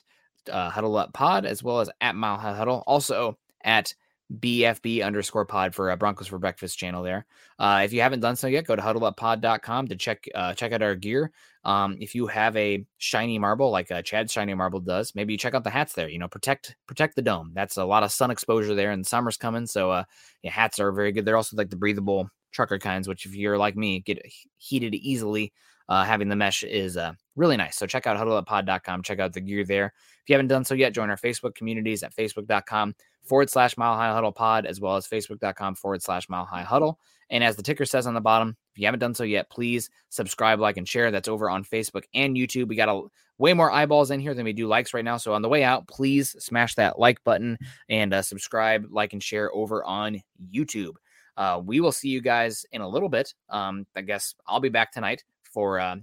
uh, 0.50 0.70
Huddle 0.70 0.96
Up 0.96 1.12
Pod 1.12 1.44
as 1.44 1.62
well 1.62 1.80
as 1.80 1.90
at 2.00 2.14
Mile 2.14 2.38
High 2.38 2.56
Huddle. 2.56 2.82
Also 2.86 3.38
at 3.64 3.94
BFB 4.40 5.04
underscore 5.04 5.44
pod 5.44 5.74
for 5.74 5.90
uh, 5.90 5.96
Broncos 5.96 6.28
for 6.28 6.38
Breakfast 6.38 6.78
channel 6.78 7.02
there. 7.02 7.26
Uh, 7.58 7.82
if 7.84 7.92
you 7.92 8.00
haven't 8.00 8.20
done 8.20 8.36
so 8.36 8.46
yet, 8.46 8.66
go 8.66 8.74
to 8.74 8.82
huddleuppod.com 8.82 9.88
to 9.88 9.96
check 9.96 10.24
uh, 10.34 10.54
check 10.54 10.72
out 10.72 10.82
our 10.82 10.94
gear. 10.94 11.30
Um, 11.64 11.96
if 12.00 12.14
you 12.14 12.26
have 12.26 12.56
a 12.56 12.84
shiny 12.98 13.38
marble 13.38 13.70
like 13.70 13.90
uh, 13.90 14.02
Chad's 14.02 14.32
shiny 14.32 14.54
marble 14.54 14.80
does, 14.80 15.14
maybe 15.14 15.36
check 15.36 15.54
out 15.54 15.64
the 15.64 15.70
hats 15.70 15.92
there. 15.92 16.08
You 16.08 16.18
know, 16.18 16.28
protect 16.28 16.76
protect 16.86 17.16
the 17.16 17.22
dome. 17.22 17.52
That's 17.54 17.76
a 17.76 17.84
lot 17.84 18.02
of 18.02 18.12
sun 18.12 18.30
exposure 18.30 18.74
there, 18.74 18.90
and 18.90 19.06
summer's 19.06 19.36
coming, 19.36 19.66
so 19.66 19.90
uh, 19.90 20.04
yeah, 20.42 20.50
hats 20.50 20.80
are 20.80 20.92
very 20.92 21.12
good. 21.12 21.24
They're 21.24 21.36
also 21.36 21.56
like 21.56 21.70
the 21.70 21.76
breathable 21.76 22.30
trucker 22.52 22.78
kinds, 22.78 23.08
which 23.08 23.26
if 23.26 23.34
you're 23.34 23.58
like 23.58 23.76
me, 23.76 24.00
get 24.00 24.24
heated 24.56 24.94
easily. 24.94 25.52
Uh, 25.88 26.04
having 26.04 26.28
the 26.28 26.36
mesh 26.36 26.62
is 26.62 26.96
uh, 26.96 27.12
really 27.36 27.56
nice. 27.56 27.76
So 27.76 27.86
check 27.86 28.06
out 28.06 28.16
huddleuppod.com. 28.16 29.02
Check 29.02 29.18
out 29.18 29.32
the 29.32 29.40
gear 29.40 29.64
there. 29.64 29.86
If 30.22 30.28
you 30.28 30.34
haven't 30.34 30.46
done 30.46 30.64
so 30.64 30.74
yet, 30.74 30.94
join 30.94 31.10
our 31.10 31.16
Facebook 31.16 31.54
communities 31.54 32.02
at 32.02 32.14
facebook.com 32.14 32.94
forward 33.24 33.50
slash 33.50 33.76
mile 33.76 33.96
high 33.96 34.12
huddle 34.12 34.32
pod, 34.32 34.66
as 34.66 34.80
well 34.80 34.96
as 34.96 35.06
facebook.com 35.06 35.74
forward 35.74 36.02
slash 36.02 36.28
mile 36.28 36.44
high 36.44 36.62
huddle. 36.62 36.98
And 37.30 37.42
as 37.42 37.56
the 37.56 37.62
ticker 37.62 37.86
says 37.86 38.06
on 38.06 38.14
the 38.14 38.20
bottom, 38.20 38.56
if 38.74 38.78
you 38.78 38.86
haven't 38.86 39.00
done 39.00 39.14
so 39.14 39.24
yet, 39.24 39.48
please 39.48 39.88
subscribe, 40.10 40.60
like, 40.60 40.76
and 40.76 40.86
share. 40.88 41.10
That's 41.10 41.28
over 41.28 41.48
on 41.48 41.64
Facebook 41.64 42.04
and 42.14 42.36
YouTube. 42.36 42.68
We 42.68 42.76
got 42.76 42.88
a 42.88 43.08
way 43.38 43.54
more 43.54 43.70
eyeballs 43.70 44.10
in 44.10 44.20
here 44.20 44.34
than 44.34 44.44
we 44.44 44.52
do 44.52 44.66
likes 44.66 44.92
right 44.92 45.04
now. 45.04 45.16
So 45.16 45.32
on 45.32 45.42
the 45.42 45.48
way 45.48 45.64
out, 45.64 45.88
please 45.88 46.36
smash 46.38 46.74
that 46.74 46.98
like 46.98 47.24
button 47.24 47.58
and 47.88 48.12
uh, 48.12 48.22
subscribe, 48.22 48.86
like, 48.90 49.12
and 49.14 49.22
share 49.22 49.54
over 49.54 49.82
on 49.84 50.20
YouTube. 50.54 50.94
Uh, 51.36 51.60
we 51.64 51.80
will 51.80 51.92
see 51.92 52.08
you 52.08 52.20
guys 52.20 52.66
in 52.72 52.82
a 52.82 52.88
little 52.88 53.08
bit. 53.08 53.32
Um, 53.48 53.86
I 53.96 54.02
guess 54.02 54.34
I'll 54.46 54.60
be 54.60 54.68
back 54.68 54.92
tonight 54.92 55.24
for 55.42 55.80
uh, 55.80 55.96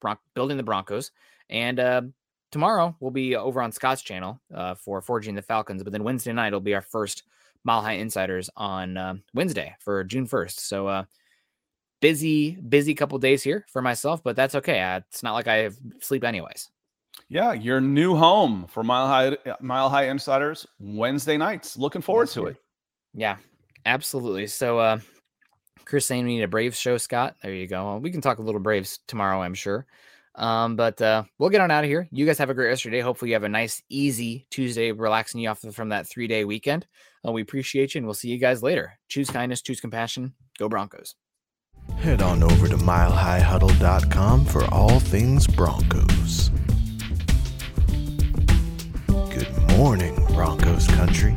Bron- 0.00 0.18
building 0.34 0.58
the 0.58 0.62
Broncos. 0.62 1.12
And 1.48 1.80
uh, 1.80 2.02
tomorrow 2.54 2.94
we'll 3.00 3.10
be 3.10 3.34
over 3.34 3.60
on 3.60 3.72
Scott's 3.72 4.00
channel 4.00 4.40
uh, 4.54 4.76
for 4.76 5.02
Forging 5.02 5.34
the 5.34 5.42
Falcons. 5.42 5.82
But 5.82 5.92
then 5.92 6.04
Wednesday 6.04 6.32
night 6.32 6.52
will 6.52 6.60
be 6.60 6.72
our 6.72 6.82
first 6.82 7.24
Mile 7.64 7.82
High 7.82 7.94
Insiders 7.94 8.48
on 8.56 8.96
uh, 8.96 9.14
Wednesday 9.34 9.74
for 9.80 10.04
June 10.04 10.24
1st. 10.24 10.60
So, 10.60 10.86
uh, 10.86 11.04
busy, 12.00 12.52
busy 12.52 12.94
couple 12.94 13.18
days 13.18 13.42
here 13.42 13.66
for 13.72 13.82
myself, 13.82 14.22
but 14.22 14.36
that's 14.36 14.54
okay. 14.54 14.80
I, 14.80 14.98
it's 14.98 15.24
not 15.24 15.32
like 15.32 15.48
I 15.48 15.56
have 15.56 15.76
sleep 16.00 16.22
anyways. 16.22 16.70
Yeah, 17.28 17.54
your 17.54 17.80
new 17.80 18.14
home 18.14 18.66
for 18.68 18.84
Mile 18.84 19.08
High 19.08 19.36
Mile 19.60 19.90
High 19.90 20.08
Insiders 20.10 20.64
Wednesday 20.78 21.36
nights. 21.36 21.76
Looking 21.76 22.02
forward 22.02 22.28
to 22.28 22.46
it. 22.46 22.56
Yeah, 23.14 23.38
absolutely. 23.84 24.46
So, 24.46 24.78
uh, 24.78 25.00
Chris 25.86 26.06
saying 26.06 26.24
we 26.24 26.36
need 26.36 26.44
a 26.44 26.48
Braves 26.48 26.78
show, 26.78 26.98
Scott. 26.98 27.34
There 27.42 27.52
you 27.52 27.66
go. 27.66 27.96
We 27.96 28.12
can 28.12 28.20
talk 28.20 28.38
a 28.38 28.42
little 28.42 28.60
Braves 28.60 29.00
tomorrow, 29.08 29.42
I'm 29.42 29.54
sure. 29.54 29.86
Um, 30.36 30.76
but 30.76 31.00
uh, 31.00 31.24
we'll 31.38 31.50
get 31.50 31.60
on 31.60 31.70
out 31.70 31.84
of 31.84 31.90
here. 31.90 32.08
You 32.10 32.26
guys 32.26 32.38
have 32.38 32.50
a 32.50 32.54
great 32.54 32.68
rest 32.68 32.82
of 32.82 32.86
your 32.86 32.98
day. 32.98 33.00
Hopefully, 33.00 33.30
you 33.30 33.34
have 33.34 33.44
a 33.44 33.48
nice, 33.48 33.82
easy 33.88 34.46
Tuesday, 34.50 34.92
relaxing 34.92 35.40
you 35.40 35.48
off 35.48 35.60
from 35.72 35.90
that 35.90 36.08
three 36.08 36.26
day 36.26 36.44
weekend. 36.44 36.86
Uh, 37.26 37.32
we 37.32 37.42
appreciate 37.42 37.94
you, 37.94 38.00
and 38.00 38.06
we'll 38.06 38.14
see 38.14 38.28
you 38.28 38.38
guys 38.38 38.62
later. 38.62 38.98
Choose 39.08 39.30
kindness, 39.30 39.62
choose 39.62 39.80
compassion. 39.80 40.34
Go 40.58 40.68
Broncos. 40.68 41.14
Head 41.96 42.22
on 42.22 42.42
over 42.42 42.68
to 42.68 42.76
milehighhuddle.com 42.76 44.44
for 44.46 44.64
all 44.72 45.00
things 45.00 45.46
Broncos. 45.46 46.50
Good 49.06 49.76
morning, 49.76 50.14
Broncos 50.28 50.86
country. 50.88 51.36